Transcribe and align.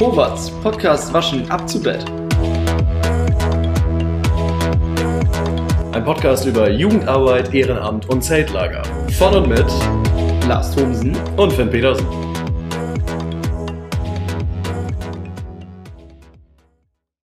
Howards 0.00 0.48
Podcast 0.62 1.12
Waschen 1.12 1.50
ab 1.50 1.68
zu 1.68 1.82
Bett. 1.82 2.04
Ein 5.92 6.04
Podcast 6.04 6.46
über 6.46 6.70
Jugendarbeit, 6.70 7.52
Ehrenamt 7.52 8.08
und 8.08 8.22
Zeltlager. 8.22 8.84
Von 9.18 9.34
und 9.34 9.48
mit 9.48 9.66
Lars 10.46 10.72
Thomsen. 10.72 11.16
und 11.36 11.52
Finn 11.52 11.68
Petersen. 11.68 12.06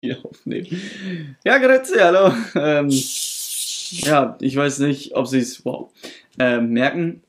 hier 0.03 0.19
aufnehmen. 0.23 1.37
Ja, 1.43 1.57
grüezi, 1.57 1.99
hallo. 1.99 2.31
Ähm, 2.55 2.91
ja, 2.91 4.37
ich 4.39 4.55
weiß 4.55 4.81
nicht, 4.81 5.15
ob 5.15 5.27
Sie 5.27 5.39
es 5.39 5.65
wow, 5.65 5.91
ähm, 6.39 6.71
merken, 6.71 7.23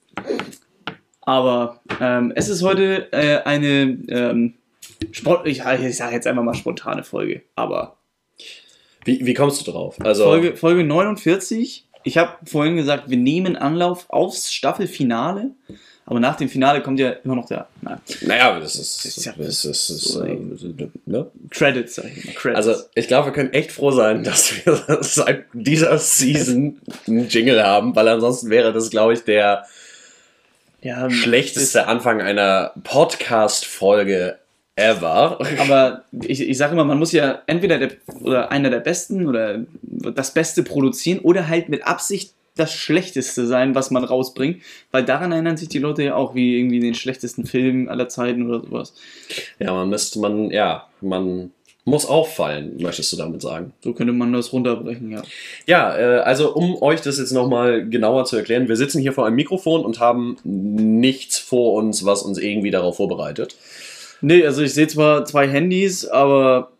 aber 1.22 1.80
ähm, 2.02 2.34
es 2.36 2.50
ist 2.50 2.64
heute 2.64 3.12
äh, 3.14 3.42
eine 3.44 3.98
ähm, 4.10 4.56
Spont 5.12 5.46
ich, 5.48 5.60
ich 5.66 5.98
sage 5.98 6.14
jetzt 6.16 6.28
einfach 6.28 6.44
mal 6.44 6.54
spontane 6.54 7.04
Folge, 7.04 7.42
aber 7.56 7.98
Wie, 9.06 9.26
wie 9.26 9.34
kommst 9.34 9.66
du 9.66 9.72
drauf? 9.72 9.96
Also, 10.00 10.24
Folge, 10.26 10.56
Folge 10.56 10.84
49. 10.84 11.88
Ich 12.04 12.18
habe 12.18 12.38
vorhin 12.46 12.76
gesagt, 12.78 13.10
wir 13.10 13.18
nehmen 13.18 13.56
Anlauf 13.56 14.06
aufs 14.10 14.52
Staffelfinale. 14.54 15.52
Aber 16.06 16.20
nach 16.20 16.36
dem 16.36 16.50
Finale 16.50 16.82
kommt 16.82 17.00
ja 17.00 17.12
immer 17.12 17.36
noch 17.36 17.46
der 17.46 17.68
nein, 17.82 18.00
naja, 18.22 18.60
das 18.60 18.76
ist. 18.76 19.06
ist 19.06 19.24
ja- 19.24 19.34
das 19.38 19.64
ist, 19.64 19.90
das 19.90 19.90
ist, 19.90 20.16
äh, 20.16 20.38
ne? 21.06 21.32
Credits, 21.52 21.96
sag 21.96 22.06
ich 22.06 22.26
mal. 22.26 22.34
Credits. 22.34 22.68
Also, 22.68 22.84
ich 22.96 23.08
glaube, 23.08 23.28
wir 23.28 23.34
können 23.34 23.54
echt 23.54 23.72
froh 23.72 23.92
sein, 23.92 24.24
dass 24.24 24.66
wir 24.66 24.98
seit 25.02 25.46
dieser 25.54 25.98
Season 26.00 26.82
einen 27.08 27.30
Jingle 27.30 27.64
haben, 27.64 27.96
weil 27.96 28.08
ansonsten 28.08 28.50
wäre 28.50 28.74
das, 28.74 28.90
glaube 28.90 29.14
ich, 29.14 29.24
der 29.24 29.66
ja, 30.82 31.10
schlechteste 31.12 31.88
Anfang 31.88 32.20
einer 32.22 32.74
Podcast-Folge 32.84 34.40
ever. 34.76 35.40
Aber 35.60 36.04
ich, 36.24 36.42
ich 36.42 36.58
sage 36.58 36.74
immer, 36.74 36.86
man 36.86 37.00
muss 37.00 37.12
ja 37.12 37.42
entweder 37.48 37.78
der, 37.78 37.92
oder 38.22 38.52
einer 38.52 38.70
der 38.70 38.80
Besten 38.80 39.28
oder 39.28 39.66
das 39.82 40.34
Beste 40.34 40.64
produzieren 40.64 41.20
oder 41.20 41.48
halt 41.48 41.70
mit 41.70 41.86
Absicht 41.86 42.34
das 42.56 42.74
Schlechteste 42.74 43.48
sein, 43.48 43.76
was 43.76 43.92
man 43.92 44.04
rausbringt. 44.04 44.62
Weil 44.92 45.06
daran 45.06 45.32
erinnern 45.32 45.58
sich 45.58 45.70
die 45.70 45.80
Leute 45.80 46.04
ja 46.04 46.16
auch, 46.16 46.36
wie 46.36 46.58
irgendwie 46.58 46.80
den 46.80 46.96
schlechtesten 46.96 47.46
Film 47.46 47.88
aller 47.90 48.10
Zeiten 48.10 48.48
oder 48.48 48.62
sowas. 48.62 48.94
Ja, 49.60 49.74
man 49.74 49.90
müsste, 49.90 50.20
man, 50.20 50.52
ja, 50.52 50.88
man 51.00 51.52
muss 51.84 52.06
auffallen, 52.06 52.78
möchtest 52.80 53.12
du 53.12 53.18
damit 53.18 53.42
sagen. 53.42 53.74
So 53.84 53.94
könnte 53.94 54.14
man 54.14 54.32
das 54.34 54.54
runterbrechen, 54.54 55.12
ja. 55.12 55.24
Ja, 55.66 55.98
äh, 55.98 56.20
also 56.20 56.54
um 56.54 56.80
euch 56.82 57.02
das 57.02 57.18
jetzt 57.18 57.32
nochmal 57.32 57.88
genauer 57.90 58.26
zu 58.26 58.38
erklären, 58.38 58.68
wir 58.68 58.76
sitzen 58.76 59.02
hier 59.02 59.14
vor 59.14 59.26
einem 59.26 59.36
Mikrofon 59.36 59.84
und 59.84 60.00
haben 60.00 60.38
nichts 60.44 61.40
vor 61.40 61.74
uns, 61.74 62.06
was 62.06 62.22
uns 62.22 62.38
irgendwie 62.38 62.70
darauf 62.70 62.98
vorbereitet. 62.98 63.56
Nee, 64.22 64.46
also 64.46 64.62
ich 64.62 64.74
sehe 64.74 64.88
zwar 64.88 65.26
zwei 65.26 65.48
Handys, 65.48 66.06
aber 66.08 66.72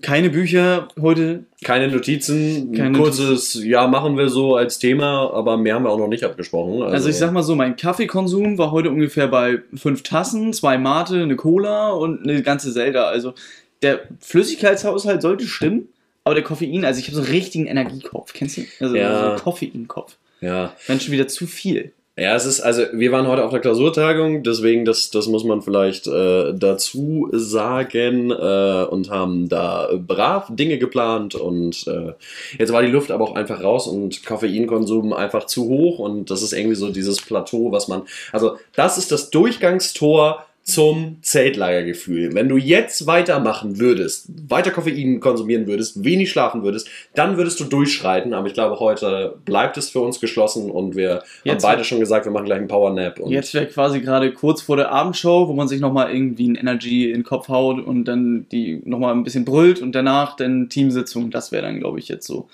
keine 0.00 0.30
Bücher 0.30 0.88
heute. 1.00 1.44
Keine 1.62 1.88
Notizen, 1.88 2.72
Keine 2.72 2.96
ein 2.96 3.02
kurzes, 3.02 3.62
ja, 3.62 3.86
machen 3.86 4.16
wir 4.16 4.28
so 4.30 4.56
als 4.56 4.78
Thema, 4.78 5.30
aber 5.34 5.58
mehr 5.58 5.74
haben 5.74 5.84
wir 5.84 5.90
auch 5.90 5.98
noch 5.98 6.08
nicht 6.08 6.24
abgesprochen. 6.24 6.82
Also 6.82 7.08
ich 7.10 7.16
sag 7.16 7.32
mal 7.32 7.42
so, 7.42 7.54
mein 7.54 7.76
Kaffeekonsum 7.76 8.56
war 8.56 8.70
heute 8.70 8.88
ungefähr 8.90 9.28
bei 9.28 9.60
fünf 9.74 10.02
Tassen, 10.02 10.52
zwei 10.54 10.78
Mate, 10.78 11.22
eine 11.22 11.36
Cola 11.36 11.90
und 11.90 12.22
eine 12.22 12.42
ganze 12.42 12.72
Zelda. 12.72 13.04
Also 13.04 13.34
der 13.82 14.00
Flüssigkeitshaushalt 14.20 15.20
sollte 15.20 15.46
stimmen, 15.46 15.88
aber 16.24 16.34
der 16.34 16.44
Koffein, 16.44 16.84
also 16.84 16.98
ich 16.98 17.06
habe 17.08 17.16
so 17.16 17.22
einen 17.22 17.30
richtigen 17.30 17.66
Energiekopf, 17.66 18.32
kennst 18.32 18.56
du? 18.56 18.62
Also 18.80 18.96
Ja. 18.96 19.18
so 19.20 19.26
einen 19.30 19.38
Koffeinkopf. 19.40 20.16
Ja. 20.40 20.74
Wenn 20.86 21.00
schon 21.00 21.12
wieder 21.12 21.28
zu 21.28 21.46
viel. 21.46 21.92
Ja, 22.22 22.36
es 22.36 22.46
ist, 22.46 22.60
also 22.60 22.84
wir 22.92 23.10
waren 23.10 23.26
heute 23.26 23.44
auf 23.44 23.50
der 23.50 23.58
Klausurtagung, 23.58 24.44
deswegen, 24.44 24.84
das, 24.84 25.10
das 25.10 25.26
muss 25.26 25.42
man 25.42 25.60
vielleicht 25.60 26.06
äh, 26.06 26.54
dazu 26.54 27.28
sagen 27.32 28.30
äh, 28.30 28.86
und 28.88 29.10
haben 29.10 29.48
da 29.48 29.88
brav 29.98 30.46
Dinge 30.48 30.78
geplant 30.78 31.34
und 31.34 31.84
äh, 31.88 32.12
jetzt 32.60 32.72
war 32.72 32.82
die 32.82 32.92
Luft 32.92 33.10
aber 33.10 33.24
auch 33.24 33.34
einfach 33.34 33.64
raus 33.64 33.88
und 33.88 34.24
Koffeinkonsum 34.24 35.12
einfach 35.12 35.46
zu 35.46 35.64
hoch 35.64 35.98
und 35.98 36.30
das 36.30 36.42
ist 36.42 36.52
irgendwie 36.52 36.76
so 36.76 36.92
dieses 36.92 37.20
Plateau, 37.20 37.72
was 37.72 37.88
man, 37.88 38.02
also 38.30 38.56
das 38.76 38.98
ist 38.98 39.10
das 39.10 39.30
Durchgangstor 39.30 40.46
zum 40.64 41.16
Zeltlagergefühl. 41.22 42.34
Wenn 42.34 42.48
du 42.48 42.56
jetzt 42.56 43.06
weitermachen 43.06 43.80
würdest, 43.80 44.28
weiter 44.48 44.70
Koffein 44.70 45.18
konsumieren 45.20 45.66
würdest, 45.66 46.04
wenig 46.04 46.30
schlafen 46.30 46.62
würdest, 46.62 46.88
dann 47.14 47.36
würdest 47.36 47.58
du 47.58 47.64
durchschreiten. 47.64 48.32
Aber 48.32 48.46
ich 48.46 48.54
glaube, 48.54 48.78
heute 48.78 49.36
bleibt 49.44 49.76
es 49.76 49.90
für 49.90 50.00
uns 50.00 50.20
geschlossen 50.20 50.70
und 50.70 50.94
wir 50.94 51.10
haben 51.16 51.22
Jetzt- 51.44 51.62
beide 51.62 51.82
schon 51.84 51.98
gesagt, 52.00 52.26
wir 52.26 52.32
machen 52.32 52.44
gleich 52.44 52.58
einen 52.58 52.68
Powernap. 52.68 53.18
Und 53.18 53.30
Jetzt 53.32 53.54
wäre 53.54 53.66
quasi 53.66 54.00
gerade 54.00 54.32
kurz 54.32 54.62
vor 54.62 54.76
der 54.76 54.92
Abendshow, 54.92 55.48
wo 55.48 55.52
man 55.52 55.66
sich 55.68 55.80
nochmal 55.80 56.14
irgendwie 56.14 56.48
ein 56.48 56.54
Energy 56.54 57.06
in 57.10 57.18
den 57.20 57.24
Kopf 57.24 57.48
haut 57.48 57.84
und 57.84 58.04
dann 58.04 58.46
die 58.52 58.80
nochmal 58.84 59.14
ein 59.14 59.24
bisschen 59.24 59.44
brüllt 59.44 59.82
und 59.82 59.92
danach 59.92 60.36
dann 60.36 60.68
Teamsitzung. 60.68 61.30
Das 61.30 61.50
wäre 61.50 61.62
dann, 61.64 61.80
glaube 61.80 61.98
ich, 61.98 62.08
jetzt 62.08 62.26
so. 62.26 62.48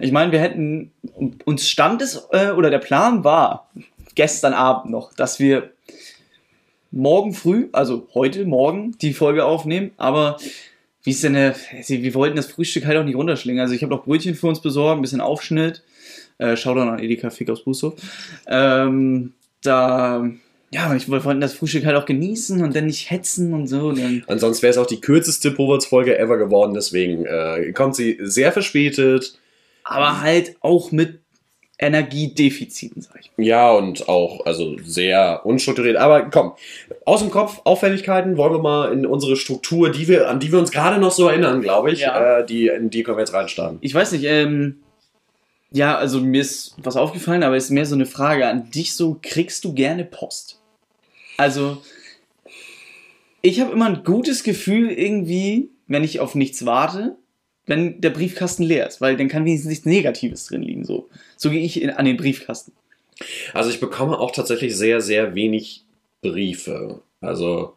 Ich 0.00 0.10
meine, 0.10 0.32
wir 0.32 0.40
hätten, 0.40 0.90
uns 1.44 1.68
stand 1.68 2.02
es, 2.02 2.26
äh, 2.32 2.50
oder 2.50 2.70
der 2.70 2.78
Plan 2.80 3.22
war, 3.22 3.70
gestern 4.16 4.52
Abend 4.54 4.90
noch, 4.90 5.12
dass 5.14 5.38
wir 5.38 5.70
morgen 6.94 7.34
früh, 7.34 7.68
also 7.72 8.06
heute 8.14 8.44
Morgen, 8.44 8.96
die 8.98 9.12
Folge 9.12 9.44
aufnehmen, 9.44 9.90
aber 9.96 10.38
wie 11.02 11.10
ist 11.10 11.24
denn 11.24 11.34
der, 11.34 11.54
wir 11.86 12.14
wollten 12.14 12.36
das 12.36 12.46
Frühstück 12.46 12.86
halt 12.86 12.96
auch 12.96 13.04
nicht 13.04 13.16
runterschlingen. 13.16 13.60
Also 13.60 13.74
ich 13.74 13.82
habe 13.82 13.94
noch 13.94 14.04
Brötchen 14.04 14.34
für 14.34 14.46
uns 14.46 14.60
besorgt, 14.60 14.98
ein 14.98 15.02
bisschen 15.02 15.20
Aufschnitt. 15.20 15.82
Äh, 16.38 16.56
Shoutout 16.56 16.80
an 16.80 16.98
Edeka 16.98 17.30
Fick 17.30 17.50
aus 17.50 17.62
Bustow. 17.62 17.94
Ähm, 18.46 19.34
da, 19.62 20.26
ja, 20.70 20.94
ich 20.94 21.10
wir 21.10 21.24
wollten 21.24 21.40
das 21.40 21.54
Frühstück 21.54 21.84
halt 21.84 21.96
auch 21.96 22.06
genießen 22.06 22.62
und 22.62 22.74
dann 22.74 22.86
nicht 22.86 23.10
hetzen 23.10 23.52
und 23.52 23.66
so. 23.66 23.92
Dann, 23.92 24.24
ansonsten 24.28 24.62
wäre 24.62 24.70
es 24.70 24.78
auch 24.78 24.86
die 24.86 25.00
kürzeste 25.00 25.50
Powerts-Folge 25.50 26.18
ever 26.18 26.38
geworden. 26.38 26.74
Deswegen 26.74 27.26
äh, 27.26 27.72
kommt 27.72 27.96
sie 27.96 28.18
sehr 28.22 28.52
verspätet. 28.52 29.38
aber 29.84 30.22
halt 30.22 30.56
auch 30.60 30.90
mit 30.90 31.20
Energiedefiziten, 31.84 33.02
sag 33.02 33.20
ich. 33.20 33.30
Ja, 33.36 33.70
und 33.72 34.08
auch 34.08 34.44
also 34.46 34.76
sehr 34.84 35.42
unstrukturiert. 35.44 35.96
Aber 35.96 36.30
komm, 36.30 36.52
aus 37.04 37.20
dem 37.20 37.30
Kopf, 37.30 37.60
Auffälligkeiten 37.64 38.36
wollen 38.36 38.52
wir 38.52 38.58
mal 38.60 38.92
in 38.92 39.06
unsere 39.06 39.36
Struktur, 39.36 39.90
die 39.90 40.08
wir, 40.08 40.28
an 40.28 40.40
die 40.40 40.52
wir 40.52 40.58
uns 40.58 40.70
gerade 40.70 41.00
noch 41.00 41.12
so 41.12 41.28
erinnern, 41.28 41.62
glaube 41.62 41.92
ich. 41.92 42.00
Ja. 42.00 42.40
Äh, 42.40 42.46
die, 42.46 42.68
in 42.68 42.90
die 42.90 43.02
können 43.02 43.16
wir 43.16 43.22
jetzt 43.22 43.34
reinstarten. 43.34 43.78
Ich 43.80 43.94
weiß 43.94 44.12
nicht, 44.12 44.24
ähm, 44.24 44.76
ja, 45.70 45.96
also 45.96 46.20
mir 46.20 46.40
ist 46.40 46.76
was 46.78 46.96
aufgefallen, 46.96 47.42
aber 47.42 47.56
es 47.56 47.64
ist 47.64 47.70
mehr 47.70 47.86
so 47.86 47.96
eine 47.96 48.06
Frage 48.06 48.46
an 48.46 48.70
dich 48.70 48.94
so, 48.94 49.18
kriegst 49.20 49.64
du 49.64 49.74
gerne 49.74 50.04
Post? 50.04 50.60
Also, 51.36 51.78
ich 53.42 53.60
habe 53.60 53.72
immer 53.72 53.86
ein 53.86 54.04
gutes 54.04 54.44
Gefühl 54.44 54.90
irgendwie, 54.90 55.70
wenn 55.88 56.04
ich 56.04 56.20
auf 56.20 56.34
nichts 56.34 56.64
warte, 56.64 57.16
wenn 57.66 58.00
der 58.00 58.10
Briefkasten 58.10 58.62
leer 58.62 58.86
ist, 58.86 59.00
weil 59.00 59.16
dann 59.16 59.28
kann 59.28 59.44
wenigstens 59.44 59.70
nichts 59.70 59.86
Negatives 59.86 60.46
drin 60.46 60.62
liegen. 60.62 60.84
So, 60.84 61.08
so 61.36 61.50
gehe 61.50 61.64
ich 61.64 61.80
in, 61.80 61.90
an 61.90 62.04
den 62.04 62.16
Briefkasten. 62.16 62.72
Also 63.52 63.70
ich 63.70 63.80
bekomme 63.80 64.18
auch 64.18 64.32
tatsächlich 64.32 64.76
sehr, 64.76 65.00
sehr 65.00 65.34
wenig 65.34 65.84
Briefe. 66.20 67.00
Also 67.20 67.74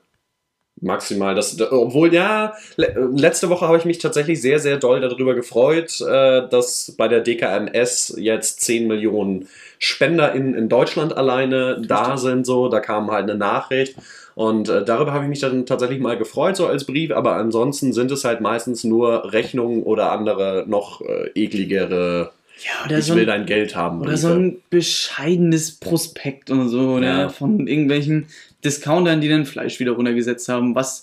maximal 0.80 1.34
das, 1.36 1.59
obwohl 1.59 2.14
ja, 2.14 2.53
le 2.75 3.09
letzte 3.16 3.50
Woche 3.50 3.66
habe 3.66 3.78
ich 3.78 3.86
mich 3.86 3.98
tatsächlich 3.98 4.42
sehr, 4.42 4.59
sehr 4.59 4.78
doll 4.78 5.02
darüber 5.02 5.34
gefreut, 5.34 6.00
äh, 6.02 6.48
dass 6.48 6.94
bei 6.98 7.08
der 7.08 7.22
DKMS 7.22 8.16
jetzt 8.18 8.62
10 8.62 8.88
Millionen 8.88 9.48
SpenderInnen 9.80 10.54
in 10.54 10.69
Deutschland 10.69 11.16
alleine 11.16 11.81
da 11.81 12.18
sind, 12.18 12.46
so, 12.46 12.69
da 12.69 12.80
kam 12.80 13.12
halt 13.12 13.24
eine 13.24 13.36
Nachricht 13.36 13.96
und 14.38 14.70
äh, 14.70 14.86
darüber 14.86 15.14
habe 15.14 15.24
ich 15.24 15.30
mich 15.30 15.40
dann 15.40 15.66
tatsächlich 15.66 16.00
mal 16.00 16.16
gefreut, 16.16 16.56
so 16.56 16.68
als 16.68 16.86
Brief, 16.86 17.12
aber 17.12 17.38
ansonsten 17.38 17.92
sind 17.92 18.12
es 18.12 18.24
halt 18.24 18.40
meistens 18.40 18.84
nur 18.84 19.34
Rechnungen 19.34 19.81
oder 19.81 20.12
andere 20.12 20.64
noch 20.68 21.02
äh, 21.02 21.31
ekligere, 21.34 22.31
Ja, 22.64 22.86
oder 22.86 23.00
ich 23.00 23.06
so 23.06 23.16
will 23.16 23.24
ein, 23.24 23.28
dein 23.28 23.46
Geld 23.48 23.75
haben. 23.75 24.00
oder 24.02 24.16
so 24.16 24.28
ein 24.30 24.58
bescheidenes 24.70 25.72
Prospekt 25.80 26.52
und 26.52 26.70
so, 26.70 26.92
oder 26.98 27.08
Ja. 27.22 27.30
von 27.30 27.66
irgendwelchen 27.68 28.28
Discountern, 28.64 29.22
die 29.22 29.30
dann 29.30 29.46
Fleisch 29.46 29.80
wieder 29.80 29.94
runtergesetzt 29.94 30.48
haben, 30.50 30.75
was 30.75 31.01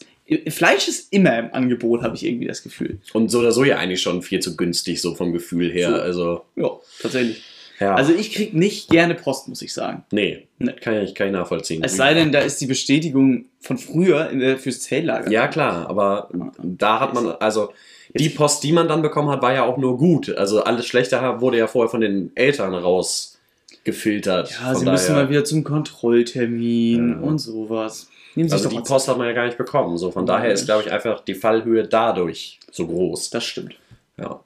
Fleisch 0.49 0.89
ist 0.89 1.13
immer 1.13 1.37
im 1.39 1.53
Angebot, 1.53 2.03
habe 2.03 2.15
ich 2.17 2.25
irgendwie 2.25 2.47
das 2.47 2.63
Gefühl. 2.63 2.99
Und 3.13 3.31
so 3.31 3.41
oder 3.41 3.53
so 3.53 3.63
ja 3.65 3.77
eigentlich 3.79 4.01
schon 4.01 4.23
viel 4.23 4.41
zu 4.41 4.57
günstig, 4.57 5.01
so 5.03 5.15
vom 5.15 5.33
Gefühl 5.33 5.71
her. 5.71 5.91
So. 5.91 5.97
Also, 5.97 6.41
Ja, 6.57 6.71
tatsächlich. 7.03 7.43
Ja. 7.81 7.95
Also 7.95 8.13
ich 8.13 8.33
krieg 8.33 8.55
nicht 8.55 8.89
gerne 8.91 9.15
Post, 9.15 9.49
muss 9.49 9.63
ich 9.63 9.73
sagen. 9.73 10.05
nee, 10.13 10.47
Nee. 10.59 10.73
kann 10.81 10.95
ich, 11.03 11.15
kann 11.15 11.27
ich 11.29 11.33
nachvollziehen. 11.33 11.83
Es 11.85 11.97
sei 11.97 12.15
denn, 12.15 12.31
da 12.33 12.39
ist 12.41 12.61
die 12.61 12.67
Bestätigung 12.67 13.47
von 13.61 13.79
früher 13.79 14.31
in 14.31 14.39
der, 14.41 14.59
fürs 14.59 14.81
Zelllager. 14.83 15.31
Ja, 15.31 15.49
klar, 15.49 15.89
aber 15.89 16.29
da 16.63 17.01
hat 17.01 17.15
man, 17.15 17.27
also 17.41 17.73
die 18.17 18.29
Post, 18.29 18.63
die 18.63 18.73
man 18.73 18.87
dann 18.87 19.03
bekommen 19.03 19.29
hat, 19.31 19.43
war 19.43 19.53
ja 19.53 19.65
auch 19.65 19.77
nur 19.77 19.99
gut. 19.99 20.29
Also 20.37 20.63
alles 20.63 20.87
Schlechte 20.87 21.17
wurde 21.41 21.59
ja 21.59 21.67
vorher 21.67 21.91
von 21.91 22.01
den 22.01 22.31
Eltern 22.37 22.73
rausgefiltert. 22.75 24.51
Ja, 24.61 24.75
sie 24.75 24.85
müssen 24.85 25.09
daher- 25.09 25.25
mal 25.25 25.31
wieder 25.31 25.45
zum 25.45 25.65
Kontrolltermin 25.65 27.09
Ja. 27.11 27.17
und 27.27 27.39
sowas. 27.39 28.09
Nehmen 28.37 28.49
Sie 28.49 28.55
Also 28.55 28.69
die 28.69 28.81
Post 28.81 29.09
hat 29.09 29.17
man 29.19 29.27
ja 29.29 29.33
gar 29.33 29.47
nicht 29.47 29.59
bekommen. 29.59 29.97
So, 29.97 30.11
von 30.11 30.27
daher 30.27 30.53
ist, 30.53 30.65
glaube 30.67 30.83
ich, 30.85 30.93
einfach 30.93 31.21
die 31.21 31.35
Fallhöhe 31.35 31.87
dadurch 31.87 32.59
so 32.71 32.87
groß. 32.87 33.31
Das 33.31 33.45
stimmt. 33.45 33.75
Ja. 34.17 34.41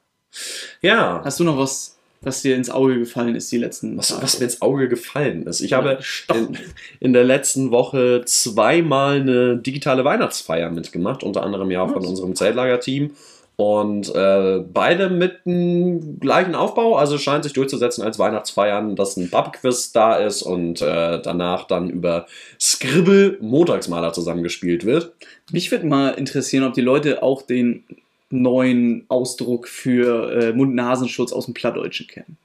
Ja. 0.82 1.22
Hast 1.24 1.40
du 1.40 1.44
noch 1.44 1.56
was 1.58 1.97
was 2.20 2.42
dir 2.42 2.56
ins 2.56 2.70
Auge 2.70 2.98
gefallen 2.98 3.34
ist 3.34 3.50
die 3.52 3.58
letzten 3.58 3.96
Was, 3.96 4.08
Tage? 4.08 4.22
was 4.22 4.38
mir 4.38 4.44
ins 4.44 4.62
Auge 4.62 4.88
gefallen 4.88 5.46
ist. 5.46 5.60
Ich 5.60 5.72
habe 5.72 5.98
in, 6.34 6.58
in 7.00 7.12
der 7.12 7.24
letzten 7.24 7.70
Woche 7.70 8.22
zweimal 8.24 9.20
eine 9.20 9.56
digitale 9.56 10.04
Weihnachtsfeier 10.04 10.70
mitgemacht, 10.70 11.22
unter 11.22 11.42
anderem 11.42 11.70
ja 11.70 11.86
von 11.86 12.04
unserem 12.04 12.34
Zeltlager-Team. 12.34 13.12
Und 13.60 14.14
äh, 14.14 14.60
beide 14.72 15.10
mit 15.10 15.44
dem 15.44 16.20
gleichen 16.20 16.54
Aufbau, 16.54 16.94
also 16.94 17.18
scheint 17.18 17.42
sich 17.42 17.54
durchzusetzen 17.54 18.04
als 18.04 18.16
Weihnachtsfeiern, 18.16 18.94
dass 18.94 19.16
ein 19.16 19.30
Pub-Quiz 19.30 19.90
da 19.90 20.14
ist 20.14 20.42
und 20.42 20.80
äh, 20.80 21.20
danach 21.20 21.64
dann 21.66 21.90
über 21.90 22.26
Scribble 22.60 23.36
Montagsmaler 23.40 24.12
zusammengespielt 24.12 24.84
wird. 24.84 25.12
Mich 25.50 25.72
würde 25.72 25.86
mal 25.86 26.10
interessieren, 26.10 26.62
ob 26.62 26.74
die 26.74 26.82
Leute 26.82 27.24
auch 27.24 27.42
den 27.42 27.82
neuen 28.30 29.04
Ausdruck 29.08 29.68
für 29.68 30.32
äh, 30.32 30.52
Mund-Nasenschutz 30.52 31.32
aus 31.32 31.46
dem 31.46 31.54
Plattdeutschen 31.54 32.06
kennen. 32.06 32.36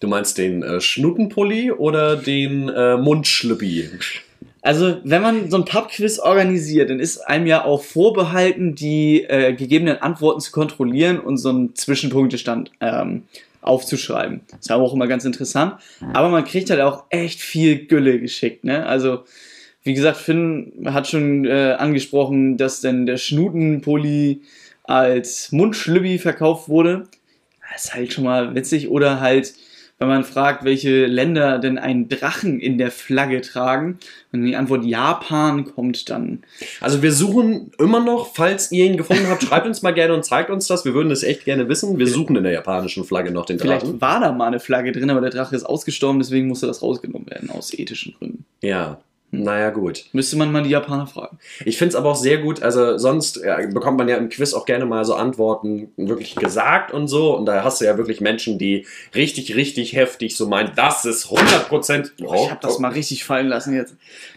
Du 0.00 0.08
meinst 0.08 0.38
den 0.38 0.62
äh, 0.62 0.80
Schnuttenpulli 0.80 1.70
oder 1.70 2.16
den 2.16 2.68
äh, 2.68 2.96
Mundschlüppi? 2.96 3.90
Also, 4.60 4.96
wenn 5.04 5.22
man 5.22 5.50
so 5.50 5.58
ein 5.58 5.64
Pub-Quiz 5.64 6.18
organisiert, 6.18 6.90
dann 6.90 6.98
ist 6.98 7.18
einem 7.18 7.46
ja 7.46 7.64
auch 7.64 7.82
vorbehalten, 7.82 8.74
die 8.74 9.22
äh, 9.22 9.52
gegebenen 9.52 9.98
Antworten 9.98 10.40
zu 10.40 10.52
kontrollieren 10.52 11.20
und 11.20 11.36
so 11.36 11.50
einen 11.50 11.74
Zwischenpunktestand 11.74 12.70
ähm, 12.80 13.24
aufzuschreiben. 13.60 14.40
ist 14.58 14.70
ja 14.70 14.76
auch 14.76 14.94
immer 14.94 15.06
ganz 15.06 15.24
interessant. 15.24 15.74
Aber 16.12 16.28
man 16.28 16.44
kriegt 16.44 16.70
halt 16.70 16.80
auch 16.80 17.04
echt 17.10 17.40
viel 17.40 17.86
Gülle 17.86 18.20
geschickt, 18.20 18.64
ne? 18.64 18.86
Also, 18.86 19.24
wie 19.84 19.94
gesagt, 19.94 20.16
Finn 20.16 20.72
hat 20.86 21.06
schon 21.06 21.44
äh, 21.44 21.76
angesprochen, 21.78 22.56
dass 22.56 22.80
denn 22.80 23.04
der 23.04 23.18
Schnutenpulli 23.18 24.40
als 24.82 25.52
Mundschlübbi 25.52 26.18
verkauft 26.18 26.68
wurde. 26.68 27.04
Das 27.72 27.84
ist 27.84 27.94
halt 27.94 28.12
schon 28.12 28.24
mal 28.24 28.54
witzig. 28.54 28.88
Oder 28.88 29.20
halt, 29.20 29.52
wenn 29.98 30.08
man 30.08 30.24
fragt, 30.24 30.64
welche 30.64 31.04
Länder 31.04 31.58
denn 31.58 31.76
einen 31.76 32.08
Drachen 32.08 32.60
in 32.60 32.78
der 32.78 32.90
Flagge 32.90 33.42
tragen, 33.42 33.98
und 34.32 34.44
die 34.46 34.56
Antwort 34.56 34.86
Japan 34.86 35.66
kommt 35.66 36.08
dann. 36.08 36.44
Also 36.80 37.02
wir 37.02 37.12
suchen 37.12 37.70
immer 37.78 38.00
noch, 38.00 38.34
falls 38.34 38.72
ihr 38.72 38.86
ihn 38.86 38.96
gefunden 38.96 39.28
habt, 39.28 39.42
schreibt 39.42 39.66
uns 39.66 39.82
mal 39.82 39.92
gerne 39.92 40.14
und 40.14 40.24
zeigt 40.24 40.48
uns 40.48 40.66
das. 40.66 40.86
Wir 40.86 40.94
würden 40.94 41.10
das 41.10 41.22
echt 41.22 41.44
gerne 41.44 41.68
wissen. 41.68 41.98
Wir 41.98 42.08
suchen 42.08 42.36
in 42.36 42.42
der 42.42 42.52
japanischen 42.52 43.04
Flagge 43.04 43.32
noch 43.32 43.44
den 43.44 43.58
Vielleicht 43.58 43.84
Drachen. 43.84 44.00
war 44.00 44.20
da 44.20 44.32
mal 44.32 44.46
eine 44.46 44.60
Flagge 44.60 44.92
drin, 44.92 45.10
aber 45.10 45.20
der 45.20 45.30
Drache 45.30 45.54
ist 45.54 45.64
ausgestorben, 45.64 46.20
deswegen 46.20 46.48
musste 46.48 46.66
das 46.66 46.80
rausgenommen 46.80 47.28
werden, 47.28 47.50
aus 47.50 47.74
ethischen 47.74 48.14
Gründen. 48.18 48.46
Ja, 48.62 48.98
naja 49.42 49.70
gut. 49.70 50.04
Müsste 50.12 50.36
man 50.36 50.52
mal 50.52 50.62
die 50.62 50.70
Japaner 50.70 51.06
fragen. 51.06 51.38
Ich 51.64 51.76
finde 51.76 51.90
es 51.90 51.94
aber 51.96 52.10
auch 52.10 52.16
sehr 52.16 52.38
gut, 52.38 52.62
also 52.62 52.98
sonst 52.98 53.40
ja, 53.44 53.66
bekommt 53.66 53.98
man 53.98 54.08
ja 54.08 54.16
im 54.16 54.28
Quiz 54.28 54.54
auch 54.54 54.64
gerne 54.64 54.86
mal 54.86 55.04
so 55.04 55.14
Antworten 55.14 55.92
wirklich 55.96 56.34
gesagt 56.36 56.92
und 56.92 57.08
so. 57.08 57.36
Und 57.36 57.46
da 57.46 57.64
hast 57.64 57.80
du 57.80 57.84
ja 57.84 57.96
wirklich 57.96 58.20
Menschen, 58.20 58.58
die 58.58 58.86
richtig, 59.14 59.54
richtig 59.56 59.94
heftig 59.94 60.36
so 60.36 60.46
meinen, 60.46 60.72
das 60.76 61.04
ist 61.04 61.26
100%. 61.26 62.12
Boah, 62.18 62.34
ich 62.34 62.50
habe 62.50 62.60
das 62.62 62.78
mal 62.78 62.92
richtig 62.92 63.24
fallen 63.24 63.48
lassen 63.48 63.74
jetzt. 63.74 63.94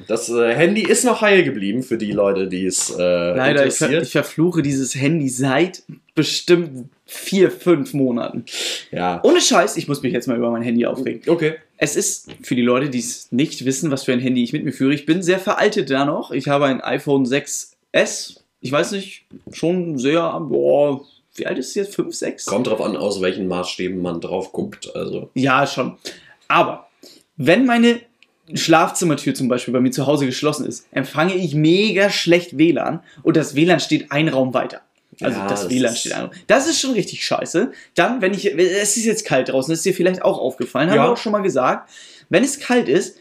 Das 0.07 0.29
äh, 0.29 0.53
Handy 0.53 0.81
ist 0.81 1.05
noch 1.05 1.21
heil 1.21 1.43
geblieben 1.43 1.83
für 1.83 1.97
die 1.97 2.11
Leute, 2.11 2.47
die 2.47 2.65
es 2.65 2.89
äh, 2.89 3.01
Leider, 3.01 3.65
ich, 3.65 3.75
ver 3.75 3.87
interessiert. 3.87 4.03
ich 4.03 4.11
verfluche 4.11 4.61
dieses 4.61 4.95
Handy 4.95 5.29
seit 5.29 5.83
bestimmt 6.15 6.89
vier, 7.05 7.51
fünf 7.51 7.93
Monaten. 7.93 8.45
ja. 8.91 9.21
Ohne 9.23 9.39
Scheiß, 9.39 9.77
ich 9.77 9.87
muss 9.87 10.01
mich 10.01 10.13
jetzt 10.13 10.27
mal 10.27 10.37
über 10.37 10.51
mein 10.51 10.63
Handy 10.63 10.85
aufregen. 10.85 11.21
Okay. 11.27 11.55
Es 11.77 11.95
ist 11.95 12.29
für 12.41 12.55
die 12.55 12.63
Leute, 12.63 12.89
die 12.89 12.99
es 12.99 13.31
nicht 13.31 13.63
wissen, 13.63 13.91
was 13.91 14.03
für 14.03 14.13
ein 14.13 14.19
Handy 14.19 14.43
ich 14.43 14.53
mit 14.53 14.63
mir 14.63 14.73
führe. 14.73 14.93
Ich 14.93 15.05
bin 15.05 15.21
sehr 15.21 15.39
veraltet 15.39 15.89
da 15.89 16.05
noch. 16.05 16.31
Ich 16.31 16.47
habe 16.47 16.65
ein 16.65 16.81
iPhone 16.81 17.25
6S. 17.25 18.39
Ich 18.59 18.71
weiß 18.71 18.93
nicht, 18.93 19.25
schon 19.51 19.97
sehr, 19.99 20.39
boah, 20.39 21.05
wie 21.35 21.45
alt 21.45 21.59
ist 21.59 21.69
es 21.69 21.75
jetzt? 21.75 21.95
5, 21.95 22.15
6? 22.15 22.45
Kommt 22.45 22.67
drauf 22.67 22.81
an, 22.81 22.97
aus 22.97 23.21
welchen 23.21 23.47
Maßstäben 23.47 24.01
man 24.01 24.19
drauf 24.19 24.51
guckt. 24.51 24.95
Also. 24.95 25.29
Ja, 25.35 25.67
schon. 25.67 25.97
Aber 26.47 26.89
wenn 27.35 27.65
meine 27.65 28.01
Schlafzimmertür 28.53 29.35
zum 29.35 29.47
Beispiel 29.47 29.73
bei 29.73 29.79
mir 29.79 29.91
zu 29.91 30.07
Hause 30.07 30.25
geschlossen 30.25 30.65
ist, 30.65 30.87
empfange 30.91 31.35
ich 31.35 31.53
mega 31.53 32.09
schlecht 32.09 32.57
WLAN 32.57 33.01
und 33.21 33.37
das 33.37 33.55
WLAN 33.55 33.79
steht 33.79 34.11
ein 34.11 34.29
Raum 34.29 34.53
weiter. 34.53 34.81
Also 35.21 35.39
Ja, 35.39 35.47
das, 35.47 35.61
das 35.63 35.69
WLAN 35.71 35.95
steht 35.95 36.15
Raum. 36.17 36.29
Das 36.47 36.67
ist 36.67 36.79
schon 36.79 36.91
richtig 36.91 37.25
scheiße. 37.25 37.71
Dann, 37.95 38.21
wenn 38.21 38.33
ich, 38.33 38.45
es 38.53 38.97
ist 38.97 39.05
jetzt 39.05 39.25
kalt 39.25 39.49
draußen, 39.49 39.71
das 39.71 39.79
ist 39.79 39.85
dir 39.85 39.93
vielleicht 39.93 40.21
auch 40.21 40.37
aufgefallen, 40.39 40.89
haben 40.89 40.97
Ja. 40.97 41.03
wir 41.07 41.11
auch 41.13 41.17
schon 41.17 41.31
mal 41.31 41.41
gesagt. 41.41 41.89
Wenn 42.29 42.43
es 42.43 42.59
kalt 42.59 42.87
ist, 42.89 43.17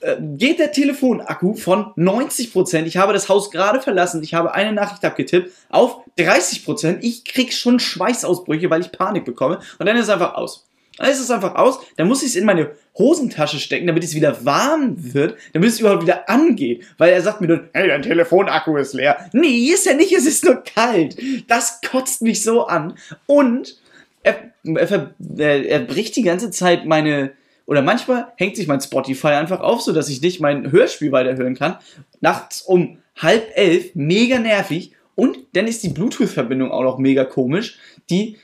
äh, 0.00 0.16
geht 0.20 0.58
der 0.58 0.72
Telefonakku 0.72 1.54
von 1.54 1.92
90%, 1.96 2.84
ich 2.86 2.96
habe 2.96 3.12
das 3.12 3.28
Haus 3.28 3.50
gerade 3.50 3.80
verlassen, 3.80 4.22
ich 4.22 4.34
habe 4.34 4.52
eine 4.54 4.72
Nachricht 4.72 5.04
abgetippt, 5.04 5.50
auf 5.68 5.98
30%. 6.18 6.98
Ich 7.02 7.24
krieg 7.24 7.52
schon 7.52 7.78
Schweißausbrüche, 7.78 8.68
weil 8.70 8.80
ich 8.80 8.90
Panik 8.90 9.24
bekomme. 9.24 9.60
Und 9.78 9.86
dann 9.86 9.96
ist 9.96 10.04
es 10.04 10.08
einfach 10.10 10.34
aus. 10.34 10.66
Dann 10.98 11.10
ist 11.10 11.20
es 11.20 11.30
einfach 11.30 11.54
aus. 11.54 11.80
Dann 11.96 12.08
muss 12.08 12.22
ich 12.22 12.30
es 12.30 12.36
in 12.36 12.44
meine 12.44 12.72
Hosentasche 12.96 13.58
stecken, 13.58 13.86
damit 13.86 14.04
es 14.04 14.14
wieder 14.14 14.44
warm 14.44 14.96
wird, 15.14 15.36
damit 15.52 15.70
es 15.70 15.80
überhaupt 15.80 16.02
wieder 16.02 16.28
angeht. 16.28 16.84
Weil 16.98 17.12
er 17.12 17.22
sagt 17.22 17.40
mir 17.40 17.46
dann, 17.46 17.68
hey, 17.72 17.88
dein 17.88 18.02
Telefonakku 18.02 18.76
ist 18.76 18.92
leer. 18.92 19.30
Nee, 19.32 19.70
ist 19.72 19.86
er 19.86 19.94
nicht, 19.94 20.12
es 20.12 20.26
ist 20.26 20.44
nur 20.44 20.62
kalt. 20.62 21.16
Das 21.48 21.80
kotzt 21.80 22.22
mich 22.22 22.42
so 22.42 22.66
an. 22.66 22.98
Und 23.26 23.80
er, 24.22 24.52
er, 24.64 25.14
er, 25.38 25.66
er 25.66 25.80
bricht 25.80 26.16
die 26.16 26.22
ganze 26.22 26.50
Zeit 26.50 26.84
meine, 26.84 27.32
oder 27.66 27.80
manchmal 27.80 28.32
hängt 28.36 28.56
sich 28.56 28.66
mein 28.66 28.80
Spotify 28.80 29.28
einfach 29.28 29.60
auf, 29.60 29.80
sodass 29.80 30.10
ich 30.10 30.20
nicht 30.20 30.40
mein 30.40 30.70
Hörspiel 30.70 31.10
weiterhören 31.10 31.56
kann. 31.56 31.78
Nachts 32.20 32.60
um 32.60 32.98
halb 33.16 33.50
elf, 33.54 33.94
mega 33.94 34.38
nervig. 34.38 34.92
Und 35.14 35.38
dann 35.54 35.66
ist 35.66 35.82
die 35.82 35.88
Bluetooth-Verbindung 35.88 36.70
auch 36.70 36.82
noch 36.82 36.98
mega 36.98 37.24
komisch. 37.24 37.78
Die 38.10 38.36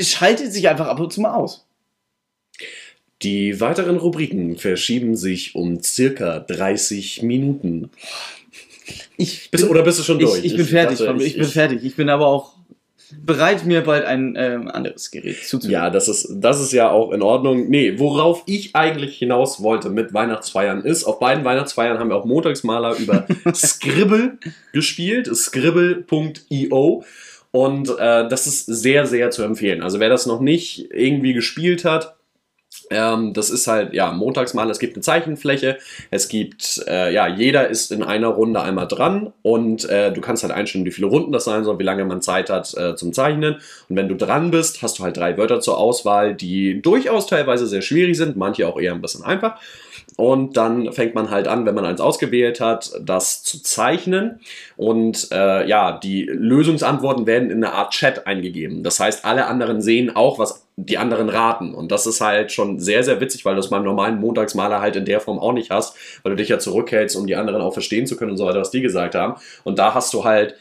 schaltet 0.00 0.52
sich 0.52 0.68
einfach 0.68 0.86
ab 0.86 1.00
und 1.00 1.12
zu 1.12 1.20
mal 1.20 1.34
aus. 1.34 1.66
Die 3.22 3.60
weiteren 3.60 3.96
Rubriken 3.96 4.56
verschieben 4.56 5.16
sich 5.16 5.54
um 5.54 5.82
circa 5.82 6.40
30 6.40 7.22
Minuten. 7.22 7.90
Ich 9.16 9.50
Bist, 9.50 9.64
bin, 9.64 9.70
oder 9.70 9.82
bist 9.82 10.00
du 10.00 10.02
schon 10.02 10.18
durch? 10.18 10.38
ich, 10.38 10.46
ich 10.46 10.56
bin 10.56 10.66
fertig, 10.66 10.98
dachte, 10.98 11.12
Fabio, 11.12 11.26
ich, 11.26 11.36
bin 11.36 11.44
fertig. 11.44 11.84
Ich 11.84 11.94
bin 11.94 12.08
aber 12.08 12.26
auch 12.26 12.54
bereit, 13.24 13.64
mir 13.64 13.82
bald 13.82 14.04
ein 14.04 14.34
ähm, 14.36 14.68
anderes 14.68 15.10
Gerät 15.10 15.44
zuzulegen. 15.44 15.72
Ja, 15.72 15.90
das 15.90 16.08
ist, 16.08 16.28
das 16.30 16.60
ist 16.60 16.72
ja 16.72 16.90
auch 16.90 17.12
in 17.12 17.22
Ordnung. 17.22 17.68
Nee, 17.68 17.98
worauf 17.98 18.42
ich 18.46 18.74
eigentlich 18.74 19.18
hinaus 19.18 19.62
wollte 19.62 19.90
mit 19.90 20.14
Weihnachtsfeiern 20.14 20.82
ist, 20.82 21.04
auf 21.04 21.18
beiden 21.20 21.44
Weihnachtsfeiern 21.44 21.98
haben 21.98 22.08
wir 22.08 22.16
auch 22.16 22.24
Montagsmaler 22.24 22.96
über 22.96 23.26
Scribble 23.54 24.38
gespielt, 24.72 25.34
scribble.io. 25.34 27.04
Und 27.50 27.90
äh, 27.90 28.28
das 28.28 28.46
ist 28.46 28.64
sehr, 28.66 29.06
sehr 29.06 29.30
zu 29.30 29.42
empfehlen. 29.42 29.82
Also 29.82 30.00
wer 30.00 30.08
das 30.08 30.26
noch 30.26 30.40
nicht 30.40 30.88
irgendwie 30.90 31.34
gespielt 31.34 31.84
hat, 31.84 32.16
ähm, 32.90 33.32
das 33.32 33.50
ist 33.50 33.66
halt, 33.66 33.92
ja, 33.92 34.12
Montagsmaler, 34.12 34.70
es 34.70 34.78
gibt 34.78 34.96
eine 34.96 35.02
Zeichenfläche, 35.02 35.78
es 36.10 36.28
gibt, 36.28 36.82
äh, 36.86 37.12
ja, 37.12 37.28
jeder 37.28 37.68
ist 37.68 37.92
in 37.92 38.02
einer 38.02 38.28
Runde 38.28 38.62
einmal 38.62 38.88
dran 38.88 39.32
und 39.42 39.88
äh, 39.88 40.12
du 40.12 40.20
kannst 40.20 40.42
halt 40.42 40.52
einstellen, 40.52 40.84
wie 40.84 40.90
viele 40.90 41.06
Runden 41.06 41.32
das 41.32 41.44
sein 41.44 41.64
soll, 41.64 41.78
wie 41.78 41.84
lange 41.84 42.04
man 42.04 42.22
Zeit 42.22 42.50
hat 42.50 42.74
äh, 42.76 42.96
zum 42.96 43.12
Zeichnen. 43.12 43.56
Und 43.88 43.96
wenn 43.96 44.08
du 44.08 44.16
dran 44.16 44.50
bist, 44.50 44.82
hast 44.82 44.98
du 44.98 45.04
halt 45.04 45.16
drei 45.16 45.36
Wörter 45.36 45.60
zur 45.60 45.78
Auswahl, 45.78 46.34
die 46.34 46.80
durchaus 46.82 47.26
teilweise 47.26 47.66
sehr 47.66 47.82
schwierig 47.82 48.16
sind, 48.16 48.36
manche 48.36 48.66
auch 48.66 48.78
eher 48.78 48.92
ein 48.92 49.02
bisschen 49.02 49.24
einfach. 49.24 49.58
Und 50.16 50.56
dann 50.56 50.92
fängt 50.92 51.14
man 51.14 51.30
halt 51.30 51.48
an, 51.48 51.64
wenn 51.64 51.74
man 51.74 51.84
eins 51.84 52.00
ausgewählt 52.00 52.60
hat, 52.60 52.92
das 53.00 53.42
zu 53.42 53.62
zeichnen. 53.62 54.40
Und 54.76 55.28
äh, 55.32 55.66
ja, 55.66 55.98
die 55.98 56.24
Lösungsantworten 56.24 57.26
werden 57.26 57.50
in 57.50 57.64
eine 57.64 57.72
Art 57.72 57.92
Chat 57.92 58.26
eingegeben. 58.26 58.82
Das 58.82 59.00
heißt, 59.00 59.24
alle 59.24 59.46
anderen 59.46 59.80
sehen 59.80 60.14
auch, 60.14 60.38
was 60.38 60.66
die 60.86 60.98
anderen 60.98 61.28
raten. 61.28 61.74
Und 61.74 61.92
das 61.92 62.06
ist 62.06 62.20
halt 62.20 62.52
schon 62.52 62.78
sehr, 62.78 63.02
sehr 63.02 63.20
witzig, 63.20 63.44
weil 63.44 63.54
du 63.54 63.60
es 63.60 63.70
beim 63.70 63.84
normalen 63.84 64.20
Montagsmaler 64.20 64.80
halt 64.80 64.96
in 64.96 65.04
der 65.04 65.20
Form 65.20 65.38
auch 65.38 65.52
nicht 65.52 65.70
hast, 65.70 65.96
weil 66.22 66.30
du 66.30 66.36
dich 66.36 66.48
ja 66.48 66.58
zurückhältst, 66.58 67.16
um 67.16 67.26
die 67.26 67.36
anderen 67.36 67.60
auch 67.60 67.72
verstehen 67.72 68.06
zu 68.06 68.16
können 68.16 68.32
und 68.32 68.36
so 68.36 68.46
weiter, 68.46 68.60
was 68.60 68.70
die 68.70 68.82
gesagt 68.82 69.14
haben. 69.14 69.40
Und 69.64 69.78
da 69.78 69.94
hast 69.94 70.12
du 70.14 70.24
halt 70.24 70.54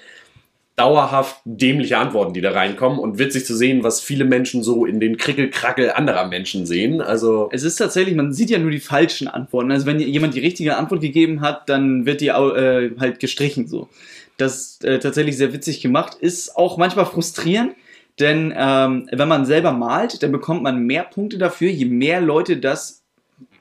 dauerhaft 0.75 1.42
dämliche 1.46 1.98
Antworten, 1.98 2.34
die 2.34 2.42
da 2.42 2.51
reinkommen 2.51 2.98
und 2.98 3.20
witzig 3.20 3.46
zu 3.46 3.56
sehen, 3.56 3.84
was 3.84 4.01
viele 4.01 4.25
Menschen 4.25 4.63
so 4.63 4.86
in 4.86 5.00
den 5.00 5.18
Krickelkrackel 5.18 5.92
anderer 5.92 6.28
Menschen 6.28 6.66
sehen. 6.66 7.01
Also 7.01 7.50
Es 7.51 7.63
ist 7.63 7.75
tatsächlich, 7.75 8.16
man 8.16 8.34
sieht 8.34 8.50
ja 8.50 8.58
nur 8.58 8.72
die 8.72 8.80
falschen 8.80 9.28
Antworten. 9.28 9.72
Also 9.72 9.86
wenn 9.86 10.00
jemand 10.00 10.34
die 10.34 10.40
richtige 10.40 10.78
Antwort 10.78 11.01
gegeben 11.01 11.42
hat, 11.42 11.70
dann 11.70 12.06
wird 12.06 12.22
die 12.22 12.30
äh, 12.30 12.92
halt 13.00 13.20
gestrichen 13.20 13.68
so. 13.68 13.90
Das 14.38 14.80
äh, 14.82 14.98
tatsächlich 14.98 15.38
sehr 15.38 15.54
witzig 15.54 15.82
gemacht. 15.82 16.18
Ist 16.20 16.58
auch 16.58 16.78
manchmal 16.78 17.06
frustrierend, 17.06 17.74
denn 18.22 18.54
ähm, 18.56 19.10
wenn 19.12 19.28
man 19.28 19.46
selber 19.46 19.72
malt, 19.72 20.22
dann 20.24 20.32
bekommt 20.32 20.63
man 20.63 20.84
mehr 20.84 21.04
Punkte 21.04 21.38
dafür, 21.38 21.70
je 21.70 21.86
mehr 21.86 22.22
Leute 22.22 22.58
das 22.58 23.04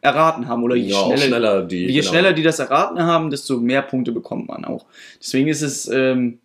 erraten 0.01 0.49
haben 0.49 0.63
oder 0.63 0.77
je 0.77 0.93
ja, 0.93 1.05
schneller, 1.05 1.27
schneller 1.27 1.63
die. 1.63 1.87
je 1.87 2.01
genau. 2.01 2.09
schneller 2.09 2.33
die 2.33 2.43
das 2.43 2.59
erraten 2.59 3.03
haben, 3.03 3.31
desto 3.31 3.59
mehr 3.59 3.83
Punkte 3.83 4.13
bekommt 4.13 4.49
man 4.49 4.65
auch. 4.65 4.87
Deswegen 5.19 5.49
ist 5.49 5.63
es 5.63 5.89
ähm, 5.89 6.39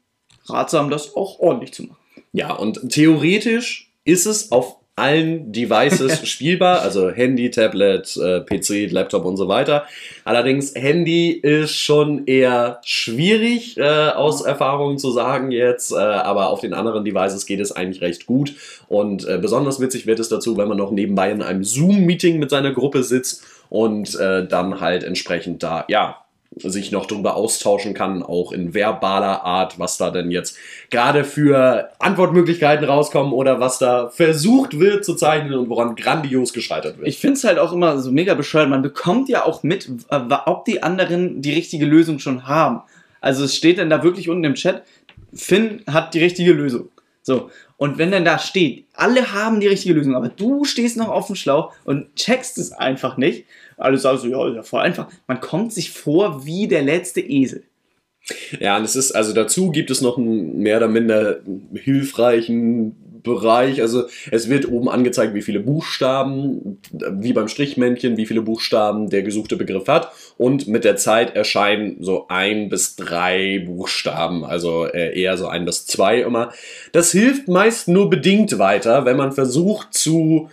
ratsam, 0.47 0.89
das 0.89 1.15
auch 1.15 1.39
ordentlich 1.39 1.73
zu 1.73 1.83
machen. 1.83 1.97
Ja, 2.33 2.53
und 2.53 2.89
theoretisch 2.89 3.91
ist 4.03 4.25
es 4.25 4.51
auf 4.51 4.77
allen 4.95 5.51
Devices 5.51 6.27
spielbar, 6.27 6.81
also 6.81 7.09
Handy, 7.09 7.51
Tablet, 7.51 8.15
äh, 8.17 8.41
PC, 8.41 8.91
Laptop 8.91 9.25
und 9.25 9.35
so 9.35 9.47
weiter. 9.47 9.85
Allerdings 10.23 10.73
Handy 10.73 11.31
ist 11.31 11.75
schon 11.75 12.25
eher 12.27 12.79
schwierig 12.83 13.77
äh, 13.77 14.09
aus 14.09 14.41
Erfahrung 14.41 14.97
zu 14.97 15.11
sagen 15.11 15.51
jetzt, 15.51 15.91
äh, 15.91 15.95
aber 15.95 16.49
auf 16.49 16.61
den 16.61 16.73
anderen 16.73 17.03
Devices 17.03 17.45
geht 17.45 17.59
es 17.59 17.73
eigentlich 17.73 18.01
recht 18.01 18.25
gut 18.25 18.53
und 18.87 19.27
äh, 19.27 19.37
besonders 19.37 19.81
witzig 19.81 20.07
wird 20.07 20.19
es 20.19 20.29
dazu, 20.29 20.55
wenn 20.57 20.69
man 20.69 20.77
noch 20.77 20.91
nebenbei 20.91 21.29
in 21.29 21.41
einem 21.41 21.63
Zoom-Meeting 21.63 22.39
mit 22.39 22.49
seiner 22.49 22.71
Gruppe 22.71 23.03
sitzt 23.03 23.43
und 23.69 24.15
äh, 24.15 24.47
dann 24.47 24.79
halt 24.79 25.03
entsprechend 25.03 25.61
da, 25.61 25.83
ja, 25.89 26.24
sich 26.57 26.91
noch 26.91 27.05
darüber 27.05 27.35
austauschen 27.35 27.93
kann, 27.93 28.23
auch 28.23 28.51
in 28.51 28.73
verbaler 28.73 29.43
Art, 29.43 29.77
was 29.77 29.97
da 29.97 30.09
denn 30.09 30.31
jetzt 30.31 30.57
gerade 30.89 31.23
für 31.23 31.89
Antwortmöglichkeiten 31.99 32.85
rauskommen 32.85 33.33
oder 33.33 33.59
was 33.59 33.77
da 33.79 34.09
versucht 34.09 34.79
wird 34.79 35.03
zu 35.03 35.15
zeichnen 35.15 35.53
und 35.53 35.69
woran 35.69 35.95
grandios 35.95 36.53
gescheitert 36.53 36.97
wird. 36.97 37.07
Ich 37.07 37.17
finde 37.17 37.35
es 37.35 37.43
halt 37.43 37.59
auch 37.59 37.73
immer 37.73 37.99
so 37.99 38.11
mega 38.11 38.33
bescheuert. 38.33 38.69
Man 38.69 38.81
bekommt 38.81 39.27
ja 39.29 39.43
auch 39.45 39.63
mit, 39.63 39.89
ob 40.09 40.65
die 40.65 40.81
anderen 40.81 41.41
die 41.41 41.53
richtige 41.53 41.85
Lösung 41.85 42.19
schon 42.19 42.47
haben. 42.47 42.81
Also 43.19 43.43
es 43.43 43.55
steht 43.55 43.77
dann 43.79 43.89
da 43.89 44.03
wirklich 44.03 44.29
unten 44.29 44.43
im 44.43 44.53
Chat, 44.53 44.83
Finn 45.33 45.83
hat 45.87 46.13
die 46.13 46.19
richtige 46.19 46.53
Lösung. 46.53 46.89
So, 47.21 47.49
und 47.77 47.97
wenn 47.97 48.11
dann 48.11 48.23
da 48.23 48.39
steht, 48.39 48.85
alle 48.93 49.33
haben 49.33 49.59
die 49.59 49.67
richtige 49.67 49.95
Lösung, 49.95 50.15
aber 50.15 50.29
du 50.29 50.63
stehst 50.63 50.95
noch 50.95 51.09
auf 51.09 51.27
dem 51.27 51.35
Schlauch 51.35 51.73
und 51.83 52.15
checkst 52.15 52.57
es 52.59 52.71
einfach 52.71 53.17
nicht, 53.17 53.45
alles 53.77 54.01
sagen 54.01 54.17
so, 54.17 54.27
ja, 54.27 54.47
ja 54.55 54.63
voll 54.63 54.81
einfach. 54.81 55.07
Man 55.27 55.41
kommt 55.41 55.73
sich 55.73 55.91
vor 55.91 56.45
wie 56.45 56.67
der 56.67 56.83
letzte 56.83 57.21
Esel. 57.21 57.63
Ja, 58.59 58.77
und 58.77 58.83
es 58.83 58.95
ist, 58.95 59.11
also 59.11 59.33
dazu 59.33 59.71
gibt 59.71 59.91
es 59.91 60.01
noch 60.01 60.17
einen 60.17 60.57
mehr 60.57 60.77
oder 60.77 60.87
minder 60.87 61.41
hilfreichen 61.73 62.95
Bereich. 63.25 63.81
Also 63.81 64.05
es 64.31 64.49
wird 64.49 64.69
oben 64.69 64.87
angezeigt, 64.87 65.33
wie 65.33 65.41
viele 65.41 65.59
Buchstaben, 65.59 66.79
wie 66.91 67.33
beim 67.33 67.49
Strichmännchen, 67.49 68.17
wie 68.17 68.25
viele 68.25 68.41
Buchstaben 68.41 69.09
der 69.09 69.23
gesuchte 69.23 69.57
Begriff 69.57 69.87
hat. 69.87 70.11
Und 70.37 70.67
mit 70.67 70.85
der 70.85 70.95
Zeit 70.95 71.35
erscheinen 71.35 71.97
so 71.99 72.27
ein 72.29 72.69
bis 72.69 72.95
drei 72.95 73.63
Buchstaben, 73.65 74.45
also 74.45 74.85
äh, 74.85 75.19
eher 75.19 75.37
so 75.37 75.47
ein 75.47 75.65
bis 75.65 75.85
zwei 75.85 76.21
immer. 76.21 76.51
Das 76.93 77.11
hilft 77.11 77.47
meist 77.47 77.87
nur 77.87 78.09
bedingt 78.09 78.57
weiter, 78.57 79.05
wenn 79.05 79.17
man 79.17 79.33
versucht 79.33 79.93
zu 79.93 80.49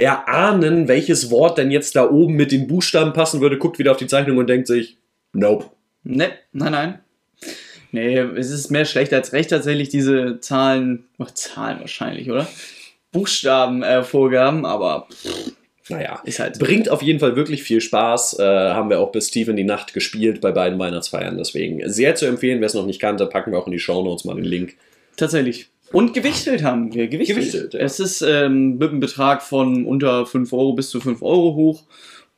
erahnen, 0.00 0.88
welches 0.88 1.30
Wort 1.30 1.58
denn 1.58 1.70
jetzt 1.70 1.96
da 1.96 2.08
oben 2.10 2.34
mit 2.34 2.52
den 2.52 2.66
Buchstaben 2.66 3.12
passen 3.12 3.40
würde, 3.40 3.58
guckt 3.58 3.78
wieder 3.78 3.92
auf 3.92 3.98
die 3.98 4.06
Zeichnung 4.06 4.38
und 4.38 4.48
denkt 4.48 4.66
sich, 4.66 4.98
nope. 5.32 5.66
Ne, 6.02 6.30
nein, 6.52 6.72
nein. 6.72 6.98
Nee, 7.92 8.18
es 8.18 8.50
ist 8.50 8.70
mehr 8.70 8.84
schlecht 8.84 9.12
als 9.12 9.32
recht 9.32 9.50
tatsächlich 9.50 9.88
diese 9.88 10.38
Zahlen, 10.40 11.06
oh, 11.18 11.24
Zahlen 11.24 11.80
wahrscheinlich, 11.80 12.30
oder? 12.30 12.46
Buchstabenvorgaben, 13.12 14.64
äh, 14.64 14.68
aber 14.68 15.08
pff, 15.10 15.52
naja, 15.90 16.20
ist 16.24 16.38
halt 16.38 16.58
bringt 16.60 16.88
auf 16.88 17.02
jeden 17.02 17.18
Fall 17.18 17.34
wirklich 17.34 17.64
viel 17.64 17.80
Spaß. 17.80 18.38
Äh, 18.38 18.44
haben 18.44 18.90
wir 18.90 19.00
auch 19.00 19.10
bis 19.10 19.30
tief 19.30 19.48
in 19.48 19.56
die 19.56 19.64
Nacht 19.64 19.92
gespielt 19.92 20.40
bei 20.40 20.52
beiden 20.52 20.78
Weihnachtsfeiern. 20.78 21.36
Deswegen 21.36 21.88
sehr 21.90 22.14
zu 22.14 22.26
empfehlen, 22.26 22.60
wer 22.60 22.66
es 22.66 22.74
noch 22.74 22.86
nicht 22.86 23.00
kannte, 23.00 23.26
packen 23.26 23.50
wir 23.50 23.58
auch 23.58 23.66
in 23.66 23.72
die 23.72 23.80
Show 23.80 24.02
Notes 24.02 24.24
mal 24.24 24.36
den 24.36 24.44
Link. 24.44 24.76
Tatsächlich. 25.16 25.68
Und 25.92 26.14
gewichtelt 26.14 26.62
haben 26.62 26.94
wir. 26.94 27.08
Gewichtelt. 27.08 27.38
gewichtelt 27.38 27.74
ja. 27.74 27.80
Es 27.80 27.98
ist 27.98 28.22
ähm, 28.22 28.78
mit 28.78 28.90
einem 28.90 29.00
Betrag 29.00 29.42
von 29.42 29.84
unter 29.84 30.24
5 30.24 30.52
Euro 30.52 30.72
bis 30.72 30.90
zu 30.90 31.00
5 31.00 31.22
Euro 31.22 31.54
hoch. 31.54 31.82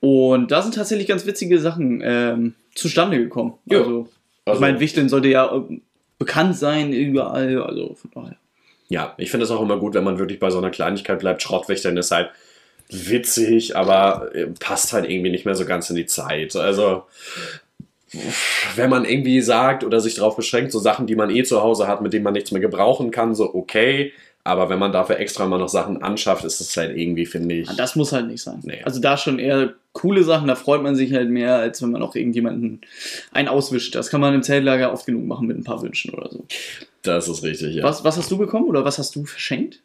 Und 0.01 0.51
da 0.51 0.63
sind 0.63 0.75
tatsächlich 0.75 1.07
ganz 1.07 1.27
witzige 1.27 1.61
Sachen 1.61 2.03
ähm, 2.05 2.55
zustande 2.75 3.19
gekommen. 3.19 3.55
Ja. 3.67 3.79
Also, 3.79 4.09
also, 4.45 4.57
ich 4.57 4.61
meine, 4.61 4.81
Wichteln 4.81 5.09
sollte 5.09 5.29
ja 5.29 5.55
äh, 5.55 5.81
bekannt 6.19 6.57
sein 6.57 6.93
überall. 6.93 7.63
Also 7.63 7.95
von 7.95 8.11
daher. 8.15 8.37
Ja, 8.89 9.15
ich 9.17 9.31
finde 9.31 9.45
es 9.45 9.51
auch 9.51 9.63
immer 9.63 9.79
gut, 9.79 9.95
wenn 9.95 10.05
man 10.05 10.19
wirklich 10.19 10.41
bei 10.41 10.51
so 10.51 10.59
einer 10.59 10.71
Kleinigkeit 10.71 11.21
bleibt. 11.21 11.43
Schrottwichteln 11.43 11.97
ist 11.97 12.11
halt 12.11 12.31
witzig, 12.91 13.77
aber 13.77 14.31
äh, 14.35 14.47
passt 14.47 14.93
halt 14.93 15.09
irgendwie 15.09 15.31
nicht 15.31 15.47
mehr 15.47 15.55
so 15.55 15.65
ganz 15.65 15.89
in 15.91 15.97
die 15.97 16.07
Zeit. 16.07 16.57
Also 16.57 17.05
wenn 18.77 18.91
man 18.91 19.05
irgendwie 19.05 19.41
sagt 19.41 19.85
oder 19.85 20.01
sich 20.01 20.15
darauf 20.15 20.37
beschränkt, 20.37 20.73
so 20.73 20.79
Sachen, 20.79 21.07
die 21.07 21.17
man 21.17 21.31
eh 21.31 21.45
zu 21.45 21.63
Hause 21.63 21.87
hat, 21.87 22.03
mit 22.03 22.13
denen 22.13 22.25
man 22.25 22.35
nichts 22.35 22.51
mehr 22.51 22.61
gebrauchen 22.61 23.11
kann, 23.11 23.35
so 23.35 23.55
okay. 23.55 24.13
Aber 24.45 24.69
wenn 24.69 24.79
man 24.79 24.93
dafür 24.93 25.21
extra 25.21 25.47
mal 25.47 25.59
noch 25.59 25.69
Sachen 25.69 26.03
anschafft, 26.03 26.45
ist 26.45 26.61
das 26.61 26.77
halt 26.77 26.97
irgendwie, 26.97 27.27
finde 27.27 27.55
ich. 27.55 27.69
Das 27.77 27.95
muss 27.95 28.13
halt 28.13 28.27
nicht 28.27 28.43
sein. 28.43 28.61
Nee. 28.65 28.83
Also 28.83 29.01
da 29.01 29.17
schon 29.17 29.39
eher 29.39 29.75
coole 29.93 30.25
Sachen, 30.25 30.49
da 30.49 30.57
freut 30.57 30.83
man 30.83 30.97
sich 30.97 31.13
halt 31.13 31.31
mehr, 31.31 31.57
als 31.57 31.81
wenn 31.81 31.93
man 31.93 32.03
auch 32.03 32.17
irgendjemanden 32.17 32.81
einen 33.31 33.49
auswischt. 33.49 33.95
Das 33.95 34.11
kann 34.11 34.21
man 34.21 34.35
im 34.35 34.43
Zeltlager 34.43 34.93
oft 34.93 35.07
genug 35.07 35.27
machen 35.27 35.47
mit 35.47 35.57
ein 35.57 35.65
paar 35.65 35.81
Wünschen 35.81 36.13
oder 36.13 36.29
so. 36.29 36.45
Das 37.03 37.29
ist 37.29 37.45
richtig, 37.45 37.77
ja. 37.77 37.85
Was, 37.85 38.03
was 38.03 38.17
hast 38.17 38.31
du 38.31 38.39
bekommen 38.39 38.69
oder 38.69 38.85
was 38.85 38.99
hast 38.99 39.15
du 39.15 39.25
verschenkt? 39.25 39.81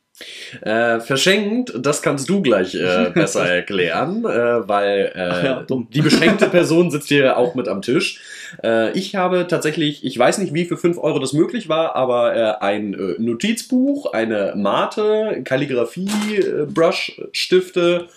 Äh, 0.62 1.00
verschenkt, 1.00 1.74
das 1.78 2.02
kannst 2.02 2.28
du 2.28 2.42
gleich 2.42 2.74
äh, 2.74 3.10
besser 3.14 3.48
erklären, 3.48 4.26
äh, 4.26 4.68
weil 4.68 5.12
äh, 5.16 5.46
ja, 5.46 5.66
die 5.68 6.02
beschränkte 6.02 6.48
Person 6.48 6.90
sitzt 6.90 7.10
hier 7.10 7.38
auch 7.38 7.54
mit 7.54 7.68
am 7.68 7.84
Tisch. 7.84 8.20
Äh, 8.64 8.98
ich 8.98 9.16
habe 9.16 9.48
tatsächlich, 9.48 10.04
ich 10.04 10.18
weiß 10.18 10.40
nicht, 10.40 10.54
wie 10.54 10.66
für 10.66 10.78
5 10.78 10.98
Euro 10.98 11.20
das 11.20 11.34
möglich 11.34 11.70
war, 11.70 11.96
aber 11.96 12.36
äh, 12.36 12.64
ein 12.64 12.96
Notizbuch, 13.20 14.12
eine 14.14 14.54
Mate, 14.56 15.42
Kalligrafie, 15.44 16.44
Brushstifte 16.74 18.08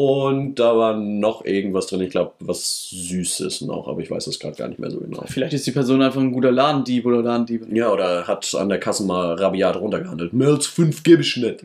und 0.00 0.54
da 0.54 0.78
war 0.78 0.96
noch 0.96 1.44
irgendwas 1.44 1.86
drin, 1.86 2.00
ich 2.00 2.08
glaube, 2.08 2.32
was 2.40 2.88
Süßes 2.88 3.60
noch, 3.60 3.86
aber 3.86 4.00
ich 4.00 4.10
weiß 4.10 4.28
es 4.28 4.38
gerade 4.38 4.56
gar 4.56 4.66
nicht 4.66 4.78
mehr 4.78 4.90
so 4.90 4.98
genau. 4.98 5.24
Vielleicht 5.26 5.52
ist 5.52 5.66
die 5.66 5.72
Person 5.72 6.00
einfach 6.00 6.22
ein 6.22 6.32
guter 6.32 6.50
Ladendieb 6.50 7.04
oder 7.04 7.20
Ladendiebin. 7.20 7.76
Ja, 7.76 7.92
oder 7.92 8.26
hat 8.26 8.54
an 8.54 8.70
der 8.70 8.80
Kasse 8.80 9.04
mal 9.04 9.34
rabiat 9.34 9.76
runtergehandelt. 9.76 10.32
Mehr 10.32 10.48
als 10.48 10.66
5 10.68 11.02
gebe 11.02 11.20
ich 11.20 11.36
nicht. 11.36 11.64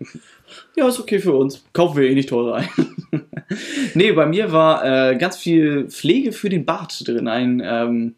Ja, 0.76 0.86
ist 0.86 1.00
okay 1.00 1.20
für 1.20 1.32
uns. 1.32 1.64
Kaufen 1.72 1.96
wir 1.96 2.10
eh 2.10 2.14
nicht 2.14 2.28
teurer 2.28 2.56
ein. 2.56 2.70
nee, 3.94 4.12
bei 4.12 4.26
mir 4.26 4.52
war 4.52 4.84
äh, 4.84 5.16
ganz 5.16 5.38
viel 5.38 5.88
Pflege 5.88 6.34
für 6.34 6.50
den 6.50 6.66
Bart 6.66 7.08
drin. 7.08 7.30
Ein 7.30 7.62
ähm, 7.66 8.16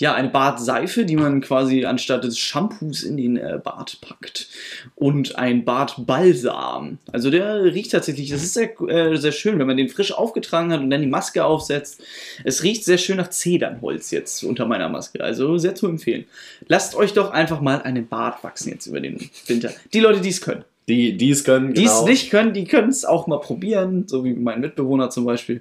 ja, 0.00 0.14
eine 0.14 0.28
Bartseife, 0.28 1.04
die 1.04 1.16
man 1.16 1.40
quasi 1.40 1.84
anstatt 1.84 2.22
des 2.22 2.38
Shampoos 2.38 3.02
in 3.02 3.16
den 3.16 3.36
äh, 3.36 3.60
Bart 3.62 4.00
packt. 4.00 4.48
Und 4.94 5.36
ein 5.36 5.64
Bartbalsam. 5.64 6.98
Also 7.10 7.30
der 7.30 7.64
riecht 7.64 7.90
tatsächlich, 7.90 8.30
das 8.30 8.44
ist 8.44 8.54
sehr, 8.54 8.80
äh, 8.82 9.16
sehr 9.16 9.32
schön, 9.32 9.58
wenn 9.58 9.66
man 9.66 9.76
den 9.76 9.88
frisch 9.88 10.12
aufgetragen 10.12 10.72
hat 10.72 10.80
und 10.80 10.90
dann 10.90 11.00
die 11.00 11.08
Maske 11.08 11.44
aufsetzt. 11.44 12.00
Es 12.44 12.62
riecht 12.62 12.84
sehr 12.84 12.98
schön 12.98 13.16
nach 13.16 13.30
Zedernholz 13.30 14.12
jetzt 14.12 14.44
unter 14.44 14.66
meiner 14.66 14.88
Maske. 14.88 15.22
Also 15.22 15.58
sehr 15.58 15.74
zu 15.74 15.88
empfehlen. 15.88 16.26
Lasst 16.68 16.94
euch 16.94 17.12
doch 17.12 17.32
einfach 17.32 17.60
mal 17.60 17.82
einen 17.82 18.06
Bart 18.06 18.44
wachsen 18.44 18.70
jetzt 18.70 18.86
über 18.86 19.00
den 19.00 19.28
Winter. 19.46 19.72
Die 19.92 20.00
Leute, 20.00 20.20
die 20.20 20.28
es 20.28 20.40
können. 20.40 20.64
Die, 20.86 21.16
die 21.16 21.30
es 21.30 21.42
können, 21.42 21.74
genau. 21.74 21.80
Die 21.80 21.86
es 21.86 22.02
nicht 22.04 22.30
können, 22.30 22.54
die 22.54 22.64
können 22.64 22.88
es 22.88 23.04
auch 23.04 23.26
mal 23.26 23.40
probieren, 23.40 24.06
so 24.06 24.24
wie 24.24 24.32
mein 24.32 24.60
Mitbewohner 24.60 25.10
zum 25.10 25.24
Beispiel. 25.24 25.60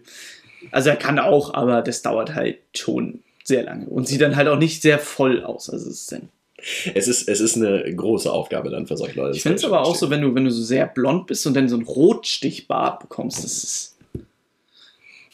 Also 0.72 0.89
er 0.89 0.96
kann 0.96 1.20
auch, 1.20 1.53
aber 1.53 1.82
das 1.82 2.01
dauert 2.01 2.34
halt 2.34 2.60
schon 2.74 3.24
sehr 3.48 3.63
lange 3.63 3.86
und 3.86 4.08
sieht 4.08 4.22
dann 4.22 4.36
halt 4.36 4.48
auch 4.48 4.60
nicht 4.60 4.82
sehr 4.82 5.00
voll 5.00 5.44
aus. 5.44 5.70
Also 5.70 5.89
es 5.89 6.01
ist 6.01 6.12
dann 6.12 6.30
es 6.94 7.08
ist, 7.08 7.30
es 7.30 7.39
ist 7.39 7.56
eine 7.56 7.84
große 7.94 8.32
Aufgabe 8.32 8.70
dann 8.70 8.88
für 8.88 8.98
solche 8.98 9.16
Leute. 9.20 9.36
Ich 9.36 9.44
finde 9.44 9.58
es 9.58 9.63
aber 9.63 9.82
auch 9.82 9.96
so, 9.96 10.10
wenn 10.10 10.22
du, 10.22 10.34
wenn 10.34 10.46
du 10.46 10.51
so 10.51 10.63
sehr 10.63 10.88
blond 10.88 11.27
bist 11.27 11.46
und 11.46 11.54
dann 11.54 11.70
so 11.70 11.75
einen 11.75 11.86
Rotstichbart 11.86 13.00
bekommst, 13.00 13.44
das 13.44 13.63
ist. 13.63 13.94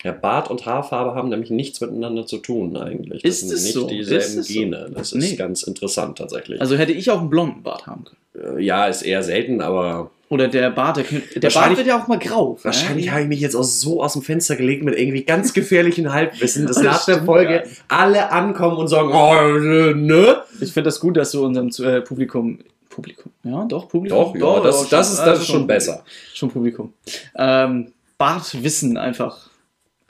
Ja, 0.03 0.12
Bart 0.12 0.51
und 0.51 0.65
Haarfarbe 0.65 1.15
haben 1.15 1.29
nämlich 1.29 1.50
nichts 1.50 1.79
miteinander 1.79 2.25
zu 2.25 2.39
tun 2.39 2.75
eigentlich. 2.75 3.24
Das 3.24 3.41
ist 3.41 3.48
sind 3.48 3.63
nicht 3.63 3.74
so? 3.74 3.88
dieselben 3.88 4.43
Gene. 4.43 4.88
So? 4.89 4.96
Das 4.96 5.13
ist 5.13 5.32
nee. 5.32 5.38
ganz 5.38 5.63
interessant 5.63 6.17
tatsächlich. 6.17 6.60
Also 6.60 6.75
hätte 6.75 6.91
ich 6.91 7.10
auch 7.10 7.22
einen 7.22 7.29
blonden 7.29 7.63
Bart 7.63 7.88
haben 7.88 8.03
können. 8.03 8.58
Äh, 8.58 8.62
ja, 8.62 8.88
ist 8.88 9.03
eher 9.03 9.24
selten, 9.24 9.62
aber 9.62 10.12
oder 10.34 10.48
der 10.48 10.72
Bart, 10.72 10.98
der, 10.98 11.06
der 11.36 11.50
Bart 11.50 11.78
wird 11.78 11.88
ja 11.88 12.02
auch 12.02 12.08
mal 12.08 12.20
grau. 12.20 12.58
Wahrscheinlich 12.63 13.06
ne? 13.06 13.12
habe 13.12 13.22
ich 13.22 13.28
mich 13.28 13.40
jetzt 13.40 13.56
auch 13.56 13.63
so 13.63 14.02
aus 14.02 14.13
dem 14.13 14.24
Fenster 14.24 14.56
gelegt 14.56 14.84
mit 14.84 14.98
irgendwie 14.98 15.24
ganz 15.24 15.54
gefährlichen 15.54 16.12
Halbwissen, 16.12 16.66
dass 16.66 16.82
nach 16.82 17.06
der 17.06 17.24
Folge 17.24 17.63
ja. 17.66 17.72
alle 17.88 18.32
ankommen 18.32 18.78
und 18.78 18.88
sagen, 18.88 19.12
oh, 19.13 19.94
ne? 19.96 20.38
Ich 20.60 20.74
finde 20.74 20.88
das 20.88 21.00
gut, 21.00 21.18
dass 21.18 21.32
du 21.32 21.46
unserem 21.46 21.70
äh, 21.86 22.02
Publikum 22.02 22.60
Publikum. 22.90 23.32
Ja, 23.44 23.66
doch, 23.66 23.90
Publikum. 23.90 24.40
Doch, 24.40 24.58
ja, 24.58 24.63
das, 24.63 24.82
das, 24.82 24.90
das, 24.90 25.13
ist, 25.13 25.20
das 25.20 25.40
ist 25.40 25.48
schon 25.48 25.66
besser. 25.66 26.04
Schon 26.34 26.52
Publikum. 26.52 26.94
Ähm, 27.36 27.92
Bartwissen 28.18 28.98
einfach. 28.98 29.50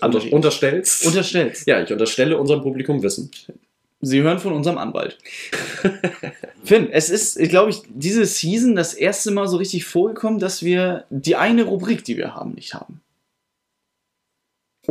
Unter, 0.01 0.21
unterstellst? 0.33 1.05
Unterstellst. 1.05 1.65
Ja, 1.65 1.81
ich 1.81 1.91
unterstelle 1.91 2.37
unserem 2.37 2.61
Publikum 2.61 3.01
Wissen. 3.01 3.31
Sie 4.05 4.21
hören 4.21 4.39
von 4.39 4.53
unserem 4.53 4.77
Anwalt. 4.77 5.17
Finn, 6.63 6.89
es 6.91 7.09
ist, 7.09 7.39
glaube 7.49 7.69
ich, 7.69 7.83
diese 7.87 8.25
Season 8.25 8.75
das 8.75 8.93
erste 8.93 9.31
Mal 9.31 9.47
so 9.47 9.57
richtig 9.57 9.85
vorgekommen, 9.85 10.39
dass 10.39 10.61
wir 10.61 11.05
die 11.09 11.37
eine 11.37 11.63
Rubrik, 11.63 12.03
die 12.03 12.17
wir 12.17 12.35
haben, 12.35 12.51
nicht 12.51 12.73
haben. 12.73 13.02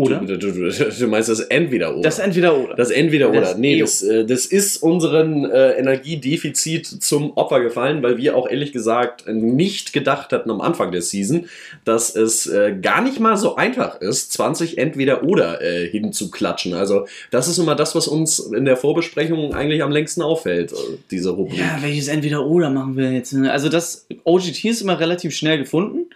Oder? 0.02 0.18
Du, 0.18 0.36
du, 0.36 0.52
du, 0.52 0.70
du, 0.70 1.06
meinst 1.06 1.28
das 1.28 1.38
Entweder-Oder. 1.38 2.02
Das 2.02 2.18
Entweder-Oder. 2.18 2.74
Das 2.74 2.90
Entweder-Oder. 2.90 3.54
Nee, 3.56 3.78
das, 3.78 4.02
äh, 4.02 4.24
das 4.24 4.46
ist 4.46 4.82
unseren 4.82 5.48
äh, 5.48 5.74
Energiedefizit 5.74 6.86
zum 6.86 7.36
Opfer 7.36 7.60
gefallen, 7.60 8.02
weil 8.02 8.16
wir 8.16 8.36
auch 8.36 8.50
ehrlich 8.50 8.72
gesagt 8.72 9.28
nicht 9.28 9.92
gedacht 9.92 10.32
hatten 10.32 10.50
am 10.50 10.60
Anfang 10.60 10.90
der 10.90 11.02
Season, 11.02 11.46
dass 11.84 12.16
es 12.16 12.48
äh, 12.48 12.74
gar 12.82 13.00
nicht 13.00 13.20
mal 13.20 13.36
so 13.36 13.54
einfach 13.54 14.00
ist, 14.00 14.32
20 14.32 14.76
Entweder-Oder 14.76 15.62
äh, 15.62 15.86
hinzuklatschen. 15.88 16.74
Also, 16.74 17.06
das 17.30 17.46
ist 17.46 17.58
immer 17.58 17.76
das, 17.76 17.94
was 17.94 18.08
uns 18.08 18.40
in 18.40 18.64
der 18.64 18.76
Vorbesprechung 18.76 19.54
eigentlich 19.54 19.84
am 19.84 19.92
längsten 19.92 20.22
auffällt, 20.22 20.72
äh, 20.72 20.76
diese 21.12 21.30
Rubrik. 21.30 21.60
Ja, 21.60 21.78
welches 21.80 22.08
Entweder-Oder 22.08 22.70
machen 22.70 22.96
wir 22.96 23.12
jetzt? 23.12 23.32
Also, 23.34 23.68
das 23.68 24.06
OGT 24.24 24.64
ist 24.64 24.82
immer 24.82 24.98
relativ 24.98 25.32
schnell 25.32 25.58
gefunden. 25.58 26.06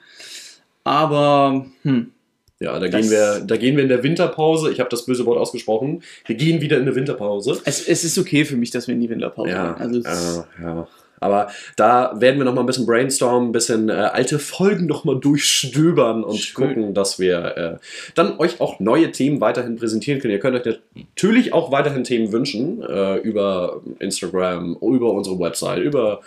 Aber, 0.82 1.66
hm. 1.82 2.12
Ja, 2.58 2.78
da 2.78 2.88
Das- 2.88 3.00
gehen, 3.02 3.10
wir, 3.10 3.40
da 3.46 3.56
gehen 3.56 3.76
wir 3.76 3.82
in 3.82 3.88
der 3.90 4.02
Winterpause. 4.02 4.70
Ich 4.72 4.80
habe 4.80 4.88
das 4.90 5.04
böse 5.04 5.26
Wort 5.26 5.38
ausgesprochen. 5.38 6.02
Wir 6.26 6.36
gehen 6.36 6.60
wieder 6.60 6.76
in 6.76 6.82
eine 6.82 6.94
Winterpause. 6.94 7.60
Es, 7.64 7.86
es 7.86 8.02
ist 8.04 8.16
okay 8.18 8.44
für 8.44 8.56
mich, 8.56 8.70
dass 8.70 8.86
wir 8.88 8.94
in 8.94 9.00
die 9.00 9.10
Winterpause 9.10 9.50
Ja, 9.50 9.72
gehen. 9.74 9.82
Also, 9.82 10.00
ja, 10.00 10.46
ja. 10.62 10.88
Aber 11.18 11.48
da 11.76 12.12
werden 12.20 12.36
wir 12.36 12.44
noch 12.44 12.52
mal 12.54 12.60
ein 12.60 12.66
bisschen 12.66 12.84
brainstormen, 12.84 13.48
ein 13.48 13.52
bisschen 13.52 13.88
äh, 13.88 13.92
alte 13.92 14.38
Folgen 14.38 14.84
noch 14.84 15.04
mal 15.04 15.18
durchstöbern 15.18 16.22
und 16.22 16.36
Schön. 16.36 16.68
gucken, 16.68 16.94
dass 16.94 17.18
wir 17.18 17.56
äh, 17.56 17.76
dann 18.14 18.38
euch 18.38 18.60
auch 18.60 18.80
neue 18.80 19.10
Themen 19.12 19.40
weiterhin 19.40 19.76
präsentieren 19.76 20.20
können. 20.20 20.32
Ihr 20.34 20.40
könnt 20.40 20.56
euch 20.66 20.78
natürlich 20.94 21.54
auch 21.54 21.72
weiterhin 21.72 22.04
Themen 22.04 22.32
wünschen 22.32 22.82
äh, 22.82 23.16
über 23.18 23.80
Instagram, 23.98 24.76
über 24.82 25.10
unsere 25.12 25.38
Website, 25.38 25.82
über 25.82 26.20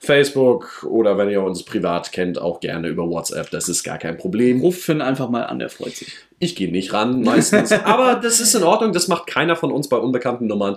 Facebook 0.00 0.84
oder 0.88 1.16
wenn 1.18 1.30
ihr 1.30 1.42
uns 1.42 1.62
privat 1.62 2.12
kennt, 2.12 2.38
auch 2.40 2.60
gerne 2.60 2.88
über 2.88 3.08
WhatsApp. 3.08 3.50
Das 3.50 3.68
ist 3.68 3.82
gar 3.82 3.98
kein 3.98 4.16
Problem. 4.16 4.60
ruf 4.60 4.78
Finn 4.80 5.00
einfach 5.00 5.28
mal 5.30 5.42
an, 5.44 5.58
der 5.58 5.68
freut 5.70 5.94
sich. 5.96 6.12
Ich 6.38 6.54
gehe 6.54 6.70
nicht 6.70 6.92
ran, 6.92 7.22
meistens. 7.22 7.72
Aber 7.84 8.16
das 8.16 8.40
ist 8.40 8.54
in 8.54 8.62
Ordnung, 8.62 8.92
das 8.92 9.08
macht 9.08 9.26
keiner 9.26 9.56
von 9.56 9.72
uns 9.72 9.88
bei 9.88 9.96
unbekannten 9.96 10.46
Nummern. 10.46 10.76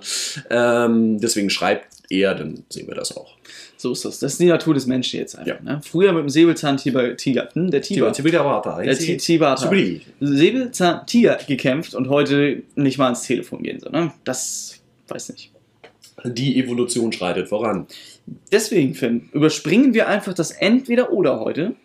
Ähm, 0.49 1.19
deswegen 1.19 1.49
schreibt 1.49 1.87
er, 2.09 2.33
dann 2.33 2.63
sehen 2.69 2.87
wir 2.87 2.95
das 2.95 3.15
auch. 3.15 3.35
So 3.77 3.91
ist 3.91 4.03
das. 4.05 4.19
Das 4.19 4.33
ist 4.33 4.39
die 4.41 4.45
Natur 4.47 4.73
des 4.73 4.87
Menschen 4.87 5.19
jetzt 5.19 5.37
einfach. 5.37 5.61
Ne? 5.61 5.81
Früher 5.83 6.11
mit 6.11 6.23
dem 6.23 6.29
Säbelzahntiger, 6.29 7.15
Tiger, 7.17 7.49
hm, 7.53 7.71
der 7.71 7.81
Tiger, 7.81 8.01
der 8.85 8.97
Ti- 8.97 9.17
Tiber 9.17 9.51
hat 9.51 9.59
Säbelzahntiger 10.19 11.37
gekämpft 11.47 11.93
und 11.95 12.09
heute 12.09 12.63
nicht 12.75 12.97
mal 12.97 13.05
ans 13.05 13.23
Telefon 13.23 13.63
gehen. 13.63 13.79
So, 13.79 13.89
ne? 13.89 14.11
Das 14.23 14.79
weiß 15.07 15.29
nicht. 15.29 15.51
Die 16.25 16.59
Evolution 16.59 17.11
schreitet 17.13 17.47
voran. 17.47 17.87
Deswegen, 18.51 18.95
Finn, 18.95 19.29
überspringen 19.33 19.93
wir 19.93 20.07
einfach 20.07 20.33
das 20.33 20.51
Entweder-Oder 20.51 21.39
heute. 21.39 21.75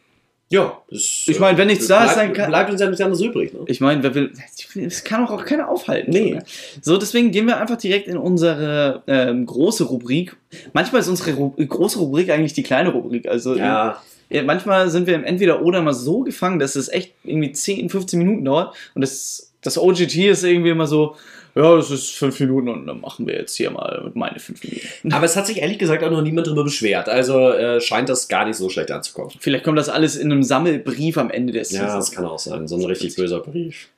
Ja, 0.50 0.78
das, 0.90 1.24
Ich 1.26 1.40
meine, 1.40 1.56
wenn 1.58 1.68
nichts 1.68 1.86
da 1.86 2.04
ist, 2.04 2.16
dann 2.16 2.32
kann- 2.32 2.48
bleibt 2.50 2.70
uns 2.70 2.80
ja 2.80 2.86
nichts 2.86 3.00
anderes 3.00 3.22
übrig. 3.22 3.52
Ne? 3.54 3.60
Ich 3.66 3.80
meine, 3.80 4.02
wer 4.02 4.14
will, 4.14 4.32
das 4.76 5.02
kann 5.02 5.26
auch, 5.26 5.44
keiner 5.44 5.68
aufhalten. 5.68 6.10
Nee. 6.10 6.28
So, 6.28 6.34
ne? 6.34 6.44
so, 6.82 6.96
deswegen 6.98 7.30
gehen 7.30 7.46
wir 7.46 7.58
einfach 7.60 7.76
direkt 7.78 8.08
in 8.08 8.16
unsere 8.18 9.02
ähm, 9.06 9.46
große 9.46 9.84
Rubrik. 9.84 10.36
Manchmal 10.72 11.00
ist 11.00 11.08
unsere 11.08 11.32
Ru 11.34 11.50
große 11.56 11.98
Rubrik 11.98 12.30
eigentlich 12.30 12.52
die 12.52 12.62
kleine 12.62 12.90
Rubrik. 12.90 13.26
Also 13.26 13.56
Ja, 13.56 14.02
äh, 14.30 14.42
manchmal 14.42 14.90
sind 14.90 15.06
wir 15.06 15.14
im 15.14 15.24
Entweder-Oder 15.24 15.80
mal 15.82 15.94
so 15.94 16.20
gefangen, 16.20 16.58
dass 16.58 16.76
es 16.76 16.88
echt 16.88 17.14
irgendwie 17.24 17.52
10, 17.52 17.88
15 17.88 18.18
Minuten 18.18 18.44
dauert. 18.44 18.76
Und 18.94 19.00
das, 19.00 19.52
das 19.62 19.78
OGT 19.78 20.14
ist 20.28 20.44
irgendwie 20.44 20.70
immer 20.70 20.86
so, 20.86 21.16
ja, 21.54 21.76
das 21.76 21.90
ist 21.90 22.10
fünf 22.10 22.38
Minuten 22.40 22.68
und 22.68 22.86
dann 22.86 23.00
machen 23.00 23.26
wir 23.26 23.34
jetzt 23.34 23.56
hier 23.56 23.70
mal 23.70 24.10
meine 24.14 24.40
fünf 24.40 24.62
Minuten. 24.64 24.86
aber 25.12 25.24
es 25.24 25.36
hat 25.36 25.46
sich 25.46 25.58
ehrlich 25.58 25.78
gesagt 25.78 26.02
auch 26.02 26.10
noch 26.10 26.22
niemand 26.22 26.46
darüber 26.46 26.64
beschwert. 26.64 27.08
Also 27.08 27.50
äh, 27.50 27.80
scheint 27.80 28.08
das 28.08 28.28
gar 28.28 28.44
nicht 28.44 28.56
so 28.56 28.68
schlecht 28.68 28.90
anzukommen. 28.90 29.30
Vielleicht 29.38 29.64
kommt 29.64 29.78
das 29.78 29.88
alles 29.88 30.16
in 30.16 30.32
einem 30.32 30.42
Sammelbrief 30.42 31.16
am 31.16 31.30
Ende 31.30 31.52
des 31.52 31.70
Ja, 31.70 31.96
das 31.96 32.10
kann 32.10 32.24
auch 32.24 32.38
sein. 32.38 32.66
So 32.66 32.76
ein 32.76 32.84
richtig 32.84 33.14
böser 33.14 33.40
Brief. 33.40 33.88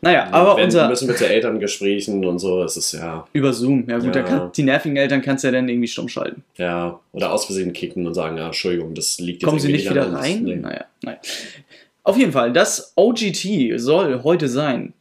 Naja, 0.00 0.28
aber 0.32 0.56
Wenn, 0.56 0.64
unser 0.64 0.88
müssen 0.88 1.08
wir 1.08 1.16
zu 1.16 1.26
Elterngesprächen 1.28 2.24
und 2.24 2.38
so. 2.38 2.62
Es 2.62 2.76
ist 2.76 2.92
ja, 2.92 3.26
über 3.32 3.52
Zoom. 3.52 3.88
Ja 3.88 3.98
gut, 3.98 4.14
Ja. 4.14 4.22
kann, 4.22 4.52
die 4.52 4.62
nervigen 4.62 4.96
Eltern 4.96 5.22
kannst 5.22 5.44
du 5.44 5.48
ja 5.48 5.52
dann 5.52 5.68
irgendwie 5.68 5.88
stumm 5.88 6.08
schalten. 6.08 6.44
ja. 6.56 7.00
Oder 7.12 7.32
aus 7.32 7.46
Versehen 7.46 7.72
kicken 7.72 8.06
und 8.06 8.14
sagen, 8.14 8.36
ja, 8.36 8.46
Entschuldigung, 8.46 8.94
das 8.94 9.18
liegt 9.18 9.42
jetzt 9.42 9.48
Kommen 9.48 9.60
sie 9.60 9.72
nicht 9.72 9.88
wieder 9.88 10.12
rein? 10.12 10.42
Nee. 10.42 10.56
Naja, 10.56 10.84
naja. 11.02 11.18
Auf 12.02 12.18
jeden 12.18 12.32
Fall, 12.32 12.52
das 12.52 12.92
OGT 12.94 13.80
soll 13.80 14.22
heute 14.22 14.48
sein. 14.48 14.92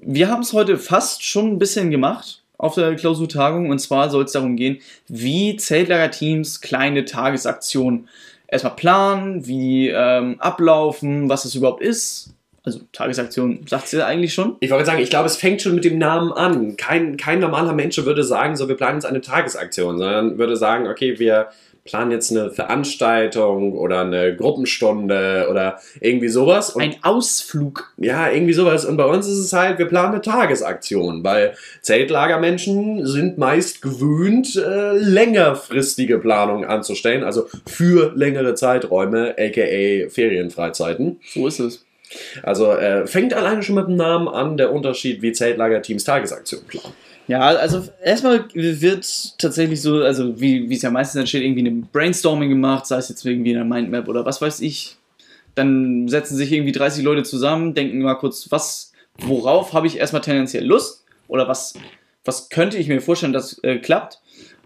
Wir 0.00 0.28
haben 0.28 0.42
es 0.42 0.52
heute 0.52 0.78
fast 0.78 1.24
schon 1.24 1.52
ein 1.52 1.58
bisschen 1.58 1.90
gemacht 1.90 2.42
auf 2.56 2.74
der 2.74 2.94
Klausurtagung 2.96 3.70
und 3.70 3.78
zwar 3.78 4.10
soll 4.10 4.24
es 4.24 4.32
darum 4.32 4.56
gehen, 4.56 4.78
wie 5.06 5.56
Zeltlager-Teams 5.56 6.60
kleine 6.60 7.04
Tagesaktionen 7.04 8.08
erstmal 8.48 8.76
planen, 8.76 9.46
wie 9.46 9.88
ähm, 9.88 10.36
ablaufen, 10.40 11.28
was 11.28 11.44
es 11.44 11.54
überhaupt 11.54 11.82
ist. 11.82 12.34
Also 12.64 12.80
Tagesaktion 12.92 13.64
sagt 13.66 13.88
sie 13.88 14.04
eigentlich 14.04 14.34
schon. 14.34 14.56
Ich 14.60 14.70
wollte 14.70 14.84
sagen, 14.84 15.00
ich 15.00 15.10
glaube, 15.10 15.26
es 15.26 15.36
fängt 15.36 15.62
schon 15.62 15.74
mit 15.74 15.84
dem 15.84 15.98
Namen 15.98 16.32
an. 16.32 16.76
Kein, 16.76 17.16
kein 17.16 17.38
normaler 17.38 17.72
Mensch 17.72 17.96
würde 17.98 18.24
sagen, 18.24 18.56
so, 18.56 18.68
wir 18.68 18.76
planen 18.76 18.96
jetzt 18.96 19.06
eine 19.06 19.20
Tagesaktion, 19.20 19.96
sondern 19.96 20.38
würde 20.38 20.56
sagen, 20.56 20.86
okay, 20.86 21.18
wir 21.18 21.48
planen 21.88 22.10
jetzt 22.10 22.30
eine 22.30 22.50
Veranstaltung 22.50 23.72
oder 23.72 24.02
eine 24.02 24.36
Gruppenstunde 24.36 25.48
oder 25.50 25.80
irgendwie 26.00 26.28
sowas. 26.28 26.70
Und 26.70 26.82
Ein 26.82 26.96
Ausflug. 27.02 27.92
ja, 27.96 28.30
irgendwie 28.30 28.52
sowas. 28.52 28.84
Und 28.84 28.96
bei 28.96 29.04
uns 29.06 29.26
ist 29.26 29.38
es 29.38 29.52
halt, 29.52 29.78
wir 29.78 29.86
planen 29.86 30.12
eine 30.12 30.20
Tagesaktion, 30.20 31.24
weil 31.24 31.54
Zeltlagermenschen 31.80 33.06
sind 33.06 33.38
meist 33.38 33.80
gewöhnt, 33.82 34.54
äh, 34.56 34.92
längerfristige 34.92 36.18
Planungen 36.18 36.68
anzustellen, 36.68 37.24
also 37.24 37.46
für 37.66 38.12
längere 38.14 38.54
Zeiträume, 38.54 39.34
aka 39.38 40.08
Ferienfreizeiten. 40.10 41.20
So 41.32 41.46
ist 41.46 41.60
es. 41.60 41.84
Also 42.42 42.72
äh, 42.72 43.06
fängt 43.06 43.34
alleine 43.34 43.62
schon 43.62 43.74
mit 43.74 43.86
dem 43.88 43.96
Namen 43.96 44.28
an, 44.28 44.56
der 44.56 44.72
Unterschied, 44.72 45.22
wie 45.22 45.32
Zeltlagerteams 45.32 46.04
Tagesaktion 46.04 46.62
planen. 46.66 46.94
Ja, 47.28 47.40
also 47.40 47.84
erstmal 48.02 48.46
wird 48.54 49.38
tatsächlich 49.38 49.82
so, 49.82 50.02
also 50.02 50.40
wie 50.40 50.70
wie 50.70 50.74
es 50.74 50.80
ja 50.80 50.90
meistens 50.90 51.20
entsteht, 51.20 51.42
irgendwie 51.42 51.68
ein 51.68 51.88
Brainstorming 51.92 52.48
gemacht, 52.48 52.86
sei 52.86 52.96
es 52.96 53.10
jetzt 53.10 53.24
irgendwie 53.24 53.50
in 53.50 53.58
einer 53.58 53.66
Mindmap 53.66 54.08
oder 54.08 54.24
was 54.24 54.40
weiß 54.40 54.60
ich. 54.60 54.96
Dann 55.54 56.08
setzen 56.08 56.36
sich 56.36 56.50
irgendwie 56.50 56.72
30 56.72 57.04
Leute 57.04 57.24
zusammen, 57.24 57.74
denken 57.74 58.00
mal 58.00 58.14
kurz, 58.14 58.50
was, 58.50 58.92
worauf 59.18 59.74
habe 59.74 59.86
ich 59.86 59.98
erstmal 59.98 60.22
tendenziell 60.22 60.64
Lust 60.64 61.04
oder 61.28 61.46
was, 61.48 61.74
was 62.24 62.48
könnte 62.48 62.78
ich 62.78 62.88
mir 62.88 63.02
vorstellen, 63.02 63.34
dass 63.34 63.62
äh, 63.62 63.76
klappt. 63.76 64.20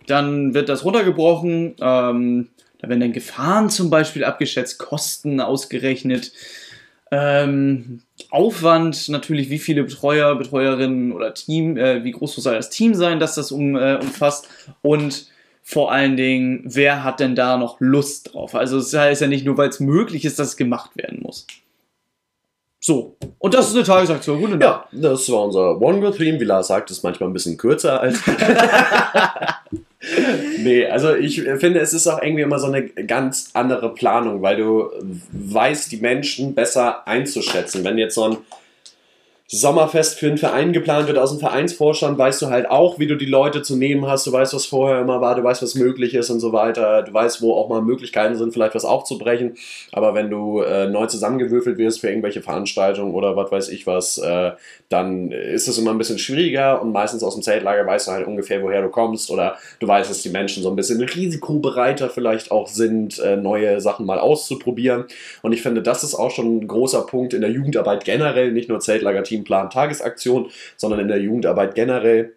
Dann 0.07 0.55
wird 0.55 0.69
das 0.69 0.85
runtergebrochen, 0.85 1.75
ähm, 1.81 2.49
da 2.79 2.89
werden 2.89 3.01
dann 3.01 3.13
Gefahren 3.13 3.71
zum 3.71 3.91
Beispiel 3.91 4.25
abgeschätzt, 4.25 4.79
Kosten 4.79 5.41
ausgerechnet, 5.41 6.33
ähm, 7.13 8.01
Aufwand 8.31 9.11
natürlich, 9.11 9.51
wie 9.51 9.59
viele 9.59 9.85
Betreuer, 9.85 10.35
Betreuerinnen 10.35 11.13
oder 11.13 11.35
Team, 11.35 11.77
äh, 11.77 12.03
wie 12.05 12.11
groß 12.11 12.37
soll 12.37 12.55
das 12.55 12.71
Team 12.71 12.95
sein, 12.95 13.21
das 13.21 13.35
das 13.35 13.53
um, 13.53 13.77
äh, 13.77 13.97
umfasst 13.97 14.49
und 14.81 15.27
vor 15.63 15.93
allen 15.93 16.17
Dingen, 16.17 16.63
wer 16.65 17.05
hat 17.05 17.21
denn 17.21 17.37
da 17.37 17.59
noch 17.59 17.77
Lust 17.81 18.33
drauf? 18.33 18.55
Also 18.55 18.79
es 18.79 18.95
heißt 18.95 19.21
ja 19.21 19.29
nicht 19.29 19.45
nur, 19.45 19.59
weil 19.59 19.69
es 19.69 19.79
möglich 19.79 20.25
ist, 20.25 20.39
dass 20.39 20.49
es 20.49 20.57
gemacht 20.57 20.97
werden 20.97 21.21
muss. 21.23 21.47
So, 22.81 23.17
und 23.39 23.55
das 23.55 23.69
ist 23.69 23.77
eine 23.77 23.85
Tagesaktion. 23.85 24.41
Guten 24.41 24.59
Tag. 24.59 24.89
Ja, 24.91 25.11
das 25.11 25.31
war 25.31 25.45
unser 25.45 25.81
One-Go-Theme. 25.81 26.41
Wie 26.41 26.45
Lars 26.45 26.67
sagt, 26.67 26.91
ist 26.91 27.05
manchmal 27.05 27.29
ein 27.29 27.33
bisschen 27.33 27.57
kürzer 27.59 28.01
als. 28.01 28.19
nee, 30.59 30.87
also 30.87 31.15
ich 31.15 31.43
finde, 31.43 31.81
es 31.81 31.93
ist 31.93 32.07
auch 32.07 32.23
irgendwie 32.23 32.43
immer 32.43 32.59
so 32.59 32.67
eine 32.67 32.85
ganz 32.85 33.51
andere 33.55 33.95
Planung, 33.95 34.43
weil 34.43 34.57
du 34.57 34.91
weißt, 35.33 35.93
die 35.93 35.99
Menschen 35.99 36.55
besser 36.55 37.07
einzuschätzen. 37.07 37.85
Wenn 37.85 37.99
jetzt 37.99 38.15
so 38.15 38.25
ein 38.25 38.37
Sommerfest 39.55 40.19
für 40.19 40.29
einen 40.29 40.39
Verein 40.39 40.73
geplant 40.73 41.09
wird 41.09 41.19
aus 41.19 41.29
dem 41.29 41.39
Vereinsvorstand, 41.39 42.17
weißt 42.17 42.41
du 42.41 42.47
halt 42.47 42.71
auch, 42.71 42.99
wie 42.99 43.07
du 43.07 43.17
die 43.17 43.27
Leute 43.27 43.61
zu 43.61 43.77
nehmen 43.77 44.07
hast. 44.07 44.27
Du 44.27 44.33
weißt, 44.33 44.55
was 44.55 44.65
vorher 44.65 45.03
immer 45.03 45.21
war, 45.21 45.35
du 45.35 45.45
weißt, 45.45 45.63
was 45.63 45.75
möglich 45.75 46.15
ist 46.15 46.31
und 46.31 46.41
so 46.41 46.55
weiter. 46.55 47.03
Du 47.03 47.13
weißt, 47.13 47.43
wo 47.43 47.53
auch 47.53 47.69
mal 47.69 47.83
Möglichkeiten 47.83 48.35
sind, 48.35 48.55
vielleicht 48.55 48.75
was 48.75 48.87
aufzubrechen. 48.87 49.59
Aber 49.93 50.15
wenn 50.15 50.31
du 50.31 50.63
äh, 50.63 50.89
neu 50.89 51.05
zusammengewürfelt 51.05 51.77
wirst 51.77 52.01
für 52.01 52.09
irgendwelche 52.09 52.41
Veranstaltungen 52.41 53.13
oder 53.13 53.37
was 53.37 53.53
weiß 53.53 53.69
ich 53.69 53.87
was, 53.87 54.17
äh, 54.17 54.53
dann 54.89 55.31
ist 55.33 55.69
es 55.69 55.77
immer 55.77 55.91
ein 55.91 55.99
bisschen 55.99 56.19
schwieriger 56.19 56.81
und 56.81 56.93
meistens 56.93 57.23
aus 57.23 57.35
dem 57.35 57.43
Zeltlager 57.43 57.87
weißt 57.87 58.09
du 58.09 58.13
halt 58.13 58.27
ungefähr, 58.27 58.63
woher 58.63 58.81
du 58.81 58.89
kommst 58.89 59.31
oder 59.31 59.57
du 59.81 59.87
weißt, 59.87 60.09
dass 60.09 60.23
die 60.23 60.31
Menschen 60.31 60.63
so 60.63 60.71
ein 60.71 60.77
bisschen 60.77 61.03
risikobereiter 61.03 62.09
vielleicht 62.09 62.51
auch 62.53 62.69
sind, 62.69 63.19
äh, 63.19 63.37
neue 63.37 63.83
Sachen 63.83 64.07
mal 64.07 64.19
auszuprobieren. 64.19 65.05
Und 65.43 65.53
ich 65.53 65.61
finde, 65.61 65.83
das 65.83 66.05
ist 66.05 66.15
auch 66.15 66.31
schon 66.31 66.57
ein 66.57 66.69
großer 66.69 67.03
Punkt 67.03 67.35
in 67.35 67.43
der 67.43 67.51
Jugendarbeit 67.51 68.07
generell, 68.07 68.51
nicht 68.53 68.71
nur 68.71 68.81
Zeltlager-Teamplan, 69.43 69.71
Tagesaktion, 69.71 70.51
sondern 70.77 71.01
in 71.01 71.09
der 71.09 71.21
Jugendarbeit 71.21 71.75
generell, 71.75 72.35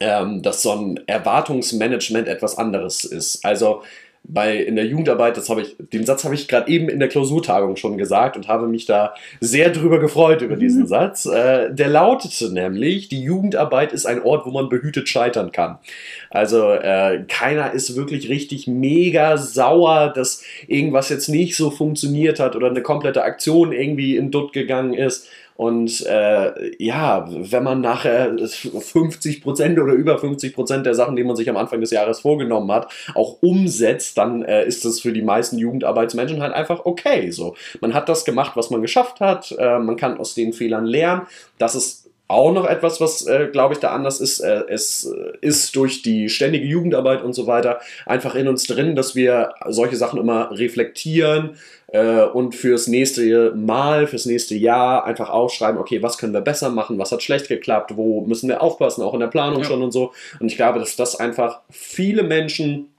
ähm, 0.00 0.42
dass 0.42 0.62
so 0.62 0.72
ein 0.72 1.00
Erwartungsmanagement 1.06 2.28
etwas 2.28 2.56
anderes 2.56 3.04
ist. 3.04 3.44
Also 3.44 3.82
bei 4.24 4.56
in 4.56 4.76
der 4.76 4.86
Jugendarbeit, 4.86 5.36
das 5.36 5.48
habe 5.48 5.62
ich, 5.62 5.76
den 5.92 6.06
Satz 6.06 6.22
habe 6.22 6.34
ich 6.34 6.46
gerade 6.46 6.70
eben 6.70 6.88
in 6.88 7.00
der 7.00 7.08
Klausurtagung 7.08 7.74
schon 7.76 7.98
gesagt 7.98 8.36
und 8.36 8.46
habe 8.46 8.68
mich 8.68 8.86
da 8.86 9.14
sehr 9.40 9.70
drüber 9.70 9.98
gefreut 9.98 10.42
über 10.42 10.54
diesen 10.54 10.86
Satz. 10.86 11.26
Äh, 11.26 11.74
der 11.74 11.88
lautete 11.88 12.52
nämlich: 12.52 13.08
Die 13.08 13.22
Jugendarbeit 13.22 13.92
ist 13.92 14.06
ein 14.06 14.22
Ort, 14.22 14.46
wo 14.46 14.50
man 14.50 14.68
behütet 14.68 15.08
scheitern 15.08 15.50
kann. 15.50 15.78
Also 16.30 16.70
äh, 16.70 17.24
keiner 17.26 17.72
ist 17.72 17.96
wirklich 17.96 18.28
richtig 18.28 18.68
mega 18.68 19.36
sauer, 19.36 20.12
dass 20.14 20.44
irgendwas 20.68 21.08
jetzt 21.08 21.28
nicht 21.28 21.56
so 21.56 21.72
funktioniert 21.72 22.38
hat 22.38 22.54
oder 22.54 22.68
eine 22.68 22.82
komplette 22.82 23.24
Aktion 23.24 23.72
irgendwie 23.72 24.16
in 24.16 24.30
Dutt 24.30 24.52
gegangen 24.52 24.94
ist. 24.94 25.28
Und 25.62 26.04
äh, 26.06 26.72
ja, 26.82 27.24
wenn 27.28 27.62
man 27.62 27.80
nachher 27.80 28.32
50% 28.32 29.80
oder 29.80 29.92
über 29.92 30.16
50% 30.16 30.82
der 30.82 30.94
Sachen, 30.94 31.14
die 31.14 31.22
man 31.22 31.36
sich 31.36 31.48
am 31.48 31.56
Anfang 31.56 31.80
des 31.80 31.92
Jahres 31.92 32.18
vorgenommen 32.18 32.72
hat, 32.72 32.92
auch 33.14 33.36
umsetzt, 33.42 34.18
dann 34.18 34.42
äh, 34.42 34.66
ist 34.66 34.84
das 34.84 34.98
für 34.98 35.12
die 35.12 35.22
meisten 35.22 35.58
Jugendarbeitsmenschen 35.58 36.42
halt 36.42 36.52
einfach 36.52 36.84
okay. 36.84 37.30
So, 37.30 37.54
man 37.80 37.94
hat 37.94 38.08
das 38.08 38.24
gemacht, 38.24 38.56
was 38.56 38.70
man 38.70 38.82
geschafft 38.82 39.20
hat, 39.20 39.54
äh, 39.56 39.78
man 39.78 39.94
kann 39.94 40.18
aus 40.18 40.34
den 40.34 40.52
Fehlern 40.52 40.84
lernen. 40.84 41.28
Das 41.58 41.76
ist 41.76 42.01
auch 42.32 42.52
noch 42.52 42.66
etwas, 42.66 43.00
was, 43.00 43.26
äh, 43.26 43.48
glaube 43.52 43.74
ich, 43.74 43.80
da 43.80 43.90
anders 43.90 44.20
ist. 44.20 44.40
Äh, 44.40 44.64
es 44.68 45.12
ist 45.40 45.76
durch 45.76 46.02
die 46.02 46.28
ständige 46.28 46.66
Jugendarbeit 46.66 47.22
und 47.22 47.34
so 47.34 47.46
weiter 47.46 47.80
einfach 48.06 48.34
in 48.34 48.48
uns 48.48 48.66
drin, 48.66 48.96
dass 48.96 49.14
wir 49.14 49.54
solche 49.68 49.96
Sachen 49.96 50.18
immer 50.18 50.50
reflektieren 50.50 51.56
äh, 51.92 52.22
und 52.22 52.54
fürs 52.54 52.86
nächste 52.86 53.52
Mal, 53.54 54.06
fürs 54.06 54.26
nächste 54.26 54.54
Jahr 54.54 55.04
einfach 55.04 55.30
aufschreiben, 55.30 55.80
okay, 55.80 56.02
was 56.02 56.18
können 56.18 56.32
wir 56.32 56.40
besser 56.40 56.70
machen, 56.70 56.98
was 56.98 57.12
hat 57.12 57.22
schlecht 57.22 57.48
geklappt, 57.48 57.96
wo 57.96 58.22
müssen 58.22 58.48
wir 58.48 58.62
aufpassen, 58.62 59.02
auch 59.02 59.14
in 59.14 59.20
der 59.20 59.26
Planung 59.26 59.60
ja. 59.60 59.64
schon 59.64 59.82
und 59.82 59.92
so. 59.92 60.12
Und 60.40 60.46
ich 60.46 60.56
glaube, 60.56 60.78
dass 60.78 60.96
das 60.96 61.20
einfach 61.20 61.60
viele 61.70 62.22
Menschen 62.22 62.91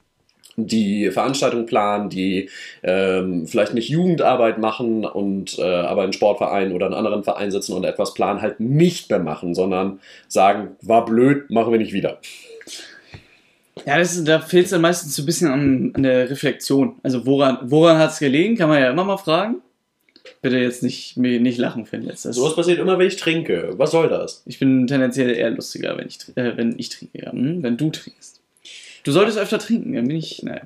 die 0.56 1.10
Veranstaltungen 1.12 1.66
planen, 1.66 2.10
die 2.10 2.50
ähm, 2.84 3.48
vielleicht 3.48 3.74
nicht 3.74 3.90
Jugendarbeit 3.90 4.60
machen 4.60 5.06
und 5.06 5.58
äh, 5.58 5.64
aber 5.64 6.06
in 6.06 6.14
Sportvereinen 6.14 6.74
oder 6.74 6.88
in 6.88 6.94
anderen 6.94 7.24
Vereinen 7.24 7.52
sitzen 7.52 7.74
und 7.74 7.84
etwas 7.84 8.14
planen, 8.14 8.42
halt 8.42 8.60
nicht 8.60 9.10
mehr 9.10 9.20
machen, 9.20 9.56
sondern 9.56 10.00
sagen, 10.28 10.76
war 10.82 11.06
blöd, 11.06 11.50
machen 11.50 11.72
wir 11.72 11.80
nicht 11.80 11.94
wieder. 11.94 12.20
Ja, 13.86 13.98
das, 13.98 14.24
da 14.24 14.40
fehlt 14.40 14.66
es 14.66 14.72
dann 14.72 14.82
meistens 14.82 15.16
so 15.16 15.24
ein 15.24 15.26
bisschen 15.26 15.50
an, 15.50 15.92
an 15.96 16.04
der 16.04 16.30
Reflexion. 16.30 16.96
Also 17.04 17.26
woran, 17.26 17.58
woran 17.64 17.98
hat 17.98 18.12
es 18.12 18.20
gelegen, 18.20 18.56
kann 18.56 18.70
man 18.70 18.82
ja 18.82 18.92
immer 18.92 19.04
mal 19.04 19.18
fragen. 19.18 19.62
Bitte 20.42 20.58
jetzt 20.58 20.84
nicht, 20.84 21.18
nicht 21.18 21.58
lachen, 21.58 21.86
Finn. 21.86 22.04
Jetzt. 22.04 22.26
Das 22.26 22.36
so 22.36 22.46
was 22.46 22.56
passiert 22.56 22.80
immer, 22.80 22.98
wenn 22.98 23.08
ich 23.08 23.18
trinke. 23.18 23.74
Was 23.78 23.92
soll 23.92 24.10
das? 24.10 24.44
Ich 24.46 24.60
bin 24.60 24.88
tendenziell 24.88 25.32
eher 25.32 25.50
lustiger, 25.50 25.98
wenn 25.98 26.08
ich, 26.08 26.20
äh, 26.36 26.56
wenn 26.56 26.78
ich 26.78 26.90
trinke. 26.90 27.24
Ja. 27.24 27.32
Hm? 27.32 27.64
Wenn 27.64 27.78
du 27.78 27.90
trinkst. 27.90 28.43
Du 29.04 29.12
solltest 29.12 29.38
öfter 29.38 29.60
trinken, 29.60 29.94
dann 29.94 30.08
bin 30.08 30.16
ich, 30.16 30.42
naja. 30.44 30.62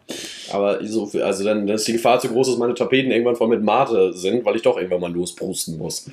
Aber 0.51 0.85
so, 0.85 1.09
also 1.21 1.43
dann, 1.43 1.65
dann 1.65 1.75
ist 1.75 1.87
die 1.87 1.93
Gefahr 1.93 2.19
zu 2.19 2.27
groß, 2.29 2.47
dass 2.49 2.57
meine 2.57 2.75
Tapeten 2.75 3.11
irgendwann 3.11 3.35
voll 3.35 3.47
mit 3.47 3.63
Mate 3.63 4.13
sind, 4.13 4.45
weil 4.45 4.55
ich 4.55 4.61
doch 4.61 4.77
irgendwann 4.77 5.01
mal 5.01 5.11
losprusten 5.11 5.77
muss. 5.77 6.09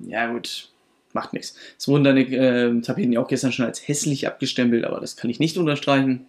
Ja, 0.00 0.32
gut. 0.32 0.68
Macht 1.12 1.32
nichts. 1.32 1.54
Es 1.78 1.88
wurden 1.88 2.04
deine 2.04 2.20
äh, 2.20 2.80
Tapeten 2.80 3.12
ja 3.12 3.20
auch 3.20 3.28
gestern 3.28 3.52
schon 3.52 3.64
als 3.64 3.86
hässlich 3.86 4.26
abgestempelt, 4.26 4.84
aber 4.84 5.00
das 5.00 5.16
kann 5.16 5.30
ich 5.30 5.38
nicht 5.38 5.56
unterstreichen. 5.56 6.26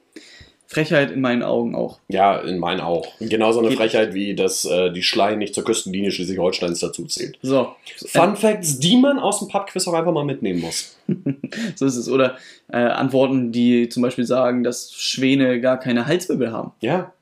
Frechheit 0.69 1.10
in 1.10 1.21
meinen 1.21 1.41
Augen 1.41 1.73
auch. 1.73 1.97
Ja, 2.10 2.38
in 2.38 2.60
meinen 2.60 2.79
auch. 2.79 3.08
Genauso 3.19 3.58
eine 3.58 3.69
Geht 3.69 3.79
Frechheit 3.79 4.13
wie, 4.13 4.36
dass 4.36 4.65
äh, 4.65 4.91
die 4.91 5.01
Schlei 5.01 5.34
nicht 5.34 5.55
zur 5.55 5.63
Küstenlinie 5.63 6.12
Schleswig-Holsteins 6.12 6.79
dazu 6.79 7.05
zählt. 7.05 7.39
So. 7.41 7.75
Fun 8.05 8.34
äh, 8.34 8.36
Facts, 8.36 8.77
die 8.77 8.95
man 8.97 9.17
aus 9.17 9.39
dem 9.39 9.47
Pubquiz 9.47 9.88
auch 9.88 9.93
einfach 9.93 10.13
mal 10.13 10.25
mitnehmen 10.25 10.62
muss. 10.62 10.95
so 11.75 11.88
ist 11.88 11.95
es. 11.95 12.08
Oder 12.08 12.38
äh, 12.71 12.77
Antworten, 12.77 13.51
die 13.51 13.89
zum 13.89 14.03
Beispiel 14.03 14.25
sagen, 14.25 14.63
dass 14.63 14.93
Schwäne 14.93 15.60
gar 15.60 15.79
keine 15.79 16.05
Halswirbel 16.05 16.51
haben. 16.51 16.71
Ja. 16.82 17.13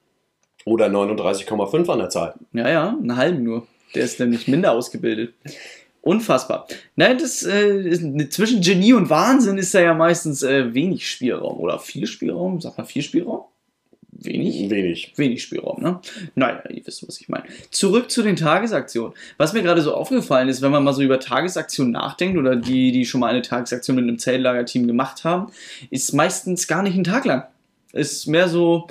Oder 0.66 0.88
39,5 0.88 1.90
an 1.90 2.00
der 2.00 2.10
Zahl. 2.10 2.34
Ja, 2.52 2.68
ja, 2.68 2.90
einen 2.90 3.16
halben 3.16 3.44
nur. 3.44 3.66
Der 3.96 4.04
ist 4.04 4.20
nämlich 4.20 4.50
minder 4.50 4.74
ausgebildet. 4.74 5.34
Unfassbar. 6.08 6.68
Nein, 6.96 7.18
das 7.18 7.44
äh, 7.44 7.82
ist, 7.82 8.02
zwischen 8.32 8.62
Genie 8.62 8.94
und 8.94 9.10
Wahnsinn 9.10 9.58
ist 9.58 9.74
da 9.74 9.82
ja 9.82 9.94
meistens 9.94 10.42
äh, 10.42 10.74
wenig 10.74 11.10
Spielraum 11.10 11.60
oder 11.60 11.80
viel 11.80 12.08
Spielraum. 12.08 12.62
Sag 12.62 12.78
mal 12.78 12.86
viel 12.86 13.02
Spielraum? 13.02 13.42
Wenig? 14.12 14.70
Wenig. 14.70 15.14
Wenig 15.18 15.44
Spielraum, 15.44 15.82
ne? 15.82 16.00
Naja, 16.34 16.64
ihr 16.70 16.82
wisst, 16.88 17.06
was 17.06 17.20
ich 17.20 17.28
meine. 17.28 17.44
Zurück 17.72 18.10
zu 18.10 18.24
den 18.24 18.38
Tagesaktionen. 18.38 19.14
Was 19.36 19.52
mir 19.52 19.64
gerade 19.64 19.82
so 19.82 19.94
aufgefallen 19.94 20.48
ist, 20.48 20.62
wenn 20.62 20.72
man 20.72 20.86
mal 20.86 20.94
so 20.94 21.02
über 21.02 21.20
Tagesaktionen 21.20 21.92
nachdenkt 21.92 22.38
oder 22.38 22.56
die, 22.56 22.94
die 22.94 23.06
schon 23.06 23.20
mal 23.20 23.28
eine 23.28 23.42
Tagesaktion 23.42 23.98
mit 23.98 24.04
einem 24.04 24.18
Zeltlagerteam 24.18 24.88
gemacht 24.88 25.26
haben, 25.26 25.52
ist 25.90 26.14
meistens 26.14 26.68
gar 26.68 26.84
nicht 26.84 26.96
ein 26.96 27.04
Tag 27.04 27.26
lang. 27.26 27.44
Ist 27.92 28.28
mehr 28.28 28.48
so, 28.48 28.88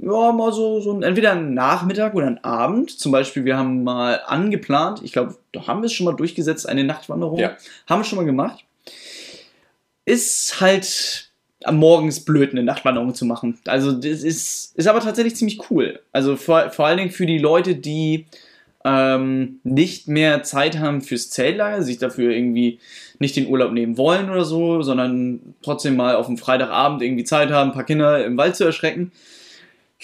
ja, 0.00 0.32
mal 0.32 0.52
so, 0.52 0.80
so 0.80 1.00
entweder 1.00 1.32
ein 1.32 1.54
Nachmittag 1.54 2.14
oder 2.14 2.26
ein 2.26 2.42
Abend. 2.44 2.90
Zum 2.90 3.10
Beispiel, 3.10 3.44
wir 3.44 3.56
haben 3.56 3.82
mal 3.82 4.20
angeplant, 4.26 5.00
ich 5.02 5.12
glaube, 5.12 5.36
da 5.52 5.66
haben 5.66 5.82
wir 5.82 5.86
es 5.86 5.92
schon 5.92 6.06
mal 6.06 6.14
durchgesetzt, 6.14 6.68
eine 6.68 6.84
Nachtwanderung. 6.84 7.38
Ja. 7.38 7.56
Haben 7.86 8.00
wir 8.00 8.04
schon 8.04 8.18
mal 8.18 8.24
gemacht. 8.24 8.64
Ist 10.04 10.60
halt 10.60 11.30
am 11.64 11.76
morgens 11.76 12.24
blöd, 12.24 12.52
eine 12.52 12.62
Nachtwanderung 12.62 13.14
zu 13.14 13.24
machen. 13.24 13.58
Also, 13.66 13.92
das 13.92 14.22
ist, 14.22 14.76
ist 14.76 14.86
aber 14.86 15.00
tatsächlich 15.00 15.34
ziemlich 15.34 15.70
cool. 15.70 16.00
Also, 16.12 16.36
vor, 16.36 16.70
vor 16.70 16.86
allen 16.86 16.98
Dingen 16.98 17.10
für 17.10 17.26
die 17.26 17.38
Leute, 17.38 17.74
die 17.74 18.26
ähm, 18.84 19.58
nicht 19.64 20.06
mehr 20.06 20.44
Zeit 20.44 20.78
haben 20.78 21.02
fürs 21.02 21.30
Zeltlager, 21.30 21.82
sich 21.82 21.98
dafür 21.98 22.30
irgendwie 22.30 22.78
nicht 23.18 23.34
den 23.34 23.48
Urlaub 23.48 23.72
nehmen 23.72 23.98
wollen 23.98 24.30
oder 24.30 24.44
so, 24.44 24.82
sondern 24.82 25.54
trotzdem 25.62 25.96
mal 25.96 26.14
auf 26.14 26.26
dem 26.26 26.38
Freitagabend 26.38 27.02
irgendwie 27.02 27.24
Zeit 27.24 27.50
haben, 27.50 27.70
ein 27.70 27.74
paar 27.74 27.84
Kinder 27.84 28.24
im 28.24 28.36
Wald 28.36 28.54
zu 28.54 28.64
erschrecken 28.64 29.10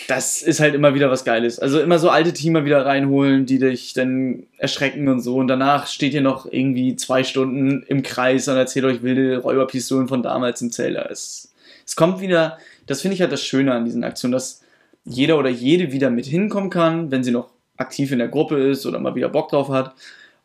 das 0.08 0.42
ist 0.42 0.58
halt 0.58 0.74
immer 0.74 0.94
wieder 0.94 1.10
was 1.10 1.24
Geiles. 1.24 1.60
Also 1.60 1.80
immer 1.80 2.00
so 2.00 2.10
alte 2.10 2.32
Teamer 2.32 2.64
wieder 2.64 2.84
reinholen, 2.84 3.46
die 3.46 3.60
dich 3.60 3.92
dann 3.92 4.46
erschrecken 4.58 5.08
und 5.08 5.20
so. 5.20 5.36
Und 5.36 5.46
danach 5.46 5.86
steht 5.86 6.14
ihr 6.14 6.20
noch 6.20 6.50
irgendwie 6.50 6.96
zwei 6.96 7.22
Stunden 7.22 7.84
im 7.86 8.02
Kreis 8.02 8.48
und 8.48 8.56
erzählt 8.56 8.84
euch 8.86 9.02
wilde 9.02 9.38
Räuberpistolen 9.38 10.08
von 10.08 10.22
damals 10.22 10.60
im 10.62 10.72
Zeller. 10.72 11.08
Es, 11.10 11.54
es 11.86 11.94
kommt 11.94 12.20
wieder, 12.20 12.58
das 12.86 13.02
finde 13.02 13.14
ich 13.14 13.20
halt 13.20 13.30
das 13.30 13.44
Schöne 13.44 13.72
an 13.72 13.84
diesen 13.84 14.02
Aktionen, 14.02 14.32
dass 14.32 14.62
jeder 15.04 15.38
oder 15.38 15.50
jede 15.50 15.92
wieder 15.92 16.10
mit 16.10 16.26
hinkommen 16.26 16.70
kann, 16.70 17.12
wenn 17.12 17.22
sie 17.22 17.30
noch 17.30 17.50
aktiv 17.76 18.10
in 18.10 18.18
der 18.18 18.28
Gruppe 18.28 18.56
ist 18.56 18.86
oder 18.86 18.98
mal 18.98 19.14
wieder 19.14 19.28
Bock 19.28 19.50
drauf 19.50 19.68
hat. 19.68 19.94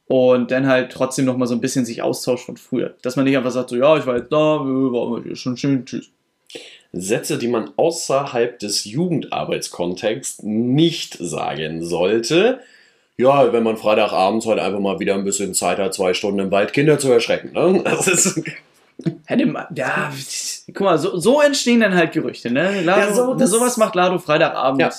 Und 0.06 0.52
dann 0.52 0.68
halt 0.68 0.92
trotzdem 0.92 1.26
noch 1.26 1.38
mal 1.38 1.48
so 1.48 1.56
ein 1.56 1.62
bisschen 1.62 1.86
sich 1.86 2.02
austauscht 2.02 2.46
von 2.46 2.58
früher. 2.58 2.96
Dass 3.02 3.16
man 3.16 3.26
nicht 3.26 3.38
einfach 3.38 3.52
sagt, 3.52 3.70
so, 3.70 3.76
ja, 3.76 3.98
ich 3.98 4.06
war 4.06 4.18
jetzt 4.18 4.32
da, 4.32 4.38
war 4.60 5.36
schon 5.36 5.58
schön, 5.58 5.86
tschüss. 5.86 6.12
Sätze, 6.92 7.38
die 7.38 7.48
man 7.48 7.72
außerhalb 7.76 8.58
des 8.60 8.86
Jugendarbeitskontexts 8.86 10.44
nicht 10.44 11.18
sagen 11.20 11.84
sollte. 11.84 12.60
Ja, 13.18 13.52
wenn 13.54 13.64
man 13.64 13.78
Freitagabends 13.78 14.46
halt 14.46 14.60
einfach 14.60 14.80
mal 14.80 15.00
wieder 15.00 15.14
ein 15.14 15.26
bisschen 15.26 15.54
Zeit 15.54 15.78
hat, 15.78 15.94
zwei 15.94 16.14
Stunden 16.14 16.40
im 16.40 16.52
Wald 16.52 16.74
Kinder 16.74 16.98
zu 16.98 17.12
erschrecken. 17.12 17.52
Ne? 17.54 17.82
Das 17.84 18.08
ist. 18.08 18.42
Ja, 19.76 20.12
guck 20.68 20.82
mal, 20.82 20.98
so, 20.98 21.18
so, 21.18 21.42
entstehen 21.42 21.80
dann 21.80 21.96
halt 21.96 22.12
Gerüchte, 22.12 22.52
ne? 22.52 22.82
Lado, 22.82 23.00
ja, 23.00 23.14
so, 23.14 23.34
das, 23.34 23.50
sowas 23.50 23.78
macht 23.78 23.96
Lado 23.96 24.20
Freitagabend. 24.20 24.82
Ja. 24.82 24.92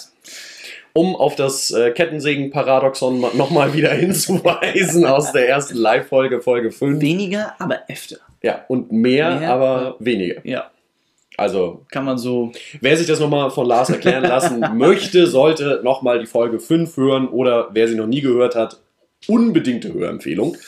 Um 0.94 1.14
auf 1.14 1.36
das 1.36 1.70
äh, 1.70 1.90
Kettensägen-Paradoxon 1.90 3.20
nochmal 3.34 3.74
wieder 3.74 3.90
hinzuweisen 3.94 5.04
aus 5.04 5.32
der 5.32 5.50
ersten 5.50 5.76
Live-Folge, 5.76 6.40
Folge 6.40 6.70
5. 6.70 7.00
Weniger, 7.00 7.54
aber 7.58 7.80
öfter. 7.88 8.16
Ja, 8.42 8.64
und 8.68 8.90
mehr, 8.90 9.38
mehr 9.38 9.52
aber 9.52 9.96
weniger. 9.98 10.40
Ja. 10.44 10.70
Also 11.40 11.86
kann 11.90 12.04
man 12.04 12.18
so. 12.18 12.52
Wer 12.82 12.98
sich 12.98 13.06
das 13.06 13.18
nochmal 13.18 13.50
von 13.50 13.66
Lars 13.66 13.88
erklären 13.88 14.24
lassen 14.24 14.62
möchte, 14.76 15.26
sollte 15.26 15.80
nochmal 15.82 16.18
die 16.18 16.26
Folge 16.26 16.60
5 16.60 16.98
hören 16.98 17.28
oder 17.28 17.70
wer 17.72 17.88
sie 17.88 17.94
noch 17.94 18.06
nie 18.06 18.20
gehört 18.20 18.54
hat, 18.54 18.78
unbedingte 19.26 19.90
Hörempfehlung. 19.90 20.58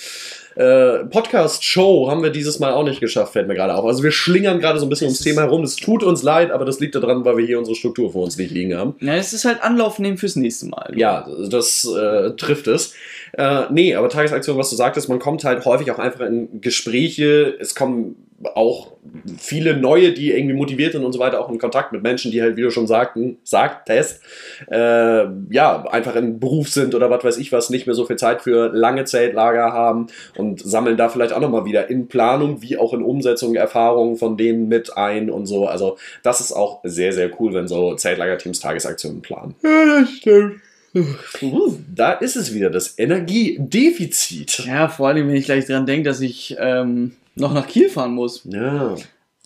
Äh, 0.54 1.04
Podcast-Show 1.04 2.10
haben 2.10 2.22
wir 2.22 2.30
dieses 2.30 2.58
Mal 2.58 2.72
auch 2.72 2.84
nicht 2.84 3.00
geschafft, 3.00 3.34
fällt 3.34 3.48
mir 3.48 3.54
gerade 3.54 3.74
auf. 3.74 3.84
Also 3.84 4.02
wir 4.02 4.12
schlingern 4.12 4.60
gerade 4.60 4.78
so 4.78 4.86
ein 4.86 4.88
bisschen 4.88 5.08
ums 5.08 5.20
Thema 5.20 5.42
herum. 5.42 5.62
Es 5.62 5.76
tut 5.76 6.02
uns 6.02 6.22
leid, 6.22 6.50
aber 6.50 6.64
das 6.64 6.80
liegt 6.80 6.94
daran, 6.94 7.22
weil 7.26 7.36
wir 7.36 7.44
hier 7.44 7.58
unsere 7.58 7.76
Struktur 7.76 8.10
vor 8.10 8.24
uns 8.24 8.38
nicht 8.38 8.50
liegen 8.50 8.74
haben. 8.74 8.94
Ja, 9.00 9.14
es 9.14 9.34
ist 9.34 9.44
halt 9.44 9.62
Anlauf 9.62 9.98
nehmen 9.98 10.16
fürs 10.16 10.36
nächste 10.36 10.66
Mal. 10.66 10.94
Ja, 10.96 11.28
das 11.50 11.84
äh, 11.84 12.30
trifft 12.36 12.66
es. 12.66 12.94
Äh, 13.32 13.64
nee, 13.70 13.94
aber 13.94 14.08
Tagesaktion, 14.08 14.56
was 14.56 14.70
du 14.70 14.76
sagtest, 14.76 15.10
man 15.10 15.18
kommt 15.18 15.44
halt 15.44 15.66
häufig 15.66 15.90
auch 15.90 15.98
einfach 15.98 16.24
in 16.24 16.62
Gespräche. 16.62 17.56
Es 17.60 17.74
kommen 17.74 18.16
auch 18.54 18.92
viele 19.38 19.76
neue, 19.76 20.12
die 20.12 20.32
irgendwie 20.32 20.54
motiviert 20.54 20.92
sind 20.92 21.04
und 21.04 21.12
so 21.12 21.18
weiter, 21.18 21.40
auch 21.40 21.48
in 21.50 21.58
Kontakt 21.58 21.92
mit 21.92 22.02
Menschen, 22.02 22.30
die 22.30 22.42
halt, 22.42 22.56
wie 22.56 22.62
du 22.62 22.70
schon 22.70 22.86
sagten, 22.86 23.38
sagtest, 23.44 24.22
äh, 24.70 25.24
ja, 25.50 25.84
einfach 25.90 26.16
im 26.16 26.40
Beruf 26.40 26.68
sind 26.68 26.94
oder 26.94 27.10
was 27.10 27.24
weiß 27.24 27.38
ich 27.38 27.52
was, 27.52 27.70
nicht 27.70 27.86
mehr 27.86 27.94
so 27.94 28.04
viel 28.04 28.16
Zeit 28.16 28.42
für 28.42 28.68
lange 28.68 29.04
Zeltlager 29.04 29.72
haben 29.72 30.06
und 30.36 30.60
sammeln 30.60 30.96
da 30.96 31.08
vielleicht 31.08 31.32
auch 31.32 31.40
nochmal 31.40 31.64
wieder 31.64 31.90
in 31.90 32.08
Planung 32.08 32.62
wie 32.62 32.76
auch 32.76 32.92
in 32.94 33.02
Umsetzung 33.02 33.54
Erfahrungen 33.54 34.16
von 34.16 34.36
denen 34.36 34.68
mit 34.68 34.96
ein 34.96 35.30
und 35.30 35.46
so. 35.46 35.66
Also 35.66 35.98
das 36.22 36.40
ist 36.40 36.52
auch 36.52 36.80
sehr, 36.84 37.12
sehr 37.12 37.30
cool, 37.40 37.54
wenn 37.54 37.68
so 37.68 37.94
Zeltlagerteams 37.94 38.60
Tagesaktionen 38.60 39.22
planen. 39.22 39.54
Ja, 39.62 40.00
das 40.00 40.10
stimmt. 40.10 40.60
Uh, 40.94 41.74
da 41.94 42.12
ist 42.12 42.36
es 42.36 42.52
wieder, 42.52 42.68
das 42.68 42.98
Energiedefizit. 42.98 44.66
Ja, 44.66 44.88
vor 44.88 45.08
allem, 45.08 45.28
wenn 45.28 45.36
ich 45.36 45.46
gleich 45.46 45.64
dran 45.64 45.86
denke, 45.86 46.10
dass 46.10 46.20
ich 46.20 46.54
ähm, 46.58 47.12
noch 47.34 47.52
nach 47.52 47.66
Kiel 47.66 47.88
fahren 47.88 48.12
muss. 48.12 48.42
Ja. 48.44 48.94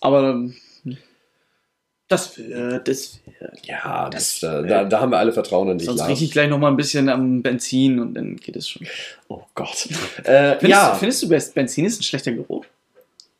Aber 0.01 0.49
das 2.07 2.37
wird, 2.37 2.87
das 2.87 3.19
wird. 3.25 3.65
Ja, 3.65 4.09
das, 4.09 4.39
das 4.39 4.65
da, 4.67 4.83
da, 4.85 4.99
haben 5.01 5.11
wir 5.11 5.19
alle 5.19 5.33
Vertrauen 5.33 5.69
in 5.69 5.77
dich. 5.77 5.87
Sonst 5.87 6.07
rieche 6.07 6.25
ich 6.25 6.31
gleich 6.31 6.49
noch 6.49 6.59
mal 6.59 6.69
ein 6.69 6.77
bisschen 6.77 7.09
am 7.09 7.41
Benzin 7.41 7.99
und 7.99 8.13
dann 8.13 8.37
geht 8.37 8.55
es 8.55 8.69
schon. 8.69 8.87
Oh 9.27 9.41
Gott. 9.55 9.87
äh, 10.23 10.57
findest, 10.57 10.63
ja. 10.63 10.95
findest 10.95 11.23
du, 11.23 11.53
Benzin 11.53 11.85
ist 11.85 11.99
ein 11.99 12.03
schlechter 12.03 12.31
Geruch? 12.31 12.65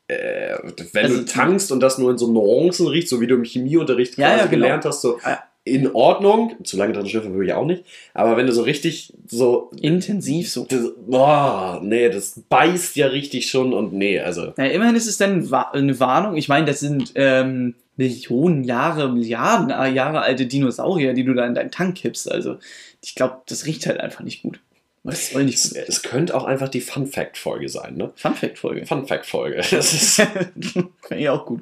Äh, 0.10 0.58
wenn 0.94 1.06
also, 1.06 1.18
du 1.18 1.26
tankst 1.26 1.72
und 1.72 1.82
das 1.82 1.98
nur 1.98 2.12
in 2.12 2.18
so 2.18 2.32
Nuancen 2.32 2.88
riecht, 2.88 3.10
so 3.10 3.20
wie 3.22 3.28
du 3.28 3.36
im 3.36 3.44
Chemieunterricht 3.44 4.18
ja, 4.18 4.28
quasi 4.28 4.40
ja, 4.40 4.46
genau. 4.48 4.64
gelernt 4.64 4.86
hast, 4.86 5.02
so 5.02 5.20
ja 5.24 5.44
in 5.68 5.94
Ordnung. 5.94 6.56
Zu 6.64 6.78
lange 6.78 6.94
drin 6.94 7.08
schnüffeln 7.08 7.34
würde 7.34 7.48
ich 7.48 7.54
auch 7.54 7.66
nicht. 7.66 7.84
Aber 8.14 8.38
wenn 8.38 8.48
du 8.48 8.54
so 8.54 8.64
richtig 8.64 9.14
so. 9.28 9.72
Intensiv 9.82 10.50
so. 10.50 10.66
Das, 10.66 10.82
boah, 11.06 11.80
nee, 11.84 12.10
das 12.10 12.42
beißt 12.50 12.96
ja 12.96 13.08
richtig 13.08 13.50
schon 13.50 13.74
und 13.74 13.94
nee, 13.94 14.20
also. 14.20 14.54
Ja, 14.58 14.66
immerhin 14.66 14.96
ist 14.96 15.08
es 15.08 15.18
dann 15.18 15.52
eine 15.74 16.00
Warnung. 16.00 16.38
Ich 16.38 16.50
meine, 16.50 16.66
das 16.66 16.80
sind 16.80 17.12
ähm, 17.16 17.76
Millionen 17.96 18.64
Jahre, 18.64 19.12
Milliarden 19.12 19.70
Jahre 19.94 20.22
alte 20.22 20.46
Dinosaurier, 20.46 21.14
die 21.14 21.24
du 21.24 21.34
da 21.34 21.46
in 21.46 21.56
deinen 21.56 21.72
Tank 21.72 21.96
kippst. 21.96 22.32
Also, 22.32 22.58
ich 23.04 23.16
glaube, 23.16 23.42
das 23.48 23.66
riecht 23.66 23.88
halt 23.88 24.00
einfach 24.00 24.24
nicht 24.24 24.44
gut. 24.44 24.60
Was 25.04 25.30
soll 25.30 25.46
nicht 25.46 25.58
es, 25.58 25.72
es 25.72 26.02
könnte 26.02 26.36
auch 26.36 26.44
einfach 26.44 26.68
die 26.68 26.82
Fun 26.82 27.08
Fact 27.08 27.38
Folge 27.38 27.70
sein, 27.70 27.96
ne? 27.96 28.12
Fun 28.16 28.36
Fact 28.36 28.60
Folge. 28.60 28.86
Fun 28.86 29.08
Fact 29.08 29.26
Folge. 29.26 29.62
Das 29.72 29.94
ist 29.94 30.16
Finde 30.16 30.92
ich 31.16 31.30
auch 31.30 31.46
gut. 31.46 31.62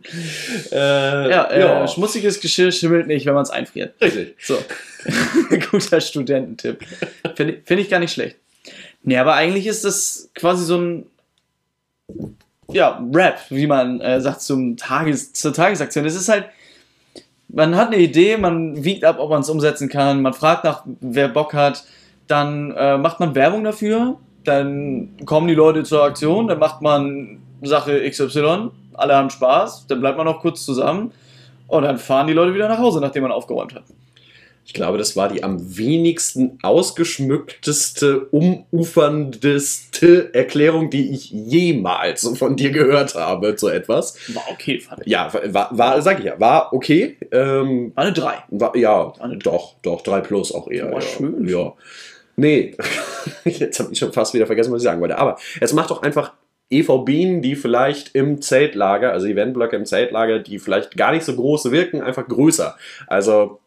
Äh, 0.71 1.29
ja, 1.29 1.43
äh, 1.51 1.59
ja, 1.59 1.87
schmutziges 1.87 2.39
Geschirr 2.39 2.71
schimmelt 2.71 3.07
nicht, 3.07 3.25
wenn 3.25 3.35
man 3.35 3.43
es 3.43 3.51
einfriert. 3.51 3.93
Richtig. 4.01 4.35
So. 4.39 4.57
Guter 5.71 6.01
Studententipp. 6.01 6.79
Finde 7.35 7.61
find 7.63 7.79
ich 7.81 7.89
gar 7.89 7.99
nicht 7.99 8.13
schlecht. 8.13 8.37
Nee, 9.03 9.17
aber 9.17 9.35
eigentlich 9.35 9.67
ist 9.67 9.85
das 9.85 10.31
quasi 10.33 10.65
so 10.65 10.77
ein 10.77 11.05
ja, 12.69 12.99
Rap, 13.13 13.41
wie 13.49 13.67
man 13.67 14.01
äh, 14.01 14.19
sagt, 14.21 14.41
zum 14.41 14.77
Tages, 14.77 15.33
zur 15.33 15.53
Tagesaktion. 15.53 16.05
Es 16.05 16.15
ist 16.15 16.29
halt, 16.29 16.45
man 17.47 17.75
hat 17.75 17.87
eine 17.87 17.97
Idee, 17.97 18.37
man 18.37 18.83
wiegt 18.83 19.03
ab, 19.03 19.19
ob 19.19 19.29
man 19.29 19.41
es 19.41 19.49
umsetzen 19.49 19.89
kann, 19.89 20.23
man 20.23 20.33
fragt 20.33 20.63
nach, 20.63 20.83
wer 20.99 21.27
Bock 21.27 21.53
hat 21.53 21.85
dann 22.27 22.71
äh, 22.71 22.97
macht 22.97 23.19
man 23.19 23.35
Werbung 23.35 23.63
dafür, 23.63 24.17
dann 24.43 25.09
kommen 25.25 25.47
die 25.47 25.55
Leute 25.55 25.83
zur 25.83 26.03
Aktion, 26.03 26.47
dann 26.47 26.59
macht 26.59 26.81
man 26.81 27.39
Sache 27.61 28.09
XY, 28.09 28.69
alle 28.93 29.15
haben 29.15 29.29
Spaß, 29.29 29.87
dann 29.87 29.99
bleibt 29.99 30.17
man 30.17 30.25
noch 30.25 30.39
kurz 30.39 30.65
zusammen 30.65 31.11
und 31.67 31.83
dann 31.83 31.97
fahren 31.97 32.27
die 32.27 32.33
Leute 32.33 32.53
wieder 32.53 32.67
nach 32.67 32.79
Hause, 32.79 33.01
nachdem 33.01 33.23
man 33.23 33.31
aufgeräumt 33.31 33.73
hat. 33.73 33.83
Ich 34.67 34.73
glaube, 34.73 34.97
das 34.97 35.15
war 35.15 35.29
die 35.29 35.43
am 35.43 35.77
wenigsten 35.77 36.57
ausgeschmückteste, 36.63 38.21
umuferndeste 38.31 40.33
Erklärung, 40.33 40.89
die 40.89 41.11
ich 41.11 41.29
jemals 41.29 42.27
von 42.35 42.55
dir 42.55 42.71
gehört 42.71 43.13
habe 43.13 43.55
zu 43.55 43.67
etwas. 43.67 44.17
War 44.33 44.43
okay, 44.51 44.79
fand 44.79 45.01
ich. 45.01 45.07
Ja, 45.07 45.31
war, 45.49 45.69
war 45.77 46.01
sag 46.01 46.17
ich 46.17 46.25
ja, 46.25 46.39
war 46.39 46.73
okay. 46.73 47.15
Ähm, 47.31 47.91
war 47.93 48.05
eine 48.05 48.13
3. 48.13 48.33
War, 48.49 48.75
ja, 48.75 49.13
eine 49.19 49.37
doch, 49.37 49.75
doch, 49.83 50.01
3 50.01 50.21
plus 50.21 50.51
auch 50.51 50.67
eher. 50.67 50.85
War 50.85 50.93
ja. 50.93 51.01
schön. 51.01 51.47
Ja. 51.47 51.73
Nee, 52.35 52.75
jetzt 53.45 53.79
habe 53.79 53.91
ich 53.91 53.99
schon 53.99 54.13
fast 54.13 54.33
wieder 54.33 54.45
vergessen, 54.45 54.71
was 54.71 54.81
ich 54.81 54.85
sagen 54.85 55.01
wollte. 55.01 55.17
Aber 55.17 55.37
es 55.61 55.73
macht 55.73 55.91
doch 55.91 56.01
einfach 56.01 56.33
EVBen, 56.69 57.41
die 57.41 57.55
vielleicht 57.55 58.15
im 58.15 58.41
Zeltlager, 58.41 59.11
also 59.11 59.27
Eventblöcke 59.27 59.75
im 59.75 59.85
Zeltlager, 59.85 60.39
die 60.39 60.59
vielleicht 60.59 60.97
gar 60.97 61.11
nicht 61.11 61.23
so 61.23 61.35
groß 61.35 61.71
wirken, 61.71 62.01
einfach 62.01 62.27
größer. 62.27 62.75
Also 63.07 63.59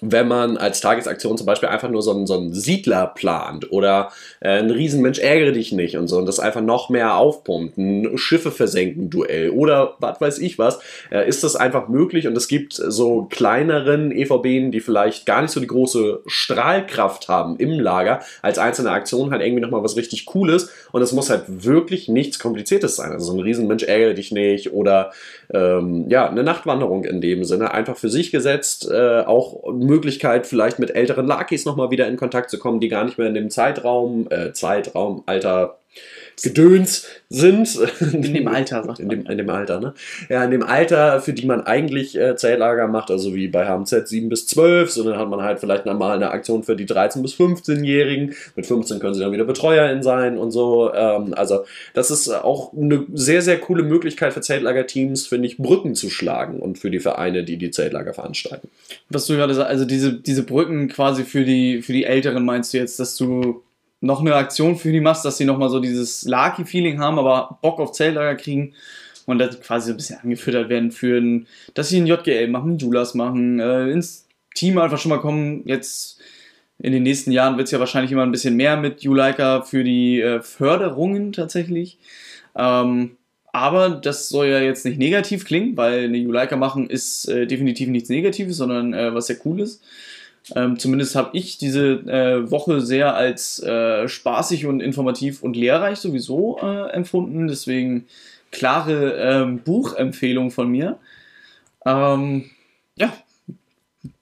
wenn 0.00 0.28
man 0.28 0.56
als 0.56 0.80
Tagesaktion 0.80 1.36
zum 1.36 1.46
Beispiel 1.46 1.68
einfach 1.68 1.88
nur 1.88 2.02
so 2.02 2.12
einen, 2.12 2.26
so 2.26 2.38
einen 2.38 2.52
Siedler 2.52 3.06
plant 3.06 3.70
oder 3.72 4.10
äh, 4.40 4.58
ein 4.58 4.70
Riesenmensch 4.70 5.18
ärgere 5.18 5.52
dich 5.52 5.72
nicht 5.72 5.96
und 5.96 6.08
so 6.08 6.18
und 6.18 6.26
das 6.26 6.40
einfach 6.40 6.60
noch 6.60 6.88
mehr 6.90 7.16
aufpumpt, 7.16 7.78
ein 7.78 8.18
Schiffe 8.18 8.50
versenken 8.50 9.10
Duell 9.10 9.50
oder 9.50 9.94
was 9.98 10.20
weiß 10.20 10.38
ich 10.38 10.58
was, 10.58 10.80
äh, 11.10 11.28
ist 11.28 11.44
das 11.44 11.56
einfach 11.56 11.88
möglich 11.88 12.26
und 12.26 12.36
es 12.36 12.48
gibt 12.48 12.74
so 12.74 13.26
kleineren 13.30 14.10
EVBen, 14.10 14.70
die 14.70 14.80
vielleicht 14.80 15.26
gar 15.26 15.42
nicht 15.42 15.50
so 15.50 15.60
die 15.60 15.66
große 15.66 16.20
Strahlkraft 16.26 17.28
haben 17.28 17.56
im 17.56 17.78
Lager, 17.78 18.20
als 18.42 18.58
einzelne 18.58 18.90
Aktion 18.90 19.30
halt 19.30 19.42
irgendwie 19.42 19.62
nochmal 19.62 19.82
was 19.82 19.96
richtig 19.96 20.26
Cooles 20.26 20.70
und 20.92 21.02
es 21.02 21.12
muss 21.12 21.30
halt 21.30 21.44
wirklich 21.46 22.08
nichts 22.08 22.38
Kompliziertes 22.38 22.96
sein. 22.96 23.12
Also 23.12 23.26
so 23.26 23.32
ein 23.32 23.40
Riesenmensch 23.40 23.84
ärgere 23.84 24.14
dich 24.14 24.32
nicht 24.32 24.72
oder 24.72 25.12
ähm, 25.52 26.06
ja, 26.08 26.28
eine 26.28 26.42
Nachtwanderung 26.42 27.04
in 27.04 27.20
dem 27.20 27.44
Sinne, 27.44 27.72
einfach 27.72 27.96
für 27.96 28.08
sich 28.08 28.30
gesetzt, 28.30 28.88
äh, 28.90 29.20
auch 29.20 29.72
Möglichkeit, 29.84 30.46
vielleicht 30.46 30.78
mit 30.78 30.90
älteren 30.90 31.26
Lakis 31.26 31.64
nochmal 31.64 31.90
wieder 31.90 32.08
in 32.08 32.16
Kontakt 32.16 32.50
zu 32.50 32.58
kommen, 32.58 32.80
die 32.80 32.88
gar 32.88 33.04
nicht 33.04 33.18
mehr 33.18 33.28
in 33.28 33.34
dem 33.34 33.50
Zeitraum, 33.50 34.26
äh, 34.30 34.52
Zeitraum, 34.52 35.22
Alter, 35.26 35.78
Gedöns 36.42 37.06
sind. 37.28 37.78
In 38.00 38.34
dem 38.34 38.48
Alter, 38.54 38.84
sagt 38.84 38.98
in 38.98 39.08
dem, 39.08 39.26
in 39.26 39.38
dem 39.38 39.50
Alter, 39.50 39.80
ne? 39.80 39.94
Ja, 40.28 40.44
in 40.44 40.50
dem 40.50 40.62
Alter, 40.62 41.20
für 41.20 41.32
die 41.32 41.46
man 41.46 41.62
eigentlich 41.62 42.16
äh, 42.16 42.36
Zeltlager 42.36 42.86
macht, 42.86 43.10
also 43.10 43.34
wie 43.34 43.48
bei 43.48 43.66
HMZ 43.66 44.08
7 44.08 44.28
bis 44.28 44.46
12, 44.46 44.90
sondern 44.90 45.18
hat 45.18 45.28
man 45.28 45.42
halt 45.42 45.60
vielleicht 45.60 45.86
mal 45.86 46.14
eine 46.14 46.30
Aktion 46.30 46.62
für 46.62 46.76
die 46.76 46.86
13- 46.86 47.22
bis 47.22 47.34
15-Jährigen. 47.34 48.34
Mit 48.56 48.66
15 48.66 48.98
können 48.98 49.14
sie 49.14 49.20
dann 49.20 49.32
wieder 49.32 49.44
Betreuerin 49.44 50.02
sein 50.02 50.38
und 50.38 50.50
so. 50.50 50.92
Ähm, 50.94 51.34
also, 51.34 51.64
das 51.92 52.10
ist 52.10 52.28
auch 52.28 52.72
eine 52.72 53.04
sehr, 53.12 53.42
sehr 53.42 53.58
coole 53.58 53.82
Möglichkeit 53.82 54.32
für 54.32 54.40
Zeltlagerteams, 54.40 55.26
finde 55.26 55.48
ich, 55.48 55.58
Brücken 55.58 55.94
zu 55.94 56.10
schlagen 56.10 56.60
und 56.60 56.78
für 56.78 56.90
die 56.90 57.00
Vereine, 57.00 57.44
die 57.44 57.56
die 57.56 57.70
Zeltlager 57.70 58.14
veranstalten. 58.14 58.68
Was 59.08 59.26
du 59.26 59.34
gerade 59.34 59.54
sagst, 59.54 59.70
also 59.70 59.84
diese, 59.84 60.12
diese 60.14 60.42
Brücken 60.42 60.88
quasi 60.88 61.24
für 61.24 61.44
die, 61.44 61.82
für 61.82 61.92
die 61.92 62.04
Älteren 62.04 62.44
meinst 62.44 62.72
du 62.72 62.78
jetzt, 62.78 63.00
dass 63.00 63.16
du 63.16 63.62
noch 64.04 64.20
eine 64.20 64.34
Aktion 64.34 64.76
für 64.76 64.92
die 64.92 65.00
machst, 65.00 65.24
dass 65.24 65.38
sie 65.38 65.44
nochmal 65.44 65.70
so 65.70 65.80
dieses 65.80 66.24
Lucky-Feeling 66.24 67.00
haben, 67.00 67.18
aber 67.18 67.58
Bock 67.62 67.80
auf 67.80 67.92
Zeltlager 67.92 68.34
kriegen 68.36 68.74
und 69.26 69.38
das 69.38 69.60
quasi 69.60 69.90
ein 69.90 69.96
bisschen 69.96 70.18
angefüttert 70.18 70.68
werden 70.68 70.92
für 70.92 71.18
ein, 71.18 71.46
dass 71.72 71.88
sie 71.88 72.00
ein 72.00 72.06
JGL 72.06 72.48
machen, 72.48 72.76
Julas 72.78 73.14
machen, 73.14 73.60
äh, 73.60 73.90
ins 73.90 74.28
Team 74.54 74.78
einfach 74.78 74.98
schon 74.98 75.08
mal 75.08 75.20
kommen. 75.20 75.62
Jetzt 75.64 76.20
in 76.78 76.92
den 76.92 77.02
nächsten 77.02 77.32
Jahren 77.32 77.56
wird 77.56 77.68
es 77.68 77.72
ja 77.72 77.80
wahrscheinlich 77.80 78.12
immer 78.12 78.24
ein 78.24 78.32
bisschen 78.32 78.56
mehr 78.56 78.76
mit 78.76 79.02
Juleika 79.02 79.62
für 79.62 79.84
die 79.84 80.20
äh, 80.20 80.42
Förderungen 80.42 81.32
tatsächlich. 81.32 81.98
Ähm, 82.54 83.16
aber 83.52 83.88
das 83.88 84.28
soll 84.28 84.48
ja 84.48 84.60
jetzt 84.60 84.84
nicht 84.84 84.98
negativ 84.98 85.46
klingen, 85.46 85.76
weil 85.76 86.04
eine 86.04 86.18
Juleika 86.18 86.56
machen 86.56 86.90
ist 86.90 87.28
äh, 87.28 87.46
definitiv 87.46 87.88
nichts 87.88 88.10
Negatives, 88.10 88.56
sondern 88.58 88.92
äh, 88.92 89.14
was 89.14 89.28
sehr 89.28 89.36
Cooles. 89.36 89.80
Ähm, 90.54 90.78
zumindest 90.78 91.14
habe 91.16 91.30
ich 91.32 91.56
diese 91.56 91.92
äh, 92.06 92.50
Woche 92.50 92.80
sehr 92.80 93.14
als 93.14 93.62
äh, 93.62 94.08
spaßig 94.08 94.66
und 94.66 94.80
informativ 94.80 95.42
und 95.42 95.56
lehrreich 95.56 95.98
sowieso 95.98 96.58
äh, 96.62 96.90
empfunden. 96.90 97.48
Deswegen 97.48 98.06
klare 98.50 99.14
ähm, 99.14 99.60
Buchempfehlung 99.60 100.50
von 100.50 100.68
mir. 100.68 100.98
Ähm, 101.86 102.50
ja, 102.96 103.12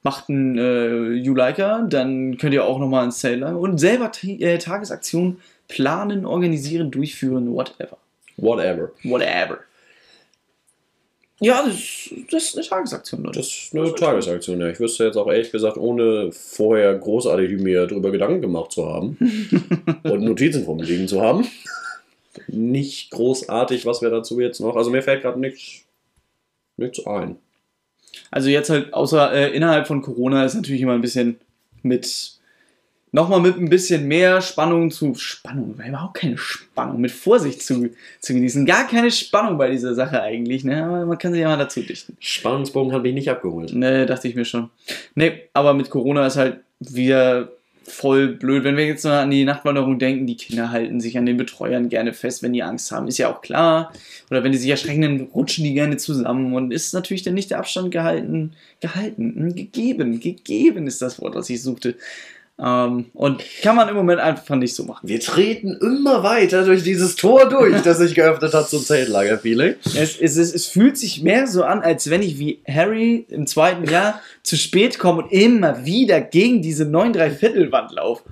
macht 0.02 0.28
ein 0.28 0.58
äh, 0.58 1.12
You-Liker, 1.12 1.87
dann 1.88 2.37
könnt 2.38 2.54
ihr 2.54 2.64
auch 2.64 2.78
nochmal 2.78 3.04
ins 3.04 3.20
Sale 3.20 3.56
und 3.56 3.78
selber 3.78 4.11
äh, 4.22 4.58
Tagesaktionen 4.58 5.38
planen, 5.68 6.24
organisieren, 6.24 6.90
durchführen, 6.90 7.52
whatever. 7.52 7.96
Whatever. 8.37 8.90
Whatever. 9.04 9.58
Ja, 11.42 11.64
das, 11.66 12.11
das 12.31 12.44
ist 12.44 12.57
eine 12.57 12.66
Tagesaktion. 12.66 13.22
Oder? 13.22 13.33
Das 13.33 13.48
ist 13.48 13.74
eine 13.74 13.92
Tagesaktion, 13.92 14.61
ja. 14.61 14.68
Ich 14.68 14.78
wüsste 14.78 15.05
jetzt 15.05 15.16
auch 15.16 15.26
ehrlich 15.26 15.50
gesagt, 15.50 15.76
ohne 15.76 16.31
vorher 16.31 16.94
großartig 16.94 17.61
mir 17.61 17.88
darüber 17.88 18.12
Gedanken 18.12 18.40
gemacht 18.40 18.70
zu 18.70 18.87
haben 18.87 19.18
und 20.05 20.22
Notizen 20.22 20.64
vom 20.64 20.78
Liegen 20.78 21.09
zu 21.09 21.20
haben, 21.20 21.44
nicht 22.46 23.11
großartig, 23.11 23.87
was 23.87 24.02
wir 24.02 24.11
dazu 24.11 24.38
jetzt 24.40 24.61
noch. 24.61 24.76
Also 24.76 24.90
mir 24.90 25.02
fällt 25.02 25.22
gerade 25.22 25.40
nichts, 25.40 25.85
nichts 26.76 27.05
ein. 27.07 27.37
Also 28.31 28.48
jetzt 28.48 28.70
halt, 28.70 28.94
außer 28.94 29.33
äh, 29.33 29.50
innerhalb 29.50 29.88
von 29.88 30.00
Corona 30.00 30.44
ist 30.44 30.55
natürlich 30.55 30.83
immer 30.83 30.94
ein 30.94 31.00
bisschen 31.00 31.40
mit 31.83 32.38
nochmal 33.12 33.40
mit 33.40 33.59
ein 33.59 33.68
bisschen 33.68 34.09
mehr 34.09 34.40
Spannung 34.40 34.90
zu. 34.90 35.14
Spannung, 35.14 35.79
war 35.79 35.87
überhaupt 35.87 36.14
keine 36.14 36.38
Spannung, 36.38 37.01
mit 37.01 37.11
Vorsicht 37.11 37.62
zu, 37.62 37.90
zu 38.20 38.35
genießen. 38.35 38.66
Gar 38.66 38.88
keine 38.88 39.11
Spannung 39.11 39.59
bei 39.59 39.70
dieser 39.70 39.94
Sache 39.94 40.22
eigentlich, 40.22 40.64
ne? 40.64 40.85
Aber 40.85 41.07
man 41.07 41.18
kann 41.18 41.33
sich 41.33 41.42
ja 41.42 41.48
mal 41.48 41.59
dazu 41.59 41.83
dichten. 41.83 42.16
Spannungsbogen 42.18 42.92
habe 42.92 43.09
ich 43.09 43.14
nicht 43.14 43.31
abgeholt. 43.31 43.75
Ne, 43.75 44.07
dachte 44.07 44.29
ich 44.29 44.35
mir 44.35 44.44
schon. 44.44 44.70
Ne, 45.14 45.42
aber 45.53 45.75
mit 45.75 45.90
Corona 45.90 46.27
ist 46.27 46.37
halt 46.37 46.61
wieder 46.81 47.53
voll 47.85 48.29
blöd. 48.29 48.64
Wenn 48.64 48.77
wir 48.77 48.87
jetzt 48.87 49.05
mal 49.05 49.22
an 49.22 49.31
die 49.31 49.44
Nachtwanderung 49.44 49.98
denken, 49.98 50.27
die 50.27 50.37
Kinder 50.37 50.70
halten 50.70 51.01
sich 51.01 51.18
an 51.18 51.27
den 51.27 51.37
Betreuern 51.37 51.88
gerne 51.88 52.12
fest, 52.12 52.42
wenn 52.42 52.53
die 52.53 52.62
Angst 52.62 52.92
haben, 52.92 53.09
ist 53.09 53.18
ja 53.18 53.33
auch 53.33 53.42
klar. 53.42 53.92
Oder 54.31 54.44
wenn 54.44 54.53
die 54.53 54.59
sich 54.59 54.70
erschrecken, 54.70 55.03
dann 55.03 55.20
rutschen 55.35 55.64
die 55.64 55.75
gerne 55.75 55.96
zusammen 55.96 56.55
und 56.55 56.72
ist 56.72 56.94
natürlich 56.94 57.22
dann 57.22 57.35
nicht 57.35 57.51
der 57.51 57.59
Abstand 57.59 57.90
gehalten, 57.90 58.53
gehalten, 58.81 59.35
hm, 59.37 59.55
gegeben, 59.55 60.20
gegeben 60.20 60.87
ist 60.87 61.03
das 61.03 61.20
Wort, 61.20 61.35
was 61.35 61.51
ich 61.51 61.62
suchte. 61.62 61.96
Ähm, 62.58 63.06
und 63.14 63.42
kann 63.62 63.76
man 63.76 63.88
im 63.88 63.96
Moment 63.96 64.20
einfach 64.20 64.54
nicht 64.56 64.74
so 64.74 64.84
machen. 64.84 65.08
Wir 65.08 65.20
treten 65.20 65.72
immer 65.80 66.22
weiter 66.22 66.64
durch 66.64 66.82
dieses 66.82 67.16
Tor 67.16 67.48
durch, 67.48 67.80
das 67.82 67.98
sich 67.98 68.14
geöffnet 68.14 68.52
hat 68.52 68.68
zum 68.68 68.84
Zeltlager-Feeling. 68.84 69.76
Es, 69.84 70.18
es, 70.20 70.36
es, 70.36 70.54
es, 70.54 70.66
fühlt 70.68 70.98
sich 70.98 71.22
mehr 71.22 71.46
so 71.46 71.64
an, 71.64 71.80
als 71.80 72.10
wenn 72.10 72.22
ich 72.22 72.38
wie 72.38 72.62
Harry 72.68 73.26
im 73.28 73.46
zweiten 73.46 73.84
Jahr 73.90 74.20
zu 74.42 74.56
spät 74.56 74.98
komme 74.98 75.22
und 75.22 75.32
immer 75.32 75.84
wieder 75.86 76.20
gegen 76.20 76.62
diese 76.62 76.84
9 76.84 77.14
3 77.14 77.30
Viertelwand 77.30 77.92
laufe. 77.92 78.22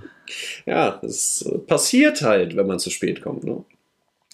Ja, 0.65 1.01
es 1.03 1.49
passiert 1.67 2.21
halt, 2.21 2.55
wenn 2.55 2.67
man 2.67 2.79
zu 2.79 2.89
spät 2.89 3.21
kommt. 3.21 3.43
Ne? 3.43 3.65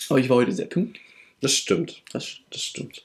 Aber 0.10 0.20
ich 0.20 0.30
war 0.30 0.38
heute 0.38 0.52
sehr 0.52 0.68
pünktlich. 0.68 1.02
Das 1.42 1.54
stimmt. 1.54 2.04
Das, 2.12 2.28
das 2.52 2.62
stimmt. 2.62 3.04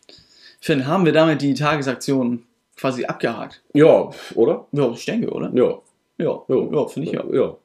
Finn, 0.60 0.86
haben 0.86 1.04
wir 1.04 1.12
damit 1.12 1.42
die 1.42 1.54
Tagesaktion 1.54 2.44
quasi 2.76 3.04
abgehakt? 3.04 3.62
Ja, 3.72 4.10
oder? 4.34 4.66
Ja, 4.72 4.90
ich 4.92 5.04
denke, 5.04 5.30
oder? 5.30 5.50
Ja. 5.54 5.78
Ja, 6.22 6.42
ja, 6.48 6.86
finde 6.86 7.08
ich 7.08 7.14
ja. 7.14 7.24
ja. 7.32 7.56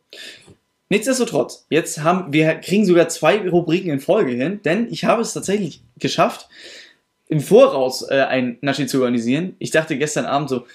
Nichtsdestotrotz, 0.90 1.66
jetzt 1.70 2.04
haben 2.04 2.32
wir 2.32 2.56
kriegen 2.56 2.86
sogar 2.86 3.10
zwei 3.10 3.48
Rubriken 3.50 3.92
in 3.92 4.00
Folge 4.00 4.32
hin, 4.32 4.62
denn 4.64 4.88
ich 4.90 5.04
habe 5.04 5.22
es 5.22 5.34
tatsächlich 5.34 5.82
geschafft, 6.00 6.48
im 7.28 7.42
Voraus 7.42 8.04
äh, 8.10 8.22
ein 8.22 8.58
Naschi 8.62 8.88
zu 8.88 9.00
organisieren. 9.00 9.56
Ich 9.60 9.72
dachte 9.72 9.98
gestern 9.98 10.26
Abend 10.26 10.50
so, 10.50 10.66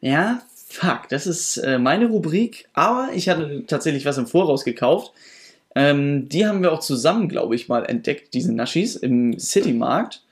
ja, 0.00 0.42
fuck, 0.66 1.08
das 1.08 1.26
ist 1.26 1.58
äh, 1.58 1.78
meine 1.78 2.08
Rubrik, 2.08 2.68
aber 2.72 3.10
ich 3.14 3.28
hatte 3.28 3.64
tatsächlich 3.66 4.04
was 4.04 4.18
im 4.18 4.26
Voraus 4.26 4.64
gekauft. 4.64 5.12
Ähm, 5.76 6.28
die 6.28 6.46
haben 6.46 6.62
wir 6.62 6.72
auch 6.72 6.80
zusammen, 6.80 7.28
glaube 7.28 7.54
ich, 7.54 7.68
mal 7.68 7.84
entdeckt, 7.84 8.34
diese 8.34 8.52
Naschis 8.52 8.96
im 8.96 9.38
City-Markt. 9.38 10.24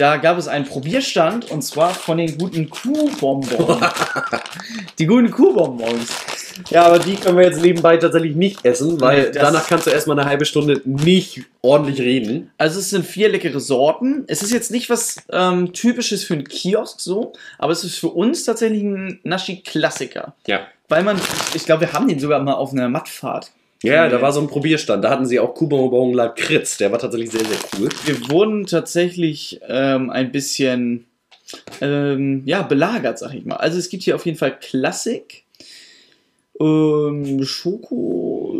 Da 0.00 0.16
gab 0.16 0.38
es 0.38 0.48
einen 0.48 0.64
Probierstand 0.64 1.50
und 1.50 1.60
zwar 1.60 1.90
von 1.92 2.16
den 2.16 2.38
guten 2.38 2.70
Kuhbonbons. 2.70 3.84
die 4.98 5.04
guten 5.04 5.30
Kuhbonbons. 5.30 6.08
Ja, 6.70 6.86
aber 6.86 6.98
die 6.98 7.16
können 7.16 7.36
wir 7.36 7.44
jetzt 7.44 7.60
nebenbei 7.60 7.98
tatsächlich 7.98 8.34
nicht 8.34 8.64
essen, 8.64 8.98
weil 8.98 9.24
Nee, 9.24 9.30
danach 9.34 9.68
kannst 9.68 9.86
du 9.86 9.90
erstmal 9.90 10.18
eine 10.18 10.26
halbe 10.26 10.46
Stunde 10.46 10.80
nicht 10.86 11.42
ordentlich 11.60 12.00
reden. 12.00 12.50
Also 12.56 12.80
es 12.80 12.88
sind 12.88 13.04
vier 13.04 13.28
leckere 13.28 13.60
Sorten. 13.60 14.24
Es 14.26 14.42
ist 14.42 14.52
jetzt 14.52 14.70
nicht 14.70 14.88
was 14.88 15.16
ähm, 15.30 15.74
typisches 15.74 16.24
für 16.24 16.32
einen 16.32 16.44
Kiosk 16.44 16.98
so, 16.98 17.34
aber 17.58 17.72
es 17.72 17.84
ist 17.84 17.98
für 17.98 18.08
uns 18.08 18.44
tatsächlich 18.44 18.82
ein 18.82 19.20
Naschi-Klassiker. 19.24 20.34
Ja. 20.46 20.60
Weil 20.88 21.02
man, 21.02 21.20
ich 21.52 21.66
glaube, 21.66 21.82
wir 21.82 21.92
haben 21.92 22.08
den 22.08 22.20
sogar 22.20 22.42
mal 22.42 22.54
auf 22.54 22.72
einer 22.72 22.88
Mattfahrt. 22.88 23.52
Ja, 23.82 24.08
da 24.08 24.20
war 24.20 24.32
so 24.32 24.40
ein 24.40 24.46
Probierstand. 24.48 25.02
Da 25.04 25.10
hatten 25.10 25.24
sie 25.26 25.40
auch 25.40 25.54
Kuhbonbon 25.54 26.12
Lakritz. 26.12 26.76
Der 26.76 26.92
war 26.92 26.98
tatsächlich 26.98 27.30
sehr, 27.30 27.44
sehr 27.44 27.58
cool. 27.78 27.88
Wir 28.04 28.30
wurden 28.30 28.66
tatsächlich 28.66 29.60
ähm, 29.68 30.10
ein 30.10 30.30
bisschen 30.32 31.06
ähm, 31.80 32.42
ja, 32.44 32.62
belagert, 32.62 33.18
sag 33.18 33.32
ich 33.34 33.44
mal. 33.46 33.56
Also 33.56 33.78
es 33.78 33.88
gibt 33.88 34.02
hier 34.02 34.14
auf 34.16 34.26
jeden 34.26 34.36
Fall 34.36 34.58
Klassik, 34.60 35.44
ähm, 36.60 37.42
Schoko, 37.42 38.54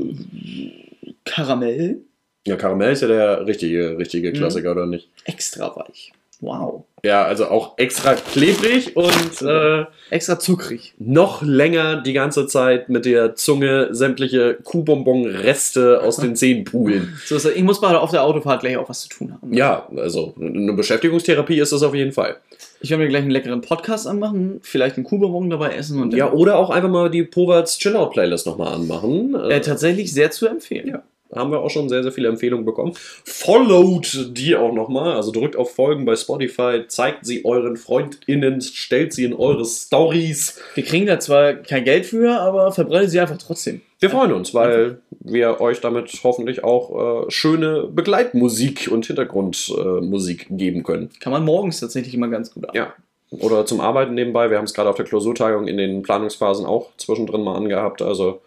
Karamell, 1.25 1.99
Ja, 2.47 2.57
Karamell 2.57 2.93
ist 2.93 3.03
ja 3.03 3.09
der 3.09 3.47
richtige, 3.47 3.99
richtige 3.99 4.31
Mhm. 4.31 4.35
Klassiker, 4.35 4.73
oder 4.73 4.87
nicht? 4.87 5.09
extra 5.27 5.75
weich. 5.77 6.13
Wow. 6.41 6.85
Ja, 7.03 7.25
also 7.25 7.47
auch 7.49 7.79
extra 7.79 8.15
klebrig 8.15 8.95
und 8.97 9.41
äh, 9.43 9.85
Extra 10.11 10.39
zuckrig. 10.39 10.93
noch 10.99 11.41
länger 11.43 12.03
die 12.03 12.13
ganze 12.13 12.47
Zeit 12.47 12.89
mit 12.91 13.07
der 13.07 13.35
Zunge 13.37 13.89
sämtliche 13.93 14.59
Kuhbonbon-Reste 14.65 16.03
aus 16.03 16.17
den 16.17 16.37
Zähnen 16.37 16.65
poolen. 16.65 17.19
So 17.25 17.37
ist. 17.37 17.47
Ich 17.47 17.63
muss 17.63 17.81
mal 17.81 17.97
auf 17.97 18.11
der 18.11 18.23
Autofahrt 18.25 18.61
gleich 18.61 18.77
auch 18.77 18.89
was 18.89 19.01
zu 19.03 19.09
tun 19.09 19.33
haben. 19.33 19.53
Ja, 19.53 19.89
also 19.97 20.35
eine 20.39 20.73
Beschäftigungstherapie 20.75 21.59
ist 21.59 21.73
das 21.73 21.83
auf 21.83 21.95
jeden 21.95 22.13
Fall. 22.13 22.37
Ich 22.83 22.91
werde 22.91 23.03
mir 23.03 23.09
gleich 23.09 23.23
einen 23.23 23.31
leckeren 23.31 23.61
Podcast 23.61 24.07
anmachen, 24.07 24.61
vielleicht 24.63 24.97
einen 24.97 25.05
Kuhbonbon 25.05 25.51
dabei 25.51 25.71
essen 25.75 26.01
und 26.03 26.15
Ja, 26.15 26.33
oder 26.33 26.57
auch 26.57 26.71
einfach 26.71 26.89
mal 26.91 27.11
die 27.11 27.23
Poverts 27.25 27.79
Chillout-Playlist 27.79 28.47
nochmal 28.47 28.75
anmachen. 28.75 29.35
äh, 29.35 29.61
tatsächlich 29.61 30.13
sehr 30.13 30.31
zu 30.31 30.47
empfehlen. 30.47 30.89
Ja. 30.89 31.03
Haben 31.35 31.51
wir 31.51 31.61
auch 31.61 31.71
schon 31.71 31.89
sehr, 31.89 32.03
sehr 32.03 32.13
viele 32.13 32.29
Empfehlungen 32.29 32.65
bekommen. 32.65 32.93
Followt 33.25 34.31
die 34.37 34.57
auch 34.57 34.73
nochmal, 34.73 35.15
also 35.15 35.31
drückt 35.31 35.57
auf 35.57 35.75
Folgen 35.75 36.05
bei 36.05 36.17
Spotify, 36.17 36.85
zeigt 36.89 37.27
sie 37.27 37.45
euren 37.45 37.77
FreundInnen, 37.77 38.61
stellt 38.61 39.13
sie 39.13 39.25
in 39.25 39.35
eure 39.35 39.65
Stories. 39.65 40.61
Wir 40.75 40.85
kriegen 40.85 41.07
da 41.07 41.21
zwar 41.21 41.55
kein 41.55 41.85
Geld 41.85 42.07
für, 42.07 42.41
aber 42.41 42.73
verbreitet 42.73 43.11
sie 43.11 43.21
einfach 43.21 43.39
trotzdem. 43.39 43.81
Wir 44.01 44.09
freuen 44.09 44.33
uns, 44.33 44.55
weil 44.55 45.03
wir 45.21 45.61
euch 45.61 45.81
damit 45.81 46.11
hoffentlich 46.25 46.65
auch 46.65 47.27
äh, 47.27 47.31
schöne 47.31 47.87
Begleitmusik 47.87 48.89
und 48.91 49.05
Hintergrundmusik 49.05 50.47
geben 50.49 50.83
können. 50.85 51.11
Kann 51.21 51.33
man 51.33 51.45
morgens 51.45 51.81
tatsächlich 51.81 52.15
immer 52.15 52.29
ganz 52.29 52.53
gut 52.55 52.67
ab. 52.67 52.75
Ja. 52.75 52.95
Oder 53.31 53.67
zum 53.67 53.81
Arbeiten 53.81 54.15
nebenbei. 54.15 54.51
Wir 54.51 54.57
haben 54.57 54.65
es 54.65 54.75
gerade 54.75 54.89
auf 54.89 54.97
der 54.97 55.05
Klausurtagung 55.05 55.69
in 55.69 55.77
den 55.77 56.03
Planungsphasen 56.03 56.67
auch 56.67 56.91
zwischendrin 56.97 57.43
mal 57.43 57.57
angehabt. 57.57 58.03
Also 58.03 58.41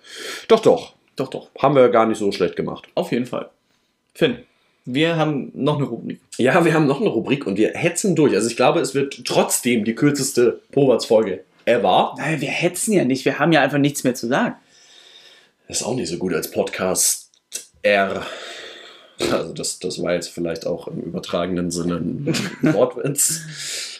doch, 0.47 0.59
doch. 0.59 0.93
Doch, 1.15 1.29
doch. 1.29 1.49
Haben 1.59 1.75
wir 1.75 1.89
gar 1.89 2.05
nicht 2.05 2.17
so 2.17 2.31
schlecht 2.31 2.55
gemacht. 2.55 2.87
Auf 2.95 3.11
jeden 3.11 3.25
Fall. 3.25 3.49
Finn, 4.13 4.39
wir 4.85 5.15
haben 5.15 5.51
noch 5.53 5.77
eine 5.77 5.85
Rubrik. 5.85 6.19
Ja, 6.37 6.65
wir 6.65 6.73
haben 6.73 6.87
noch 6.87 6.99
eine 6.99 7.09
Rubrik 7.09 7.47
und 7.47 7.57
wir 7.57 7.73
hetzen 7.73 8.15
durch. 8.15 8.33
Also 8.33 8.47
ich 8.47 8.55
glaube, 8.55 8.79
es 8.79 8.93
wird 8.93 9.25
trotzdem 9.25 9.85
die 9.85 9.95
kürzeste 9.95 10.61
Poverts-Folge 10.71 11.43
ever. 11.65 12.15
Nein, 12.17 12.41
wir 12.41 12.49
hetzen 12.49 12.93
ja 12.93 13.05
nicht. 13.05 13.25
Wir 13.25 13.39
haben 13.39 13.51
ja 13.51 13.61
einfach 13.61 13.77
nichts 13.77 14.03
mehr 14.03 14.15
zu 14.15 14.27
sagen. 14.27 14.55
Ist 15.67 15.83
auch 15.83 15.95
nicht 15.95 16.09
so 16.09 16.17
gut 16.17 16.33
als 16.33 16.51
Podcast 16.51 17.31
R. 17.81 18.25
Also 19.31 19.53
das, 19.53 19.79
das 19.79 20.01
war 20.01 20.13
jetzt 20.13 20.29
vielleicht 20.29 20.65
auch 20.65 20.87
im 20.87 21.01
übertragenen 21.01 21.71
Sinne 21.71 21.95
ein 21.95 22.33
Wortwitz. 22.73 23.41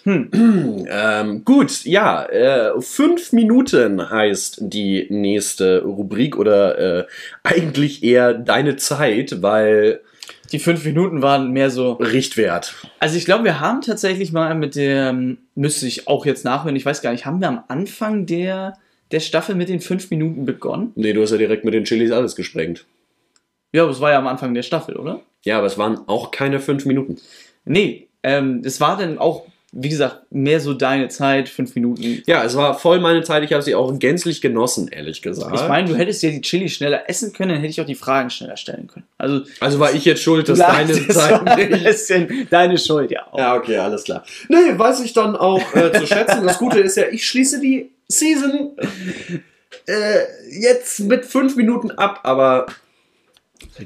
Hm. 0.04 0.30
Ähm, 0.86 1.46
gut, 1.46 1.86
ja, 1.86 2.26
äh, 2.26 2.82
fünf 2.82 3.32
Minuten 3.32 4.10
heißt 4.10 4.58
die 4.60 5.08
nächste 5.10 5.82
Rubrik 5.84 6.38
oder 6.38 6.78
äh, 6.78 7.06
eigentlich 7.42 8.04
eher 8.04 8.34
deine 8.34 8.76
Zeit, 8.76 9.42
weil 9.42 10.02
Die 10.52 10.60
fünf 10.60 10.84
Minuten 10.86 11.22
waren 11.22 11.52
mehr 11.52 11.70
so. 11.70 11.94
Richtwert. 11.94 12.76
Also 13.00 13.18
ich 13.18 13.26
glaube, 13.26 13.46
wir 13.46 13.60
haben 13.60 13.82
tatsächlich 13.82 14.34
mal 14.34 14.54
mit 14.56 14.76
der, 14.76 15.16
müsste 15.56 15.88
ich 15.88 16.08
auch 16.08 16.26
jetzt 16.26 16.44
nachhören, 16.44 16.76
ich 16.76 16.86
weiß 16.86 17.02
gar 17.02 17.12
nicht, 17.12 17.26
haben 17.26 17.40
wir 17.40 17.48
am 17.48 17.64
Anfang 17.70 18.26
der, 18.26 18.74
der 19.12 19.20
Staffel 19.22 19.56
mit 19.56 19.70
den 19.70 19.80
fünf 19.80 20.12
Minuten 20.12 20.46
begonnen? 20.46 20.92
Nee, 20.96 21.14
du 21.14 21.22
hast 21.22 21.32
ja 21.32 21.38
direkt 21.38 21.64
mit 21.66 21.74
den 21.74 21.86
Chilis 21.86 22.12
alles 22.12 22.36
gesprengt. 22.36 22.86
Ja, 23.74 23.86
das 23.86 24.00
war 24.00 24.12
ja 24.12 24.20
am 24.20 24.28
Anfang 24.28 24.54
der 24.54 24.64
Staffel, 24.64 24.96
oder? 24.96 25.20
Ja, 25.44 25.58
aber 25.58 25.68
es 25.68 25.78
waren 25.78 26.08
auch 26.08 26.32
keine 26.32 26.60
fünf 26.60 26.86
Minuten. 26.86 27.18
Nee, 27.66 28.08
ähm, 28.22 28.62
es 28.64 28.80
war 28.80 28.98
dann 28.98 29.18
auch, 29.18 29.46
wie 29.72 29.90
gesagt, 29.90 30.32
mehr 30.32 30.60
so 30.60 30.74
deine 30.74 31.08
Zeit, 31.10 31.50
fünf 31.50 31.74
Minuten. 31.74 32.22
Ja, 32.28 32.44
es 32.44 32.56
war 32.56 32.78
voll 32.78 33.00
meine 33.00 33.24
Zeit. 33.24 33.44
Ich 33.44 33.52
habe 33.52 33.64
sie 33.64 33.74
auch 33.74 33.98
gänzlich 33.98 34.42
genossen, 34.42 34.88
ehrlich 34.88 35.24
gesagt. 35.24 35.56
Ich 35.56 35.68
meine, 35.68 35.88
du 35.88 35.96
hättest 35.96 36.22
ja 36.22 36.30
die 36.30 36.42
Chili 36.42 36.70
schneller 36.70 37.10
essen 37.10 37.34
können, 37.34 37.50
dann 37.50 37.60
hätte 37.60 37.72
ich 37.72 37.82
auch 37.82 37.86
die 37.86 37.96
Fragen 37.96 38.30
schneller 38.30 38.56
stellen 38.56 38.86
können. 38.88 39.08
Also, 39.18 39.42
also 39.60 39.80
war 39.80 39.92
ich 39.92 40.06
jetzt 40.06 40.22
schuld, 40.22 40.48
dass 40.48 40.60
du 40.60 40.64
deine 40.64 40.92
es 40.92 41.08
war 41.08 41.14
Zeit 41.14 41.48
ein 41.48 41.72
nicht. 41.72 41.84
bisschen 41.84 42.48
deine 42.52 42.78
Schuld, 42.78 43.10
ja. 43.10 43.26
auch. 43.32 43.40
Ja, 43.40 43.56
okay, 43.56 43.78
alles 43.78 44.04
klar. 44.04 44.24
Nee, 44.50 44.78
weiß 44.78 45.02
ich 45.02 45.14
dann 45.14 45.36
auch 45.36 45.74
äh, 45.76 45.92
zu 45.92 46.06
schätzen. 46.06 46.46
Das 46.46 46.60
Gute 46.60 46.80
ist 46.80 46.96
ja, 46.96 47.06
ich 47.12 47.26
schließe 47.26 47.60
die 47.60 47.90
Season 48.08 48.78
äh, 49.88 50.20
jetzt 50.52 51.00
mit 51.00 51.26
fünf 51.26 51.56
Minuten 51.56 51.90
ab, 51.92 52.20
aber 52.24 52.68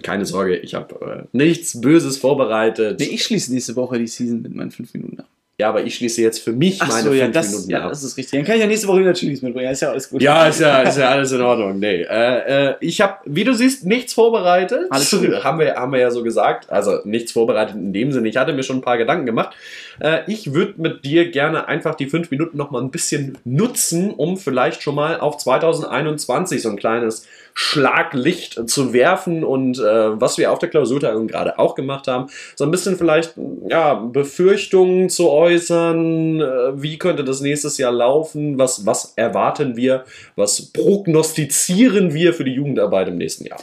keine 0.04 0.26
Sorge, 0.26 0.58
ich 0.58 0.74
habe 0.74 1.28
äh, 1.34 1.38
nichts 1.38 1.80
Böses 1.80 2.18
vorbereitet. 2.18 3.00
Nee, 3.00 3.08
ich 3.08 3.24
schließe 3.24 3.54
nächste 3.54 3.76
Woche 3.76 3.98
die 4.00 4.08
Season 4.08 4.42
mit 4.42 4.54
meinen 4.54 4.72
fünf 4.72 4.94
Minuten 4.94 5.20
ab. 5.20 5.28
Ja, 5.60 5.70
aber 5.70 5.84
ich 5.84 5.96
schließe 5.96 6.22
jetzt 6.22 6.38
für 6.38 6.52
mich 6.52 6.80
Ach 6.84 6.88
meine 6.88 7.02
so, 7.02 7.14
ja 7.14 7.24
fünf 7.24 7.34
das, 7.34 7.50
Minuten 7.50 7.72
ja, 7.72 7.82
ab. 7.82 7.90
das 7.90 8.04
ist 8.04 8.16
richtig. 8.16 8.38
Dann 8.38 8.46
kann 8.46 8.56
ich 8.58 8.62
ja 8.62 8.68
nächste 8.68 8.88
Woche 8.88 9.00
wieder 9.00 9.14
Chilis 9.14 9.42
mitbringen. 9.42 9.72
Ist 9.72 9.82
ja 9.82 9.90
alles 9.90 10.08
gut. 10.08 10.22
Ja, 10.22 10.46
ist 10.46 10.60
ja, 10.60 10.84
ist 10.84 11.00
ja 11.00 11.10
alles 11.10 11.32
in 11.32 11.42
Ordnung. 11.42 11.80
Nee, 11.80 12.04
äh, 12.04 12.70
äh, 12.70 12.76
ich 12.80 13.02
habe, 13.02 13.16
wie 13.26 13.44
du 13.44 13.56
siehst, 13.56 13.84
nichts 13.84 14.14
vorbereitet. 14.14 14.86
Alles 14.92 15.10
gut. 15.10 15.34
haben, 15.44 15.58
wir, 15.58 15.74
haben 15.74 15.92
wir 15.92 16.00
ja 16.00 16.12
so 16.12 16.22
gesagt. 16.22 16.70
Also 16.70 17.00
nichts 17.06 17.32
vorbereitet 17.32 17.76
in 17.76 17.92
dem 17.92 18.12
Sinne. 18.12 18.30
Ich 18.30 18.38
hatte 18.38 18.54
mir 18.54 18.62
schon 18.62 18.78
ein 18.78 18.82
paar 18.84 19.00
Gedanken 19.00 19.26
gemacht. 19.26 19.56
Äh, 20.00 20.20
ich 20.28 20.54
würde 20.54 20.76
mit 20.78 21.04
dir 21.04 21.32
gerne 21.32 21.68
einfach 21.68 21.96
die 21.96 22.06
fünf 22.06 22.30
Minuten 22.30 22.56
noch 22.56 22.70
mal 22.70 22.84
ein 22.84 22.92
bisschen 22.92 23.40
nutzen, 23.44 24.12
um 24.12 24.38
vielleicht 24.38 24.84
schon 24.84 24.94
mal 24.94 25.20
auf 25.20 25.38
2021 25.38 26.62
so 26.62 26.70
ein 26.70 26.78
kleines 26.78 27.26
Schlaglicht 27.60 28.70
zu 28.70 28.94
werfen 28.94 29.44
und 29.44 29.80
äh, 29.80 29.82
was 30.22 30.38
wir 30.38 30.52
auf 30.52 30.60
der 30.60 30.70
Klausurtagung 30.70 31.26
gerade 31.26 31.58
auch 31.58 31.74
gemacht 31.74 32.08
haben, 32.08 32.30
so 32.56 32.64
ein 32.64 32.70
bisschen 32.70 32.98
vielleicht 32.98 33.34
ja, 33.68 33.96
Befürchtungen 33.96 35.10
zu 35.10 35.32
äußern, 35.32 36.40
äh, 36.40 36.80
wie 36.80 37.00
könnte 37.00 37.24
das 37.24 37.42
nächstes 37.42 37.80
Jahr 37.80 37.92
laufen, 37.92 38.60
was, 38.60 38.86
was 38.86 39.14
erwarten 39.16 39.76
wir, 39.76 40.06
was 40.36 40.68
prognostizieren 40.68 42.14
wir 42.14 42.36
für 42.36 42.44
die 42.44 42.54
Jugendarbeit 42.54 43.08
im 43.08 43.18
nächsten 43.18 43.48
Jahr. 43.48 43.60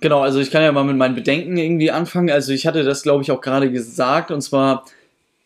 Genau, 0.00 0.20
also 0.20 0.40
ich 0.40 0.50
kann 0.50 0.64
ja 0.64 0.72
mal 0.72 0.82
mit 0.82 0.96
meinen 0.96 1.14
Bedenken 1.14 1.56
irgendwie 1.56 1.92
anfangen. 1.92 2.30
Also 2.30 2.52
ich 2.52 2.66
hatte 2.66 2.82
das, 2.82 3.04
glaube 3.04 3.22
ich, 3.22 3.30
auch 3.30 3.40
gerade 3.40 3.70
gesagt. 3.70 4.32
Und 4.32 4.40
zwar, 4.40 4.84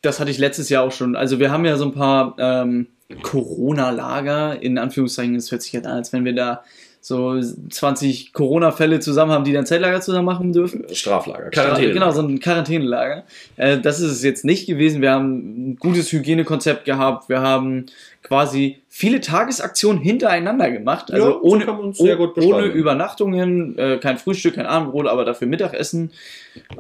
das 0.01 0.19
hatte 0.19 0.31
ich 0.31 0.39
letztes 0.39 0.71
Jahr 0.71 0.85
auch 0.85 0.93
schon. 0.93 1.15
Also 1.15 1.39
wir 1.39 1.51
haben 1.51 1.67
ja 1.67 1.77
so 1.77 1.85
ein 1.85 1.93
paar 1.93 2.37
ähm, 2.39 2.87
Corona-Lager, 3.21 4.63
in 4.63 4.79
Anführungszeichen. 4.79 5.37
Es 5.37 5.53
hört 5.53 5.61
sich 5.61 5.75
jetzt 5.75 5.87
an, 5.87 5.99
als 5.99 6.15
wenn 6.15 6.25
wir 6.25 6.35
da 6.35 6.65
so 7.05 7.41
20 7.41 8.33
Corona-Fälle 8.33 9.01
zusammen 9.01 9.33
haben, 9.33 9.43
die 9.43 9.53
dann 9.53 9.67
Zeltlager 9.67 10.01
zusammen 10.01 10.25
machen 10.25 10.53
dürfen. 10.53 10.85
Straflager, 10.93 11.51
Quarantäne. 11.51 11.93
Genau, 11.93 12.13
so 12.13 12.23
ein 12.23 12.39
Quarantänelager. 12.39 13.25
Äh, 13.57 13.79
das 13.81 13.99
ist 13.99 14.13
es 14.13 14.23
jetzt 14.23 14.45
nicht 14.45 14.69
gewesen. 14.69 15.03
Wir 15.03 15.11
haben 15.11 15.73
ein 15.73 15.77
gutes 15.81 16.13
Hygienekonzept 16.13 16.85
gehabt. 16.85 17.29
Wir 17.29 17.41
haben 17.41 17.87
quasi 18.23 18.79
viele 18.89 19.21
Tagesaktionen 19.21 20.01
hintereinander 20.01 20.71
gemacht. 20.71 21.13
Also 21.13 21.31
Ja, 21.31 21.39
ohne, 21.41 21.65
beschreiben. 21.65 22.37
ohne 22.41 22.67
Übernachtungen, 22.67 23.77
äh, 23.77 23.99
kein 23.99 24.17
Frühstück, 24.17 24.55
kein 24.55 24.67
Abendbrot, 24.67 25.09
aber 25.09 25.25
dafür 25.25 25.49
Mittagessen. 25.49 26.13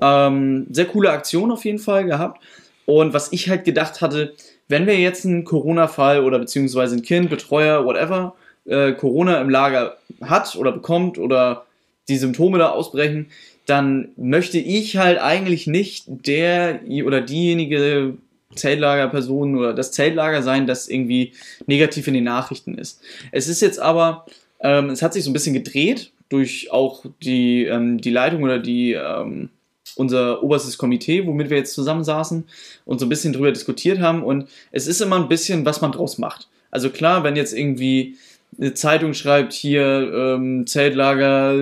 Ähm, 0.01 0.69
sehr 0.71 0.85
coole 0.85 1.11
Aktion 1.11 1.51
auf 1.51 1.65
jeden 1.65 1.81
Fall 1.81 2.05
gehabt. 2.05 2.41
Und 2.87 3.13
was 3.13 3.33
ich 3.33 3.49
halt 3.49 3.65
gedacht 3.65 4.01
hatte, 4.01 4.35
wenn 4.69 4.87
wir 4.87 4.97
jetzt 5.01 5.27
einen 5.27 5.43
Corona-Fall 5.43 6.23
oder 6.23 6.39
beziehungsweise 6.39 6.95
ein 6.95 7.03
Kind, 7.03 7.29
Betreuer, 7.29 7.85
whatever, 7.85 8.35
äh, 8.65 8.93
Corona 8.93 9.41
im 9.41 9.51
Lager 9.51 9.97
hat 10.21 10.57
oder 10.57 10.73
bekommt 10.73 11.19
oder 11.19 11.67
die 12.09 12.17
Symptome 12.17 12.59
da 12.59 12.71
ausbrechen, 12.71 13.27
dann 13.67 14.09
möchte 14.17 14.59
ich 14.59 14.97
halt 14.97 15.19
eigentlich 15.19 15.67
nicht 15.67 16.05
der 16.09 16.81
oder 17.05 17.21
diejenige 17.21 18.15
Zeltlagerperson 18.55 19.57
oder 19.57 19.73
das 19.73 19.93
Zeltlager 19.93 20.43
sein, 20.43 20.67
das 20.67 20.89
irgendwie 20.89 21.33
negativ 21.67 22.07
in 22.09 22.15
den 22.15 22.25
Nachrichten 22.25 22.77
ist. 22.77 23.01
Es 23.31 23.49
ist 23.49 23.63
jetzt 23.63 23.79
aber, 23.79 24.27
ähm, 24.61 24.91
es 24.91 25.03
hat 25.03 25.13
sich 25.13 25.25
so 25.25 25.31
ein 25.31 25.33
bisschen 25.33 25.55
gedreht 25.55 26.13
durch 26.29 26.71
auch 26.71 27.05
die, 27.23 27.65
ähm, 27.65 28.01
die 28.01 28.11
Leitung 28.11 28.43
oder 28.43 28.59
die, 28.59 28.93
ähm, 28.93 29.51
unser 29.97 30.43
oberstes 30.43 30.79
Komitee, 30.79 31.27
womit 31.27 31.51
wir 31.51 31.59
jetzt 31.59 31.75
zusammensaßen 31.75 32.45
und 32.85 32.99
so 32.99 33.07
ein 33.07 33.11
bisschen 33.11 33.33
drüber 33.33 33.53
diskutiert 33.53 34.01
haben. 34.01 34.23
Und 34.23 34.49
es 34.71 34.87
ist 34.87 35.01
immer 35.01 35.17
ein 35.17 35.29
bisschen, 35.29 35.65
was 35.65 35.81
man 35.81 35.93
draus 35.93 36.19
macht. 36.19 36.49
Also 36.71 36.89
klar, 36.89 37.23
wenn 37.25 37.37
jetzt 37.37 37.53
irgendwie 37.53 38.17
eine 38.59 38.75
Zeitung 38.75 39.15
schreibt, 39.15 39.53
hier 39.53 40.13
ähm, 40.37 40.67
Zeltlager 40.67 41.55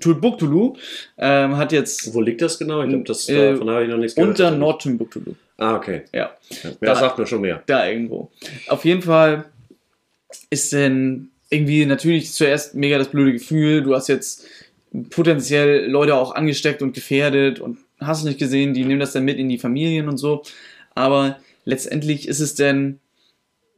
Timbuktu 0.00 0.76
ähm, 1.18 1.56
hat 1.56 1.72
jetzt. 1.72 2.14
Wo 2.14 2.20
liegt 2.20 2.42
das 2.42 2.58
genau? 2.58 2.82
Ich 2.82 2.88
glaube, 2.90 3.04
das 3.04 3.28
Äh, 3.28 3.52
davon 3.52 3.70
habe 3.70 3.84
ich 3.84 3.88
noch 3.90 3.96
nichts 3.96 4.14
gehört. 4.14 4.30
Unter 4.30 4.50
Nord-Timbuktu. 4.52 5.20
Ah, 5.58 5.74
okay. 5.76 6.02
Ja. 6.12 6.30
Ja, 6.62 6.70
Da- 6.80 6.94
sagt 6.94 7.18
mir 7.18 7.26
schon 7.26 7.40
mehr. 7.40 7.62
Da 7.66 7.88
irgendwo. 7.88 8.30
Auf 8.68 8.84
jeden 8.84 9.02
Fall 9.02 9.46
ist 10.48 10.72
denn 10.72 11.28
irgendwie 11.50 11.86
natürlich 11.86 12.30
zuerst 12.32 12.74
mega 12.74 12.98
das 12.98 13.08
blöde 13.08 13.32
Gefühl, 13.32 13.82
du 13.82 13.94
hast 13.94 14.08
jetzt 14.08 14.46
potenziell 15.10 15.86
Leute 15.90 16.14
auch 16.14 16.34
angesteckt 16.34 16.82
und 16.82 16.94
gefährdet 16.94 17.58
und 17.60 17.78
hast 18.00 18.24
nicht 18.24 18.38
gesehen, 18.38 18.74
die 18.74 18.84
nehmen 18.84 19.00
das 19.00 19.12
dann 19.12 19.24
mit 19.24 19.38
in 19.38 19.48
die 19.48 19.58
Familien 19.58 20.08
und 20.08 20.18
so. 20.18 20.42
Aber 20.94 21.38
letztendlich 21.64 22.28
ist 22.28 22.40
es 22.40 22.54
denn, 22.54 22.99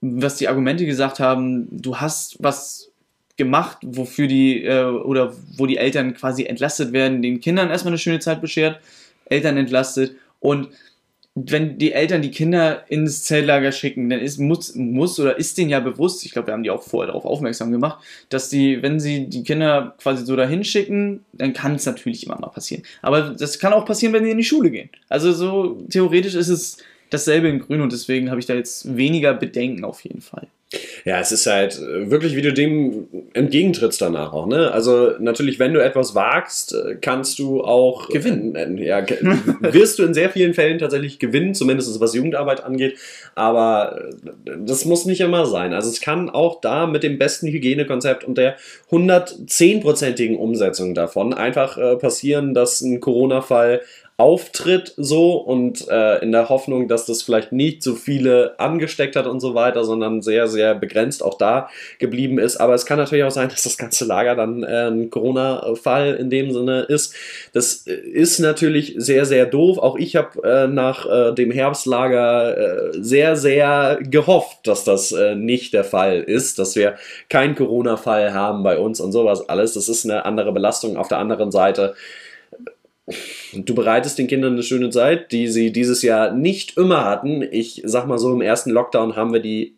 was 0.02 0.36
die 0.36 0.48
Argumente 0.48 0.84
gesagt 0.84 1.20
haben, 1.20 1.68
du 1.70 1.96
hast 1.96 2.36
was 2.40 2.90
gemacht, 3.36 3.78
wofür 3.82 4.26
die 4.26 4.64
äh, 4.64 4.84
oder 4.84 5.32
wo 5.56 5.64
die 5.64 5.78
Eltern 5.78 6.12
quasi 6.14 6.44
entlastet 6.44 6.92
werden, 6.92 7.22
den 7.22 7.40
Kindern 7.40 7.70
erstmal 7.70 7.92
eine 7.92 7.98
schöne 7.98 8.18
Zeit 8.18 8.40
beschert, 8.40 8.80
Eltern 9.26 9.56
entlastet 9.56 10.16
und 10.40 10.68
wenn 11.34 11.78
die 11.78 11.92
Eltern 11.92 12.20
die 12.20 12.30
Kinder 12.30 12.84
ins 12.90 13.22
Zeltlager 13.22 13.72
schicken, 13.72 14.10
dann 14.10 14.20
ist, 14.20 14.38
muss, 14.38 14.74
muss 14.74 15.18
oder 15.18 15.38
ist 15.38 15.56
denen 15.56 15.70
ja 15.70 15.80
bewusst, 15.80 16.26
ich 16.26 16.32
glaube, 16.32 16.48
wir 16.48 16.52
haben 16.52 16.62
die 16.62 16.70
auch 16.70 16.82
vorher 16.82 17.06
darauf 17.06 17.24
aufmerksam 17.24 17.72
gemacht, 17.72 18.04
dass 18.28 18.50
die, 18.50 18.82
wenn 18.82 19.00
sie 19.00 19.28
die 19.28 19.42
Kinder 19.42 19.94
quasi 19.98 20.26
so 20.26 20.36
dahin 20.36 20.62
schicken, 20.62 21.24
dann 21.32 21.54
kann 21.54 21.76
es 21.76 21.86
natürlich 21.86 22.26
immer 22.26 22.38
mal 22.38 22.48
passieren. 22.48 22.82
Aber 23.00 23.30
das 23.30 23.58
kann 23.58 23.72
auch 23.72 23.86
passieren, 23.86 24.12
wenn 24.12 24.24
die 24.24 24.30
in 24.30 24.36
die 24.36 24.44
Schule 24.44 24.70
gehen. 24.70 24.90
Also 25.08 25.32
so 25.32 25.80
theoretisch 25.88 26.34
ist 26.34 26.48
es 26.48 26.76
dasselbe 27.12 27.48
in 27.48 27.58
Grün 27.60 27.80
und 27.80 27.92
deswegen 27.92 28.30
habe 28.30 28.40
ich 28.40 28.46
da 28.46 28.54
jetzt 28.54 28.96
weniger 28.96 29.34
Bedenken 29.34 29.84
auf 29.84 30.00
jeden 30.02 30.20
Fall. 30.20 30.46
Ja, 31.04 31.20
es 31.20 31.32
ist 31.32 31.44
halt 31.46 31.78
äh, 31.78 32.10
wirklich, 32.10 32.34
wie 32.34 32.40
du 32.40 32.50
dem 32.50 33.06
entgegentrittst 33.34 34.00
danach 34.00 34.32
auch, 34.32 34.46
ne? 34.46 34.70
Also 34.72 35.10
natürlich, 35.18 35.58
wenn 35.58 35.74
du 35.74 35.84
etwas 35.84 36.14
wagst, 36.14 36.72
äh, 36.72 36.96
kannst 36.98 37.38
du 37.38 37.62
auch 37.62 38.08
Gewinnen. 38.08 38.54
Äh, 38.56 38.82
ja, 38.82 39.02
ge- 39.02 39.18
wirst 39.60 39.98
du 39.98 40.02
in 40.04 40.14
sehr 40.14 40.30
vielen 40.30 40.54
Fällen 40.54 40.78
tatsächlich 40.78 41.18
gewinnen, 41.18 41.54
zumindest 41.54 42.00
was 42.00 42.14
Jugendarbeit 42.14 42.64
angeht. 42.64 42.96
Aber 43.34 44.02
das 44.44 44.86
muss 44.86 45.04
nicht 45.04 45.20
immer 45.20 45.44
sein. 45.44 45.74
Also 45.74 45.90
es 45.90 46.00
kann 46.00 46.30
auch 46.30 46.62
da 46.62 46.86
mit 46.86 47.02
dem 47.02 47.18
besten 47.18 47.48
Hygienekonzept 47.48 48.24
und 48.24 48.38
der 48.38 48.56
110-prozentigen 48.90 50.36
Umsetzung 50.36 50.94
davon 50.94 51.34
einfach 51.34 51.98
passieren, 51.98 52.54
dass 52.54 52.80
ein 52.80 53.00
Corona-Fall 53.00 53.82
auftritt 54.22 54.94
so 54.96 55.32
und 55.32 55.88
äh, 55.88 56.22
in 56.22 56.30
der 56.30 56.48
Hoffnung, 56.48 56.86
dass 56.86 57.06
das 57.06 57.24
vielleicht 57.24 57.50
nicht 57.50 57.82
so 57.82 57.96
viele 57.96 58.54
angesteckt 58.56 59.16
hat 59.16 59.26
und 59.26 59.40
so 59.40 59.56
weiter, 59.56 59.82
sondern 59.82 60.22
sehr, 60.22 60.46
sehr 60.46 60.76
begrenzt 60.76 61.24
auch 61.24 61.36
da 61.38 61.68
geblieben 61.98 62.38
ist. 62.38 62.58
Aber 62.58 62.74
es 62.74 62.86
kann 62.86 62.98
natürlich 62.98 63.24
auch 63.24 63.32
sein, 63.32 63.48
dass 63.50 63.64
das 63.64 63.76
ganze 63.76 64.04
Lager 64.04 64.36
dann 64.36 64.62
äh, 64.62 64.86
ein 64.86 65.10
Corona-Fall 65.10 66.14
in 66.14 66.30
dem 66.30 66.52
Sinne 66.52 66.82
ist. 66.82 67.16
Das 67.52 67.84
äh, 67.88 67.94
ist 67.94 68.38
natürlich 68.38 68.94
sehr, 68.96 69.26
sehr 69.26 69.44
doof. 69.44 69.78
Auch 69.78 69.96
ich 69.96 70.14
habe 70.14 70.40
äh, 70.48 70.68
nach 70.68 71.04
äh, 71.04 71.34
dem 71.34 71.50
Herbstlager 71.50 72.92
äh, 72.92 73.02
sehr, 73.02 73.34
sehr 73.34 73.98
gehofft, 74.02 74.68
dass 74.68 74.84
das 74.84 75.12
nicht 75.34 75.74
der 75.74 75.84
Fall 75.84 76.20
ist, 76.20 76.60
dass 76.60 76.76
wir 76.76 76.94
keinen 77.28 77.56
Corona-Fall 77.56 78.32
haben 78.32 78.62
bei 78.62 78.78
uns 78.78 79.00
und 79.00 79.10
sowas 79.10 79.48
alles. 79.48 79.74
Das 79.74 79.88
ist 79.88 80.04
eine 80.04 80.24
andere 80.24 80.52
Belastung. 80.52 80.96
Auf 80.96 81.08
der 81.08 81.18
anderen 81.18 81.50
Seite 81.50 81.96
Du 83.52 83.74
bereitest 83.74 84.18
den 84.18 84.28
Kindern 84.28 84.52
eine 84.52 84.62
schöne 84.62 84.90
Zeit, 84.90 85.32
die 85.32 85.48
sie 85.48 85.72
dieses 85.72 86.02
Jahr 86.02 86.32
nicht 86.32 86.76
immer 86.76 87.04
hatten. 87.04 87.42
Ich 87.42 87.82
sag 87.84 88.06
mal 88.06 88.18
so, 88.18 88.32
im 88.32 88.40
ersten 88.40 88.70
Lockdown 88.70 89.16
haben 89.16 89.32
wir 89.32 89.40
die, 89.40 89.76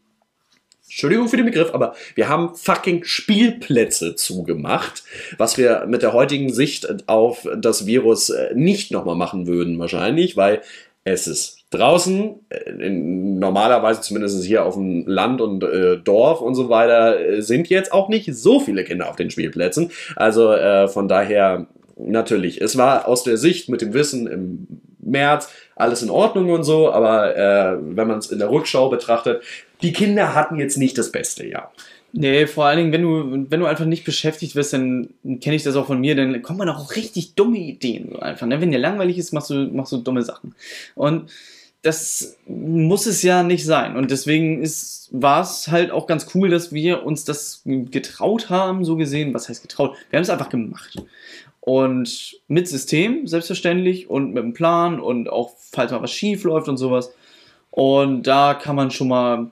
Entschuldigung 0.85 1.29
für 1.29 1.39
den 1.39 1.47
Begriff, 1.47 1.72
aber 1.72 1.95
wir 2.14 2.29
haben 2.29 2.55
fucking 2.55 3.03
Spielplätze 3.05 4.14
zugemacht, 4.14 5.03
was 5.39 5.57
wir 5.57 5.87
mit 5.89 6.03
der 6.03 6.12
heutigen 6.12 6.53
Sicht 6.53 7.09
auf 7.09 7.49
das 7.57 7.87
Virus 7.87 8.29
äh, 8.29 8.55
nicht 8.55 8.93
nochmal 8.93 9.16
machen 9.16 9.47
würden 9.47 9.79
wahrscheinlich, 9.79 10.37
weil 10.37 10.61
es 11.03 11.27
ist 11.27 11.64
draußen, 11.70 12.35
äh, 12.49 12.70
in, 12.70 13.39
normalerweise 13.39 14.03
zumindest 14.03 14.45
hier 14.45 14.64
auf 14.64 14.75
dem 14.75 15.07
Land 15.07 15.41
und 15.41 15.64
äh, 15.64 15.99
Dorf 15.99 16.41
und 16.41 16.55
so 16.55 16.68
weiter, 16.68 17.18
äh, 17.18 17.43
sind 17.43 17.68
jetzt 17.68 17.93
auch 17.93 18.09
nicht 18.09 18.33
so 18.35 18.61
viele 18.61 18.85
Kinder 18.85 19.09
auf 19.09 19.16
den 19.16 19.31
Spielplätzen. 19.31 19.91
Also 20.14 20.53
äh, 20.53 20.87
von 20.87 21.09
daher 21.09 21.66
natürlich, 21.97 22.61
es 22.61 22.76
war 22.76 23.09
aus 23.09 23.24
der 23.24 23.36
Sicht 23.36 23.68
mit 23.68 23.80
dem 23.80 23.95
Wissen 23.95 24.26
im 24.26 24.66
März 25.01 25.51
alles 25.76 26.03
in 26.03 26.11
Ordnung 26.11 26.51
und 26.51 26.64
so, 26.64 26.92
aber 26.92 27.36
äh, 27.36 27.76
wenn 27.80 28.09
man 28.09 28.18
es 28.18 28.30
in 28.30 28.38
der 28.38 28.51
Rückschau 28.51 28.88
betrachtet, 28.88 29.42
die 29.82 29.92
Kinder 29.92 30.34
hatten 30.34 30.59
jetzt 30.59 30.78
nicht 30.78 30.97
das 30.97 31.12
beste 31.12 31.47
Jahr. 31.47 31.72
Nee, 32.16 32.47
vor 32.47 32.66
allen 32.66 32.78
Dingen, 32.78 32.92
wenn 32.92 33.03
du, 33.03 33.51
wenn 33.51 33.59
du 33.59 33.66
einfach 33.66 33.86
nicht 33.86 34.05
beschäftigt 34.05 34.55
wirst, 34.55 34.72
dann 34.72 35.09
kenne 35.40 35.57
ich 35.57 35.64
das 35.64 35.74
auch 35.74 35.88
von 35.88 36.01
mir, 36.01 36.14
dann 36.14 36.42
kommt 36.42 36.61
man 36.61 36.68
auch 36.68 36.95
richtig 36.95 37.34
dumme 37.34 37.59
Ideen 37.59 38.11
so 38.12 38.20
einfach. 38.20 38.47
Ne? 38.47 38.61
Wenn 38.61 38.70
dir 38.70 38.78
langweilig 38.78 39.18
ist, 39.18 39.32
machst 39.32 39.51
du, 39.51 39.66
machst 39.72 39.90
du 39.90 39.97
dumme 39.97 40.22
Sachen. 40.22 40.55
Und 40.95 41.28
das 41.82 42.36
muss 42.47 43.07
es 43.07 43.22
ja 43.22 43.42
nicht 43.42 43.64
sein. 43.66 43.97
Und 43.97 44.12
deswegen 44.12 44.62
war 45.11 45.42
es 45.42 45.68
halt 45.68 45.90
auch 45.90 46.07
ganz 46.07 46.28
cool, 46.34 46.49
dass 46.49 46.72
wir 46.72 47.05
uns 47.05 47.24
das 47.24 47.62
getraut 47.64 48.49
haben, 48.49 48.84
so 48.84 48.97
gesehen. 48.97 49.34
Was 49.34 49.49
heißt 49.49 49.62
getraut? 49.62 49.97
Wir 50.09 50.18
haben 50.18 50.22
es 50.22 50.30
einfach 50.30 50.49
gemacht. 50.49 50.97
Und 51.64 52.40
mit 52.46 52.68
System, 52.68 53.26
selbstverständlich, 53.26 54.10
und 54.10 54.34
mit 54.34 54.42
einem 54.42 54.52
Plan 54.52 55.00
und 55.00 55.30
auch, 55.30 55.52
falls 55.56 55.92
mal 55.92 56.02
was 56.02 56.12
schief 56.12 56.44
läuft 56.44 56.68
und 56.68 56.76
sowas. 56.76 57.14
Und 57.70 58.26
da 58.26 58.52
kann 58.52 58.76
man 58.76 58.90
schon 58.90 59.08
mal 59.08 59.50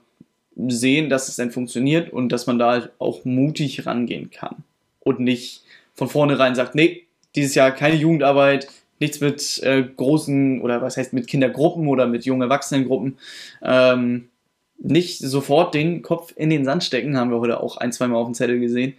sehen, 0.67 1.09
dass 1.09 1.27
es 1.27 1.37
dann 1.37 1.49
funktioniert 1.49 2.13
und 2.13 2.29
dass 2.29 2.45
man 2.45 2.59
da 2.59 2.69
halt 2.69 2.91
auch 2.99 3.25
mutig 3.25 3.87
rangehen 3.87 4.29
kann. 4.29 4.57
Und 4.99 5.21
nicht 5.21 5.63
von 5.95 6.07
vornherein 6.07 6.53
sagt, 6.53 6.75
nee, 6.75 7.07
dieses 7.35 7.55
Jahr 7.55 7.71
keine 7.71 7.95
Jugendarbeit, 7.95 8.67
nichts 8.99 9.19
mit 9.19 9.63
äh, 9.63 9.81
großen 9.83 10.61
oder 10.61 10.83
was 10.83 10.97
heißt 10.97 11.13
mit 11.13 11.25
Kindergruppen 11.25 11.87
oder 11.87 12.05
mit 12.05 12.25
jungen 12.25 12.43
Erwachsenengruppen. 12.43 13.17
Ähm, 13.63 14.29
nicht 14.77 15.17
sofort 15.17 15.73
den 15.73 16.03
Kopf 16.03 16.31
in 16.35 16.51
den 16.51 16.63
Sand 16.63 16.83
stecken, 16.83 17.17
haben 17.17 17.31
wir 17.31 17.39
heute 17.39 17.59
auch 17.59 17.77
ein, 17.77 17.91
zwei 17.91 18.07
Mal 18.07 18.17
auf 18.17 18.27
dem 18.27 18.35
Zettel 18.35 18.59
gesehen, 18.59 18.93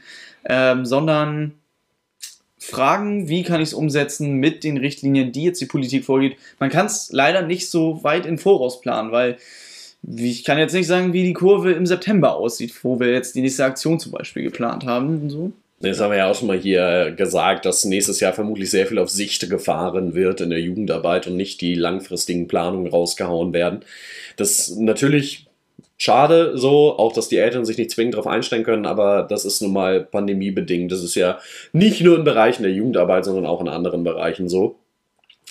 ähm, 0.46 0.84
sondern 0.84 1.54
fragen, 2.64 3.28
wie 3.28 3.42
kann 3.42 3.60
ich 3.60 3.68
es 3.68 3.74
umsetzen 3.74 4.34
mit 4.34 4.64
den 4.64 4.76
Richtlinien, 4.76 5.32
die 5.32 5.44
jetzt 5.44 5.60
die 5.60 5.66
Politik 5.66 6.04
vorgeht. 6.04 6.36
Man 6.58 6.70
kann 6.70 6.86
es 6.86 7.10
leider 7.12 7.42
nicht 7.42 7.70
so 7.70 8.02
weit 8.02 8.26
in 8.26 8.38
Voraus 8.38 8.80
planen, 8.80 9.12
weil 9.12 9.36
ich 10.16 10.44
kann 10.44 10.58
jetzt 10.58 10.74
nicht 10.74 10.86
sagen, 10.86 11.12
wie 11.12 11.22
die 11.22 11.32
Kurve 11.32 11.72
im 11.72 11.86
September 11.86 12.36
aussieht, 12.36 12.74
wo 12.82 13.00
wir 13.00 13.12
jetzt 13.12 13.34
die 13.34 13.40
nächste 13.40 13.64
Aktion 13.64 13.98
zum 13.98 14.12
Beispiel 14.12 14.42
geplant 14.42 14.84
haben 14.84 15.22
und 15.22 15.30
so. 15.30 15.52
Das 15.80 16.00
haben 16.00 16.12
wir 16.12 16.18
ja 16.18 16.30
auch 16.30 16.34
schon 16.34 16.48
mal 16.48 16.58
hier 16.58 17.12
gesagt, 17.16 17.66
dass 17.66 17.84
nächstes 17.84 18.20
Jahr 18.20 18.32
vermutlich 18.32 18.70
sehr 18.70 18.86
viel 18.86 18.98
auf 18.98 19.10
Sicht 19.10 19.48
gefahren 19.50 20.14
wird 20.14 20.40
in 20.40 20.50
der 20.50 20.60
Jugendarbeit 20.60 21.26
und 21.26 21.36
nicht 21.36 21.60
die 21.60 21.74
langfristigen 21.74 22.48
Planungen 22.48 22.86
rausgehauen 22.86 23.52
werden. 23.52 23.80
Das 24.36 24.74
natürlich 24.76 25.43
schade 26.04 26.58
so, 26.58 26.98
auch 26.98 27.14
dass 27.14 27.28
die 27.28 27.38
Eltern 27.38 27.64
sich 27.64 27.78
nicht 27.78 27.90
zwingend 27.90 28.14
darauf 28.14 28.26
einstellen 28.26 28.62
können, 28.62 28.84
aber 28.84 29.22
das 29.22 29.46
ist 29.46 29.62
nun 29.62 29.72
mal 29.72 30.04
pandemiebedingt. 30.04 30.92
Das 30.92 31.02
ist 31.02 31.14
ja 31.14 31.38
nicht 31.72 32.02
nur 32.02 32.18
in 32.18 32.24
Bereichen 32.24 32.62
der 32.62 32.72
Jugendarbeit, 32.72 33.24
sondern 33.24 33.46
auch 33.46 33.62
in 33.62 33.68
anderen 33.68 34.04
Bereichen 34.04 34.50
so. 34.50 34.76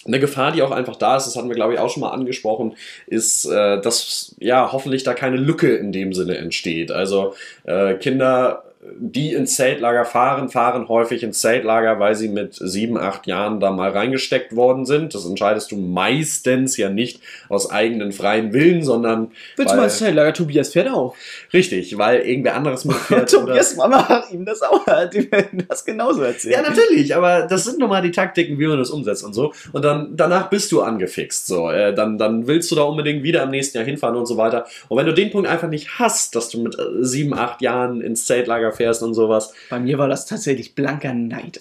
Eine 0.05 0.19
Gefahr, 0.19 0.51
die 0.51 0.61
auch 0.61 0.69
einfach 0.69 0.97
da 0.97 1.17
ist, 1.17 1.25
das 1.25 1.35
hatten 1.35 1.47
wir, 1.47 1.55
glaube 1.55 1.73
ich, 1.73 1.79
auch 1.79 1.89
schon 1.89 2.01
mal 2.01 2.11
angesprochen, 2.11 2.75
ist, 3.07 3.45
äh, 3.45 3.81
dass 3.81 4.35
ja 4.37 4.71
hoffentlich 4.71 5.03
da 5.03 5.15
keine 5.15 5.37
Lücke 5.37 5.75
in 5.75 5.91
dem 5.91 6.13
Sinne 6.13 6.37
entsteht. 6.37 6.91
Also 6.91 7.33
äh, 7.63 7.95
Kinder, 7.95 8.63
die 8.97 9.33
ins 9.33 9.55
Zeltlager 9.55 10.05
fahren, 10.05 10.49
fahren 10.49 10.87
häufig 10.87 11.23
ins 11.23 11.39
Zeltlager, 11.41 11.99
weil 11.99 12.15
sie 12.15 12.29
mit 12.29 12.53
sieben, 12.55 12.97
acht 12.97 13.27
Jahren 13.27 13.59
da 13.59 13.71
mal 13.71 13.91
reingesteckt 13.91 14.55
worden 14.55 14.85
sind. 14.85 15.13
Das 15.13 15.25
entscheidest 15.25 15.71
du 15.71 15.77
meistens 15.77 16.77
ja 16.77 16.89
nicht 16.89 17.21
aus 17.49 17.71
eigenen 17.71 18.11
freien 18.11 18.53
Willen, 18.53 18.83
sondern 18.83 19.31
Willst 19.55 19.71
du 19.71 19.75
weil, 19.75 19.77
mal 19.77 19.83
ins 19.85 19.97
Zeltlager? 19.97 20.33
Tobias 20.33 20.69
fährt 20.69 20.89
auch. 20.89 21.15
richtig, 21.53 21.97
weil 21.97 22.21
irgendwer 22.21 22.55
anderes 22.55 22.85
mitfährt. 22.85 23.33
oder- 23.33 23.45
Tobias 23.45 23.75
Mama 23.75 24.07
hat 24.07 24.31
ihm 24.31 24.45
das 24.45 24.61
auch, 24.61 24.85
hat 24.85 25.15
ihm 25.15 25.29
das 25.67 25.85
genauso 25.85 26.21
erzählt. 26.23 26.55
Ja, 26.55 26.61
natürlich, 26.61 27.15
aber 27.15 27.47
das 27.47 27.63
sind 27.63 27.79
nun 27.79 27.89
mal 27.89 28.01
die 28.01 28.11
Taktiken, 28.11 28.59
wie 28.59 28.67
man 28.67 28.77
das 28.77 28.89
umsetzt 28.89 29.23
und 29.23 29.33
so. 29.33 29.53
Und 29.71 29.85
dann 29.85 30.15
danach 30.15 30.49
bist 30.49 30.71
du 30.71 30.81
angefixt. 30.81 31.47
So, 31.47 31.69
äh, 31.69 31.93
dann, 31.93 32.17
dann 32.17 32.47
willst 32.47 32.69
du 32.71 32.75
da 32.75 32.83
unbedingt 32.83 33.23
wieder 33.23 33.43
am 33.43 33.49
nächsten 33.49 33.77
Jahr 33.77 33.85
hinfahren 33.85 34.15
und 34.17 34.25
so 34.25 34.37
weiter. 34.37 34.65
Und 34.89 34.97
wenn 34.97 35.05
du 35.05 35.13
den 35.13 35.31
Punkt 35.31 35.47
einfach 35.47 35.69
nicht 35.69 35.99
hast, 35.99 36.35
dass 36.35 36.49
du 36.49 36.61
mit 36.61 36.77
äh, 36.77 36.83
sieben, 37.01 37.33
acht 37.33 37.61
Jahren 37.61 38.01
ins 38.01 38.25
Zeltlager 38.25 38.72
fährst 38.75 39.03
und 39.03 39.13
sowas, 39.13 39.53
Bei 39.69 39.79
mir 39.79 39.97
war 39.97 40.07
das 40.07 40.25
tatsächlich 40.25 40.75
blanker 40.75 41.13
Neid 41.13 41.59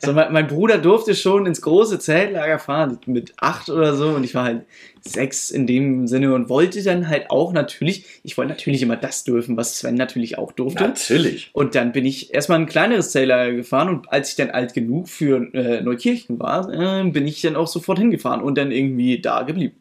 so, 0.00 0.12
mein, 0.12 0.32
mein 0.32 0.46
Bruder 0.46 0.78
durfte 0.78 1.14
schon 1.14 1.46
ins 1.46 1.60
große 1.60 1.98
Zeltlager 1.98 2.58
fahren, 2.58 2.98
mit 3.06 3.32
acht 3.38 3.68
oder 3.68 3.94
so, 3.94 4.08
und 4.08 4.24
ich 4.24 4.34
war 4.34 4.44
halt 4.44 4.62
sechs 5.00 5.50
in 5.50 5.66
dem 5.66 6.06
Sinne 6.06 6.34
und 6.34 6.48
wollte 6.48 6.82
dann 6.82 7.08
halt 7.08 7.30
auch 7.30 7.52
natürlich, 7.52 8.04
ich 8.22 8.36
wollte 8.36 8.52
natürlich 8.52 8.82
immer 8.82 8.96
das 8.96 9.24
dürfen, 9.24 9.56
was 9.56 9.78
Sven 9.78 9.94
natürlich 9.94 10.38
auch 10.38 10.52
durfte. 10.52 10.82
natürlich. 10.82 11.50
Und 11.52 11.74
dann 11.74 11.92
bin 11.92 12.04
ich 12.04 12.34
erstmal 12.34 12.58
ein 12.58 12.66
kleineres 12.66 13.10
Zeltlager 13.10 13.52
gefahren 13.52 13.88
und 13.88 14.12
als 14.12 14.30
ich 14.30 14.36
dann 14.36 14.50
alt 14.50 14.74
genug 14.74 15.08
für 15.08 15.52
äh, 15.54 15.80
Neukirchen 15.80 16.38
war, 16.38 16.72
äh, 16.72 17.08
bin 17.10 17.26
ich 17.26 17.40
dann 17.40 17.56
auch 17.56 17.68
sofort 17.68 17.98
hingefahren 17.98 18.42
und 18.42 18.58
dann 18.58 18.72
irgendwie 18.72 19.20
da 19.20 19.42
geblieben. 19.42 19.76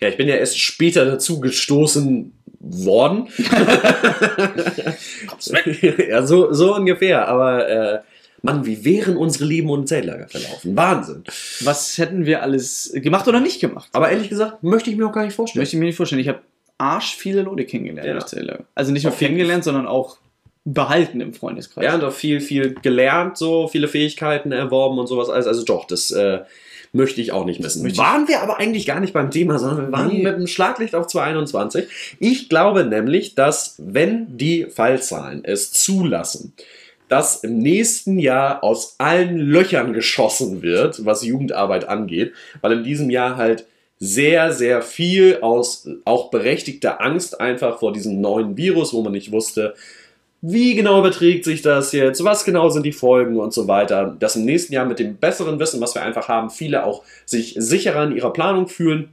Ja, 0.00 0.08
ich 0.08 0.16
bin 0.16 0.28
ja 0.28 0.36
erst 0.36 0.58
später 0.58 1.04
dazu 1.04 1.40
gestoßen 1.40 2.32
worden. 2.60 3.28
ja, 6.08 6.26
so, 6.26 6.52
so 6.52 6.74
ungefähr. 6.74 7.28
Aber 7.28 7.68
äh, 7.68 7.98
Mann, 8.42 8.66
wie 8.66 8.84
wären 8.84 9.16
unsere 9.16 9.44
Leben 9.44 9.68
und 9.70 9.88
Zeltlager 9.88 10.28
verlaufen? 10.28 10.76
Wahnsinn. 10.76 11.24
Was 11.60 11.98
hätten 11.98 12.24
wir 12.24 12.42
alles 12.42 12.92
gemacht 12.94 13.26
oder 13.26 13.40
nicht 13.40 13.60
gemacht? 13.60 13.88
Aber 13.92 14.10
ehrlich 14.10 14.28
gesagt, 14.28 14.62
möchte 14.62 14.90
ich 14.90 14.96
mir 14.96 15.06
auch 15.06 15.12
gar 15.12 15.24
nicht 15.24 15.34
vorstellen. 15.34 15.62
Möchte 15.62 15.76
ich 15.76 15.80
mir 15.80 15.86
nicht 15.86 15.96
vorstellen. 15.96 16.20
Ich 16.20 16.28
habe 16.28 16.40
arsch 16.78 17.16
viele 17.16 17.42
Leute 17.42 17.64
kennengelernt 17.64 18.06
Ja. 18.06 18.12
durch 18.12 18.26
Zeltlager. 18.26 18.64
Also 18.74 18.92
nicht 18.92 19.02
nur 19.02 19.12
Auf 19.12 19.20
jeden 19.20 19.34
kennengelernt, 19.34 19.64
sondern 19.64 19.86
auch 19.86 20.18
behalten 20.64 21.20
im 21.20 21.34
Freundeskreis. 21.34 21.84
Ja, 21.84 21.94
und 21.94 22.04
auch 22.04 22.12
viel, 22.12 22.40
viel 22.40 22.74
gelernt, 22.74 23.38
so 23.38 23.68
viele 23.68 23.88
Fähigkeiten 23.88 24.52
erworben 24.52 24.98
und 24.98 25.06
sowas 25.06 25.30
alles. 25.30 25.46
Also 25.46 25.64
doch, 25.64 25.86
das 25.86 26.10
äh, 26.10 26.40
möchte 26.92 27.20
ich 27.20 27.32
auch 27.32 27.44
nicht 27.44 27.60
missen. 27.60 27.84
Ich- 27.86 27.98
waren 27.98 28.28
wir 28.28 28.40
aber 28.42 28.58
eigentlich 28.58 28.86
gar 28.86 29.00
nicht 29.00 29.12
beim 29.12 29.30
Thema, 29.30 29.58
sondern 29.58 29.86
wir 29.86 29.92
waren 29.92 30.08
Nee. 30.08 30.22
mit 30.22 30.36
dem 30.36 30.46
Schlaglicht 30.46 30.94
auf 30.94 31.06
221. 31.06 31.86
Ich 32.18 32.48
glaube 32.48 32.84
nämlich, 32.84 33.34
dass 33.34 33.74
wenn 33.78 34.36
die 34.38 34.66
Fallzahlen 34.66 35.44
es 35.44 35.72
zulassen, 35.72 36.52
dass 37.08 37.42
im 37.42 37.58
nächsten 37.58 38.18
Jahr 38.18 38.62
aus 38.62 38.96
allen 38.98 39.38
Löchern 39.38 39.92
geschossen 39.94 40.62
wird, 40.62 41.04
was 41.06 41.22
Jugendarbeit 41.24 41.88
angeht, 41.88 42.32
weil 42.60 42.72
in 42.72 42.84
diesem 42.84 43.08
Jahr 43.10 43.36
halt 43.36 43.64
sehr, 44.00 44.52
sehr 44.52 44.80
viel 44.82 45.38
aus 45.40 45.88
auch 46.04 46.30
berechtigter 46.30 47.00
Angst 47.00 47.40
einfach 47.40 47.78
vor 47.80 47.92
diesem 47.92 48.20
neuen 48.20 48.56
Virus, 48.56 48.92
wo 48.92 49.02
man 49.02 49.12
nicht 49.12 49.32
wusste, 49.32 49.74
wie 50.40 50.74
genau 50.74 51.00
überträgt 51.00 51.44
sich 51.44 51.62
das 51.62 51.92
jetzt, 51.92 52.22
was 52.22 52.44
genau 52.44 52.68
sind 52.68 52.86
die 52.86 52.92
Folgen 52.92 53.38
und 53.38 53.52
so 53.52 53.66
weiter, 53.66 54.16
dass 54.18 54.36
im 54.36 54.44
nächsten 54.44 54.72
Jahr 54.72 54.86
mit 54.86 54.98
dem 54.98 55.16
besseren 55.16 55.58
Wissen, 55.58 55.80
was 55.80 55.94
wir 55.94 56.02
einfach 56.02 56.28
haben, 56.28 56.50
viele 56.50 56.84
auch 56.84 57.02
sich 57.26 57.54
sicherer 57.58 58.04
in 58.04 58.16
ihrer 58.16 58.32
Planung 58.32 58.68
fühlen 58.68 59.10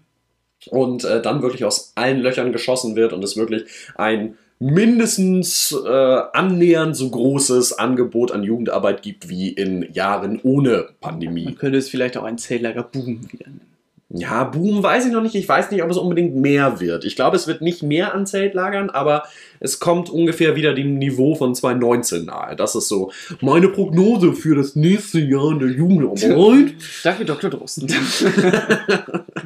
und 0.70 1.04
äh, 1.04 1.22
dann 1.22 1.42
wirklich 1.42 1.66
aus 1.66 1.94
allen 1.96 2.20
Löchern 2.20 2.52
geschossen 2.52 2.96
wird 2.96 3.14
und 3.14 3.24
es 3.24 3.38
wirklich 3.38 3.66
ein 3.96 4.38
mindestens 4.60 5.76
äh, 5.86 6.22
annähernd 6.34 6.96
so 6.96 7.10
großes 7.10 7.74
Angebot 7.74 8.32
an 8.32 8.44
Jugendarbeit 8.44 9.02
gibt 9.02 9.28
wie 9.28 9.50
in 9.50 9.92
Jahren 9.94 10.40
ohne 10.44 10.90
Pandemie. 11.02 11.46
Man 11.46 11.58
könnte 11.58 11.78
es 11.78 11.90
vielleicht 11.90 12.18
auch 12.18 12.24
ein 12.24 12.38
Zeltlager-Boom 12.38 13.32
wieder 13.32 13.48
nennen. 13.48 13.75
Ja, 14.18 14.46
Boom 14.46 14.82
weiß 14.82 15.06
ich 15.08 15.12
noch 15.12 15.22
nicht. 15.22 15.36
Ich 15.36 15.48
weiß 15.48 15.72
nicht, 15.72 15.84
ob 15.84 15.92
es 15.92 15.98
unbedingt 15.98 16.36
mehr 16.36 16.80
wird. 16.80 17.04
Ich 17.04 17.18
glaube, 17.18 17.36
es 17.36 17.48
wird 17.48 17.62
nicht 17.62 17.84
mehr 17.84 18.14
an 18.14 18.26
Zeltlagern, 18.26 18.90
aber 18.90 19.24
es 19.60 19.82
kommt 19.82 20.10
ungefähr 20.10 20.56
wieder 20.56 20.74
dem 20.74 20.98
Niveau 20.98 21.36
von 21.36 21.54
2019 21.54 22.24
nahe. 22.24 22.56
Das 22.56 22.76
ist 22.76 22.88
so 22.88 23.12
meine 23.42 23.68
Prognose 23.68 24.32
für 24.32 24.56
das 24.56 24.78
nächste 24.78 25.20
Jahr 25.20 25.52
in 25.52 25.60
der 25.60 25.70
Jugendarbeit. 25.70 26.76
Danke, 27.04 27.26
Dr. 27.26 27.50
Drosten. 27.50 27.88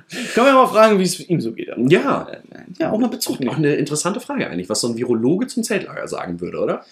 Können 0.34 0.48
wir 0.48 0.54
mal 0.54 0.68
fragen, 0.68 1.00
wie 1.00 1.04
es 1.04 1.20
ihm 1.20 1.42
so 1.42 1.52
geht. 1.52 1.70
Ja. 1.88 2.28
Ja, 2.78 2.92
auch 2.92 3.00
mal 3.00 3.10
Bezug 3.10 3.40
Auch 3.48 3.58
eine 3.58 3.76
interessante 3.76 4.20
Frage 4.20 4.48
eigentlich, 4.48 4.70
was 4.70 4.82
so 4.82 4.88
ein 4.88 4.98
Virologe 4.98 5.48
zum 5.48 5.64
Zeltlager 5.64 6.08
sagen 6.08 6.40
würde, 6.42 6.60
oder? 6.60 6.86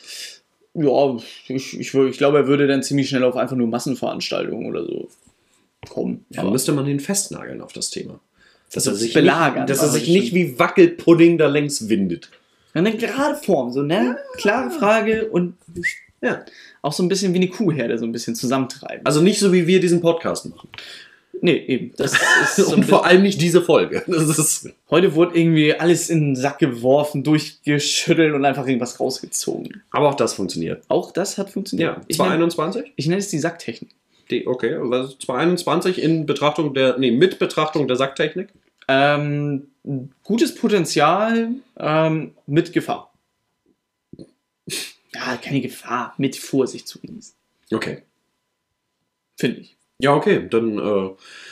Ja, 0.73 1.17
ich, 1.47 1.79
ich, 1.79 1.93
ich 1.93 2.17
glaube, 2.17 2.39
er 2.39 2.47
würde 2.47 2.65
dann 2.65 2.81
ziemlich 2.81 3.09
schnell 3.09 3.23
auf 3.23 3.35
einfach 3.35 3.55
nur 3.55 3.67
Massenveranstaltungen 3.67 4.67
oder 4.67 4.83
so 4.83 5.09
kommen. 5.89 6.25
Ja, 6.29 6.41
Aber- 6.41 6.51
müsste 6.51 6.71
man 6.73 6.85
den 6.85 6.99
festnageln 6.99 7.61
auf 7.61 7.73
das 7.73 7.89
Thema. 7.89 8.19
Dass 8.73 8.83
Das 8.83 8.93
er 8.93 8.95
sich, 8.95 9.13
belagern, 9.13 9.61
nicht, 9.63 9.69
dass 9.69 9.81
er 9.81 9.89
sich 9.89 10.09
nicht 10.09 10.33
wie 10.33 10.59
Wackelpudding 10.59 11.37
da 11.37 11.47
längs 11.47 11.87
windet. 11.87 12.29
Eine 12.73 12.95
gerade 12.97 13.35
Form, 13.35 13.71
so, 13.71 13.81
ne? 13.81 14.17
Klare 14.35 14.69
Frage 14.71 15.27
und 15.29 15.55
Ja. 16.21 16.43
auch 16.81 16.91
so 16.93 17.01
ein 17.01 17.07
bisschen 17.07 17.33
wie 17.33 17.37
eine 17.37 17.47
Kuhherde, 17.47 17.97
so 17.97 18.05
ein 18.05 18.11
bisschen 18.11 18.35
zusammentreiben. 18.35 19.05
Also 19.05 19.21
nicht 19.21 19.39
so, 19.39 19.53
wie 19.53 19.67
wir 19.67 19.79
diesen 19.79 20.01
Podcast 20.01 20.47
machen. 20.49 20.67
nee, 21.41 21.55
eben. 21.67 21.93
Das 21.97 22.13
ist 22.13 22.55
so 22.57 22.67
Und 22.73 22.83
vor 22.85 23.05
allem 23.05 23.21
nicht 23.23 23.39
diese 23.41 23.61
Folge. 23.61 24.03
Das 24.07 24.37
ist 24.37 24.69
Heute 24.89 25.15
wurde 25.15 25.39
irgendwie 25.39 25.73
alles 25.73 26.09
in 26.09 26.19
den 26.19 26.35
Sack 26.35 26.59
geworfen, 26.59 27.23
durchgeschüttelt 27.23 28.33
und 28.33 28.43
einfach 28.43 28.65
irgendwas 28.67 28.99
rausgezogen. 28.99 29.81
aber 29.91 30.09
auch 30.09 30.15
das 30.15 30.33
funktioniert. 30.33 30.83
Auch 30.89 31.11
das 31.11 31.37
hat 31.37 31.49
funktioniert. 31.49 31.95
Ja, 31.95 32.01
ich, 32.07 32.17
nenne, 32.17 32.47
221? 32.49 32.91
ich 32.95 33.07
nenne 33.07 33.19
es 33.19 33.29
die 33.29 33.39
Sacktechnik. 33.39 33.91
Die, 34.29 34.47
okay, 34.47 34.75
also 34.75 35.15
221 35.15 36.01
in 36.01 36.25
Betrachtung 36.25 36.73
der, 36.73 36.97
nee, 36.97 37.11
mit 37.11 37.39
Betrachtung 37.39 37.87
der 37.87 37.95
Sacktechnik. 37.97 38.49
Ähm, 38.87 39.67
gutes 40.23 40.55
Potenzial 40.55 41.49
ähm, 41.77 42.33
mit 42.45 42.73
Gefahr. 42.73 43.13
Ja, 45.13 45.37
keine 45.37 45.61
Gefahr, 45.61 46.13
mit 46.17 46.35
Vorsicht 46.35 46.87
zu 46.87 46.99
genießen. 46.99 47.33
Okay. 47.73 48.03
Finde 49.37 49.61
ich. 49.61 49.77
Ja, 49.99 50.13
okay, 50.13 50.47
dann 50.47 50.77
äh, 50.77 51.09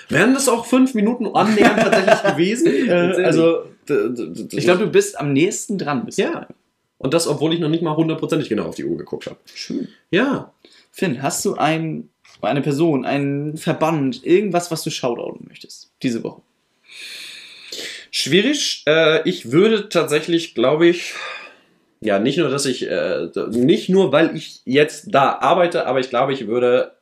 wären 0.09 0.33
das 0.33 0.47
auch 0.47 0.65
fünf 0.65 0.93
Minuten 0.93 1.27
annähernd 1.27 1.79
tatsächlich 1.79 2.23
gewesen. 2.33 2.67
Äh, 2.67 3.23
also, 3.23 3.65
Ich 4.51 4.65
glaube, 4.65 4.85
du 4.85 4.91
bist 4.91 5.19
am 5.19 5.33
nächsten 5.33 5.77
dran. 5.77 6.05
Bist 6.05 6.17
Ja. 6.17 6.47
Und 6.97 7.13
das, 7.13 7.27
obwohl 7.27 7.53
ich 7.53 7.59
noch 7.59 7.69
nicht 7.69 7.83
mal 7.83 7.95
hundertprozentig 7.95 8.49
genau 8.49 8.67
auf 8.67 8.75
die 8.75 8.85
Uhr 8.85 8.97
geguckt 8.97 9.25
habe. 9.25 9.37
Schön. 9.53 9.87
Ja. 10.11 10.53
Finn, 10.91 11.21
hast 11.21 11.43
du 11.43 11.55
ein, 11.55 12.09
eine 12.41 12.61
Person, 12.61 13.05
einen 13.05 13.57
Verband, 13.57 14.25
irgendwas, 14.25 14.71
was 14.71 14.83
du 14.83 14.89
shoutouten 14.89 15.47
möchtest 15.47 15.91
diese 16.01 16.23
Woche? 16.23 16.41
Schwierig. 18.11 18.83
Äh, 18.87 19.27
ich 19.27 19.51
würde 19.51 19.89
tatsächlich, 19.89 20.55
glaube 20.55 20.87
ich, 20.87 21.13
ja, 21.99 22.19
nicht 22.19 22.37
nur, 22.37 22.49
dass 22.49 22.65
ich, 22.65 22.87
äh, 22.87 23.29
nicht 23.49 23.89
nur, 23.89 24.11
weil 24.11 24.35
ich 24.35 24.61
jetzt 24.65 25.07
da 25.13 25.39
arbeite, 25.39 25.87
aber 25.87 25.99
ich 25.99 26.09
glaube, 26.09 26.33
ich 26.33 26.47
würde. 26.47 26.93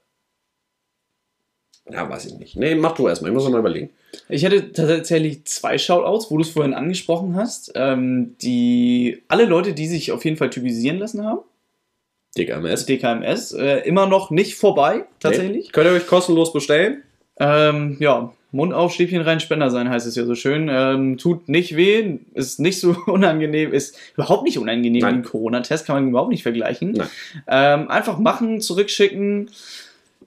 Ja, 1.90 2.10
weiß 2.10 2.26
ich 2.26 2.36
nicht. 2.36 2.56
Nee, 2.56 2.76
mach 2.76 2.94
du 2.94 3.08
erstmal. 3.08 3.30
Ich 3.30 3.36
muss 3.36 3.44
noch 3.44 3.52
mal 3.52 3.60
überlegen. 3.60 3.90
Ich 4.30 4.46
hatte 4.46 4.72
tatsächlich 4.72 5.44
zwei 5.46 5.78
Shoutouts, 5.78 6.32
wo 6.32 6.38
du 6.38 6.44
es 6.44 6.52
vorhin 6.52 6.74
angesprochen 6.74 7.36
hast. 7.36 7.74
Ähm, 7.76 8.38
die 8.42 9.24
alle 9.28 9.46
Leute, 9.46 9.74
die 9.74 9.88
sich 9.88 10.12
auf 10.12 10.24
jeden 10.24 10.38
Fall 10.38 10.50
typisieren 10.50 11.00
lassen 11.00 11.26
haben, 11.26 11.42
DKMS. 12.38 12.86
DKMS, 12.86 13.52
äh, 13.54 13.80
immer 13.88 14.08
noch 14.08 14.32
nicht 14.32 14.56
vorbei, 14.56 15.06
tatsächlich. 15.20 15.66
Nee. 15.66 15.72
Könnt 15.72 15.88
ihr 15.88 15.94
euch 15.94 16.08
kostenlos 16.08 16.52
bestellen? 16.52 17.04
Ähm, 17.40 17.98
ja, 18.00 18.34
Mund 18.54 18.72
auf, 18.74 18.94
Stäbchen 18.94 19.22
rein, 19.22 19.40
Spender 19.40 19.72
sein 19.72 19.90
heißt 19.90 20.06
es 20.06 20.16
ja 20.16 20.26
so 20.26 20.36
schön. 20.36 20.70
Ähm, 20.72 21.18
tut 21.18 21.50
nicht 21.50 21.76
weh, 21.76 22.20
ist 22.36 22.60
nicht 22.60 22.80
so 22.80 22.96
unangenehm, 23.08 23.74
ist 23.74 23.98
überhaupt 24.14 24.44
nicht 24.44 24.60
unangenehm 24.60 25.02
Nein. 25.02 25.24
Corona-Test, 25.24 25.88
kann 25.88 25.96
man 25.96 26.10
überhaupt 26.10 26.30
nicht 26.30 26.44
vergleichen. 26.44 27.02
Ähm, 27.48 27.90
einfach 27.90 28.20
machen, 28.20 28.62
zurückschicken. 28.62 29.50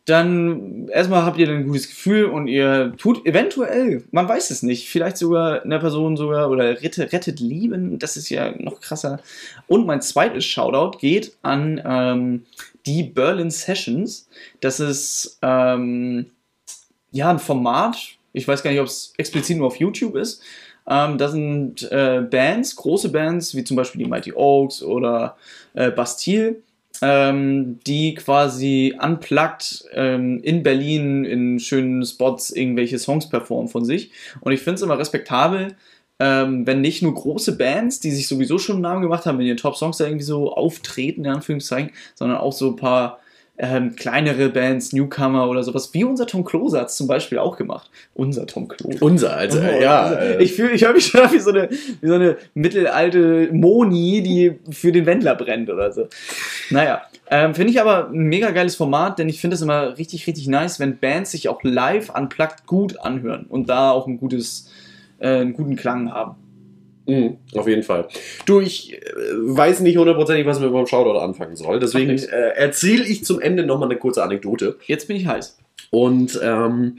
Dann 0.05 0.89
erstmal 0.89 1.25
habt 1.25 1.39
ihr 1.39 1.49
ein 1.49 1.67
gutes 1.67 1.89
Gefühl 1.89 2.27
und 2.27 2.49
ihr 2.49 2.93
tut 2.99 3.25
eventuell, 3.27 4.05
man 4.11 4.29
weiß 4.29 4.51
es 4.51 4.63
nicht, 4.63 4.89
vielleicht 4.89 5.17
sogar 5.17 5.63
einer 5.63 5.79
Person 5.79 6.17
sogar 6.17 6.51
oder 6.51 6.83
rettet, 6.83 7.13
rettet 7.13 7.41
Leben, 7.41 7.99
das 7.99 8.17
ist 8.17 8.29
ja 8.29 8.55
noch 8.59 8.81
krasser. 8.81 9.21
Und 9.67 9.87
mein 9.87 10.03
zweites 10.03 10.45
Shoutout 10.45 10.99
geht 10.99 11.37
an 11.43 11.83
ähm, 11.85 12.47
die 12.85 13.03
Berlin 13.03 13.51
Sessions. 13.51 14.29
Das 14.61 14.81
ist 14.81 15.39
ähm, 15.43 16.27
ja 17.11 17.31
ein 17.31 17.39
Format, 17.39 17.97
ich 18.33 18.47
weiß 18.47 18.63
gar 18.63 18.71
nicht, 18.71 18.81
ob 18.81 18.87
es 18.87 19.15
explizit 19.17 19.57
nur 19.57 19.69
auf 19.69 19.77
YouTube 19.77 20.15
ist. 20.15 20.43
Ähm, 20.89 21.19
da 21.19 21.29
sind 21.29 21.91
äh, 21.91 22.21
Bands, 22.31 22.77
große 22.77 23.09
Bands, 23.09 23.55
wie 23.55 23.65
zum 23.65 23.77
Beispiel 23.77 24.05
die 24.05 24.09
Mighty 24.09 24.33
Oaks 24.35 24.83
oder 24.83 25.37
äh, 25.75 25.91
Bastille, 25.91 26.57
ähm, 27.03 27.79
die 27.87 28.15
quasi 28.15 28.97
unplugged 29.01 29.85
ähm, 29.93 30.41
in 30.43 30.63
Berlin 30.63 31.25
in 31.25 31.59
schönen 31.59 32.05
Spots 32.05 32.51
irgendwelche 32.51 32.99
Songs 32.99 33.29
performen 33.29 33.69
von 33.69 33.85
sich. 33.85 34.11
Und 34.41 34.53
ich 34.53 34.61
finde 34.61 34.77
es 34.77 34.83
immer 34.83 34.99
respektabel, 34.99 35.77
ähm, 36.19 36.67
wenn 36.67 36.81
nicht 36.81 37.03
nur 37.03 37.15
große 37.15 37.57
Bands, 37.57 38.01
die 38.01 38.11
sich 38.11 38.27
sowieso 38.27 38.59
schon 38.59 38.77
einen 38.77 38.83
Namen 38.83 39.03
gemacht 39.03 39.27
haben, 39.27 39.41
in 39.41 39.47
ihren 39.47 39.57
Top-Songs 39.59 39.99
da 39.99 40.07
irgendwie 40.07 40.25
so 40.25 40.53
auftreten, 40.53 41.25
in 41.25 41.31
Anführungszeichen, 41.31 41.91
sondern 42.15 42.39
auch 42.39 42.53
so 42.53 42.71
ein 42.71 42.77
paar 42.77 43.21
ähm, 43.59 43.97
kleinere 43.97 44.51
Bands, 44.51 44.93
Newcomer 44.93 45.49
oder 45.49 45.63
sowas, 45.63 45.93
wie 45.95 46.05
unser 46.05 46.27
Tom 46.27 46.45
Klose 46.45 46.79
hat 46.79 46.89
es 46.89 46.97
zum 46.97 47.07
Beispiel 47.07 47.39
auch 47.39 47.57
gemacht. 47.57 47.91
Unser 48.15 48.47
Tom 48.47 48.69
Klose. 48.69 48.99
Unser, 49.01 49.37
also, 49.37 49.59
Oh, 49.61 49.81
ja. 49.81 50.03
also, 50.03 50.39
ich 50.41 50.53
fühle, 50.53 50.73
ich 50.73 50.85
höre 50.85 50.93
mich 50.93 51.07
schon 51.07 51.33
wie 51.33 51.39
so, 51.39 51.51
eine, 51.51 51.71
wie 51.71 52.07
so 52.07 52.15
eine 52.15 52.37
mittelalte 52.55 53.49
Moni, 53.53 54.23
die 54.23 54.59
für 54.73 54.93
den 54.93 55.07
Wendler 55.07 55.35
brennt 55.35 55.71
oder 55.71 55.91
so. 55.93 56.09
Naja, 56.71 57.03
ähm, 57.31 57.55
finde 57.55 57.73
ich 57.73 57.81
aber 57.81 58.09
ein 58.09 58.25
mega 58.25 58.51
geiles 58.51 58.77
Format, 58.77 59.19
denn 59.19 59.29
ich 59.29 59.41
finde 59.41 59.57
es 59.57 59.63
immer 59.63 59.97
richtig, 59.97 60.27
richtig 60.27 60.49
nice, 60.49 60.79
wenn 60.79 60.99
Bands 60.99 61.31
sich 61.31 61.49
auch 61.49 61.63
live 61.63 62.11
unplugged 62.11 62.67
gut 62.67 63.01
anhören 63.01 63.47
und 63.49 63.69
da 63.69 63.91
auch 63.91 64.07
ein 64.07 64.19
gutes, 64.19 64.71
äh, 65.19 65.41
einen 65.41 65.55
guten 65.55 65.77
Klang 65.77 66.13
haben. 66.13 66.37
Mhm, 67.07 67.39
auf 67.55 67.69
jeden 67.69 67.83
Fall. 67.83 68.09
Du, 68.47 68.61
ich 68.61 68.95
äh, 68.95 69.01
weiß 69.35 69.81
nicht 69.81 69.97
hundertprozentig, 69.97 70.47
was 70.47 70.61
man 70.61 70.73
beim 70.73 70.87
Shoutout 70.87 71.19
anfangen 71.19 71.57
soll. 71.57 71.79
Deswegen 71.79 72.11
äh, 72.19 72.51
erzähle 72.57 73.05
ich 73.05 73.25
zum 73.25 73.41
Ende 73.41 73.65
nochmal 73.65 73.89
eine 73.89 73.99
kurze 73.99 74.23
Anekdote. 74.23 74.77
Jetzt 74.87 75.09
bin 75.09 75.17
ich 75.17 75.27
heiß. 75.27 75.57
Und 75.91 76.39
ähm, 76.43 76.97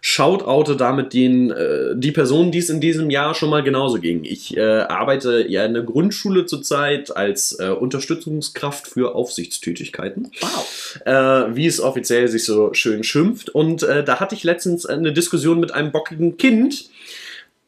shoutoute 0.00 0.76
damit 0.76 1.12
den, 1.12 1.50
äh, 1.50 1.94
die 1.94 2.12
Personen, 2.12 2.52
die 2.52 2.58
es 2.58 2.70
in 2.70 2.80
diesem 2.80 3.10
Jahr 3.10 3.34
schon 3.34 3.50
mal 3.50 3.62
genauso 3.62 3.98
ging. 3.98 4.24
Ich 4.24 4.56
äh, 4.56 4.60
arbeite 4.60 5.44
ja 5.48 5.64
in 5.64 5.74
der 5.74 5.82
Grundschule 5.82 6.46
zurzeit 6.46 7.16
als 7.16 7.58
äh, 7.58 7.70
Unterstützungskraft 7.70 8.86
für 8.86 9.14
Aufsichtstätigkeiten 9.14 10.30
Wow. 10.40 11.00
äh, 11.04 11.56
wie 11.56 11.66
es 11.66 11.80
offiziell 11.80 12.28
sich 12.28 12.44
so 12.44 12.72
schön 12.74 13.02
schimpft. 13.02 13.50
Und 13.50 13.82
äh, 13.82 14.04
da 14.04 14.20
hatte 14.20 14.34
ich 14.34 14.44
letztens 14.44 14.86
eine 14.86 15.12
Diskussion 15.12 15.58
mit 15.58 15.72
einem 15.72 15.90
bockigen 15.90 16.36
Kind, 16.36 16.90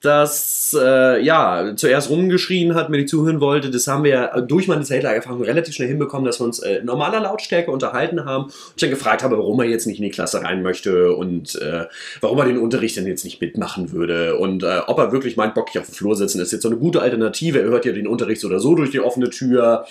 das 0.01 0.60
äh, 0.75 1.21
ja 1.21 1.73
zuerst 1.77 2.11
rumgeschrien 2.11 2.75
hat, 2.75 2.91
mir 2.91 2.99
nicht 2.99 3.09
zuhören 3.09 3.41
wollte, 3.41 3.71
das 3.71 3.87
haben 3.87 4.05
wir 4.05 4.45
durch 4.47 4.69
meine 4.69 4.83
Zeltlagerfahrung 4.83 5.43
relativ 5.43 5.75
schnell 5.75 5.89
hinbekommen, 5.89 6.25
dass 6.25 6.41
wir 6.41 6.45
uns 6.45 6.59
äh, 6.61 6.83
normaler 6.83 7.21
Lautstärke 7.21 7.71
unterhalten 7.71 8.25
haben 8.25 8.45
und 8.45 8.53
ich 8.77 8.81
dann 8.81 8.91
gefragt 8.91 9.23
habe, 9.23 9.39
warum 9.39 9.61
er 9.61 9.67
jetzt 9.67 9.87
nicht 9.87 9.99
in 9.99 10.05
die 10.05 10.11
Klasse 10.11 10.43
rein 10.43 10.63
möchte 10.63 11.15
und 11.15 11.55
äh, 11.57 11.87
warum 12.21 12.39
er 12.39 12.47
den 12.47 12.59
Unterricht 12.59 12.97
denn 12.97 13.07
jetzt 13.07 13.25
nicht 13.25 13.41
mitmachen 13.41 13.93
würde 13.93 14.37
und 14.37 14.63
äh, 14.63 14.81
ob 14.87 14.99
er 14.99 15.13
wirklich 15.13 15.37
meint, 15.37 15.55
bockig 15.55 15.79
auf 15.79 15.87
dem 15.87 15.95
Flur 15.95 16.17
sitzen, 16.17 16.41
ist 16.41 16.53
jetzt 16.53 16.63
so 16.63 16.69
eine 16.69 16.79
gute 16.79 17.03
Alternative. 17.03 17.61
Er 17.61 17.69
hört 17.69 17.85
ja 17.85 17.93
den 17.93 18.07
Unterricht 18.07 18.41
so 18.41 18.49
oder 18.49 18.61
so 18.61 18.75
durch 18.75 18.91
die 18.91 19.01
offene 19.01 19.31
Tür. 19.31 19.87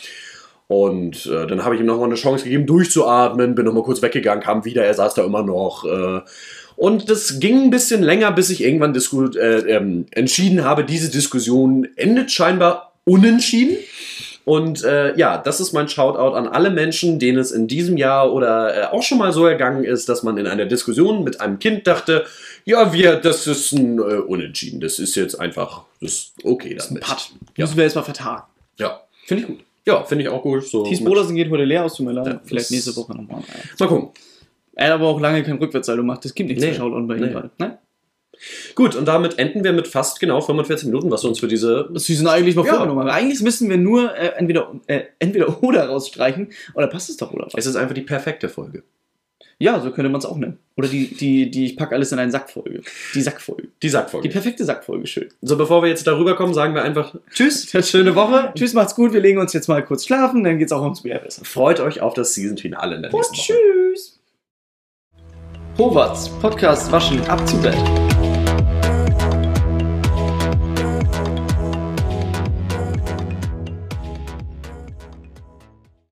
Und 0.67 1.25
äh, 1.25 1.47
dann 1.47 1.65
habe 1.65 1.73
ich 1.73 1.82
ihm 1.82 1.88
nochmal 1.88 2.05
eine 2.05 2.15
Chance 2.15 2.43
gegeben, 2.43 2.67
durchzuatmen, 2.67 3.55
bin 3.55 3.65
nochmal 3.65 3.82
kurz 3.82 4.03
weggegangen, 4.03 4.43
kam 4.43 4.65
wieder, 4.65 4.86
er 4.86 4.93
saß 4.93 5.15
da 5.15 5.25
immer 5.25 5.41
noch. 5.41 5.84
Äh, 5.84 6.21
und 6.80 7.09
das 7.09 7.41
ging 7.41 7.63
ein 7.63 7.69
bisschen 7.71 8.01
länger, 8.01 8.32
bis 8.32 8.49
ich 8.49 8.63
irgendwann 8.63 8.95
äh, 8.95 9.75
ähm, 9.75 10.05
entschieden 10.11 10.63
habe, 10.63 10.86
diese 10.86 11.11
Diskussion 11.11 11.86
endet 11.97 12.32
scheinbar 12.32 12.93
unentschieden. 13.03 13.75
Und 14.45 14.86
äh, 14.86 15.13
ja, 15.17 15.38
das 15.38 15.59
ist 15.59 15.73
mein 15.73 15.89
Shoutout 15.89 16.38
an 16.38 16.47
alle 16.47 16.69
Menschen, 16.69 17.19
denen 17.19 17.38
es 17.38 17.51
in 17.51 17.67
diesem 17.67 17.97
Jahr 17.97 18.32
oder 18.32 18.77
äh, 18.77 18.86
auch 18.95 19.03
schon 19.03 19.17
mal 19.17 19.34
so 19.34 19.45
ergangen 19.45 19.84
ist, 19.84 20.07
dass 20.07 20.23
man 20.23 20.38
in 20.38 20.47
einer 20.47 20.67
Diskussion 20.67 21.25
mit 21.25 21.41
einem 21.41 21.59
Kind 21.59 21.86
dachte, 21.86 22.25
ja, 22.63 22.93
wir, 22.93 23.17
das 23.17 23.45
ist 23.45 23.73
ein 23.73 23.97
äh, 23.97 24.01
Unentschieden. 24.01 24.80
Das 24.80 24.99
ist 24.99 25.15
jetzt 25.15 25.36
einfach, 25.38 25.84
das 25.99 26.13
ist 26.13 26.34
okay. 26.45 26.75
Das 26.75 26.86
ist 26.86 26.91
ein 26.91 27.01
Putt. 27.01 27.32
Ja. 27.57 27.65
Müssen 27.65 27.75
wir 27.75 27.84
jetzt 27.84 27.95
mal 27.95 28.03
vertagen. 28.03 28.43
Ja. 28.77 29.01
Finde 29.25 29.43
ich 29.43 29.47
gut. 29.49 29.59
Ja, 29.86 30.05
finde 30.05 30.23
ich 30.23 30.30
auch 30.30 30.41
gut. 30.41 30.63
So 30.63 30.84
Thies 30.84 31.03
Bodersen 31.03 31.36
geht 31.36 31.49
heute 31.49 31.65
leer 31.65 31.84
aus, 31.84 31.95
tut 31.95 32.05
mir 32.05 32.13
leid. 32.13 32.39
Vielleicht 32.45 32.71
nächste 32.71 32.95
Woche 32.95 33.17
nochmal. 33.17 33.43
Mal 33.77 33.88
gucken. 33.89 34.11
Er 34.80 34.88
hat 34.88 34.93
aber 34.93 35.07
auch 35.07 35.19
lange 35.19 35.43
kein 35.43 35.57
Rückwärtssaldo 35.57 36.03
gemacht. 36.03 36.23
Das 36.23 36.34
gibt 36.34 36.47
nichts 36.47 36.63
nee. 36.63 36.71
zu 36.71 36.77
Shoutout 36.77 37.05
bei 37.05 37.15
ihm 37.15 37.21
nee. 37.21 37.30
gerade. 37.32 37.49
Nein? 37.57 37.77
Gut, 38.75 38.95
und 38.95 39.05
damit 39.05 39.38
enden 39.38 39.65
wir 39.65 39.73
mit 39.73 39.89
fast 39.89 40.21
genau 40.21 40.39
45 40.39 40.88
Minuten, 40.88 41.11
was 41.11 41.21
wir 41.23 41.27
uns 41.27 41.41
für 41.41 41.49
diese 41.49 41.89
Season 41.95 42.27
eigentlich 42.27 42.55
mal 42.55 42.65
ja. 42.65 42.75
vorgenommen 42.75 43.01
haben. 43.01 43.09
Eigentlich 43.09 43.41
müssen 43.41 43.69
wir 43.69 43.75
nur 43.75 44.15
äh, 44.15 44.30
entweder, 44.38 44.71
äh, 44.88 45.01
entweder 45.19 45.61
oder 45.63 45.89
rausstreichen 45.89 46.53
oder 46.75 46.88
passt 46.88 47.09
es 47.09 47.17
doch 47.17 47.34
oder 47.34 47.47
was? 47.47 47.55
Es 47.57 47.65
ist 47.65 47.75
einfach 47.75 47.93
die 47.93 48.03
perfekte 48.03 48.47
Folge. 48.47 48.84
Ja, 49.61 49.82
so 49.82 49.91
könnte 49.91 50.07
man 50.07 50.19
es 50.19 50.25
auch 50.25 50.38
nennen. 50.38 50.57
Oder 50.77 50.88
die, 50.88 51.13
die, 51.13 51.51
die, 51.51 51.65
ich 51.65 51.75
packe 51.75 51.93
alles 51.93 52.13
in 52.13 52.19
eine 52.19 52.32
Sackfolge. 52.32 52.82
Die 53.13 53.21
Sackfolge. 53.21 53.67
Die 53.84 53.89
Sackfolge. 53.89 54.30
Die 54.30 54.32
perfekte 54.32 54.63
Sackfolge, 54.63 55.05
schön. 55.07 55.27
So, 55.41 55.57
bevor 55.57 55.84
wir 55.84 55.89
jetzt 55.89 56.07
darüber 56.07 56.38
kommen, 56.38 56.53
sagen 56.53 56.73
wir 56.73 56.84
einfach 56.84 57.13
Tschüss, 57.34 57.69
schöne 57.89 58.15
Woche. 58.15 58.53
Tschüss, 58.55 58.73
macht's 58.73 58.95
gut. 58.95 59.11
Wir 59.11 59.19
legen 59.19 59.39
uns 59.39 59.51
jetzt 59.51 59.67
mal 59.67 59.84
kurz 59.84 60.05
schlafen, 60.05 60.45
dann 60.45 60.57
geht's 60.57 60.71
auch 60.71 60.84
ums 60.84 61.01
Bier 61.01 61.19
besser. 61.19 61.43
Freut 61.43 61.82
euch 61.82 61.99
auf 61.99 62.13
das 62.13 62.34
Season-Finale 62.34 62.95
in 62.95 63.01
der 63.01 63.11
nächsten 63.11 63.36
Woche. 63.36 63.41
Tschüss. 63.41 64.18
Howards, 65.80 66.27
Podcast 66.41 66.91
Waschen 66.91 67.25
ab 67.30 67.47
zu 67.47 67.55
Bett. 67.61 67.77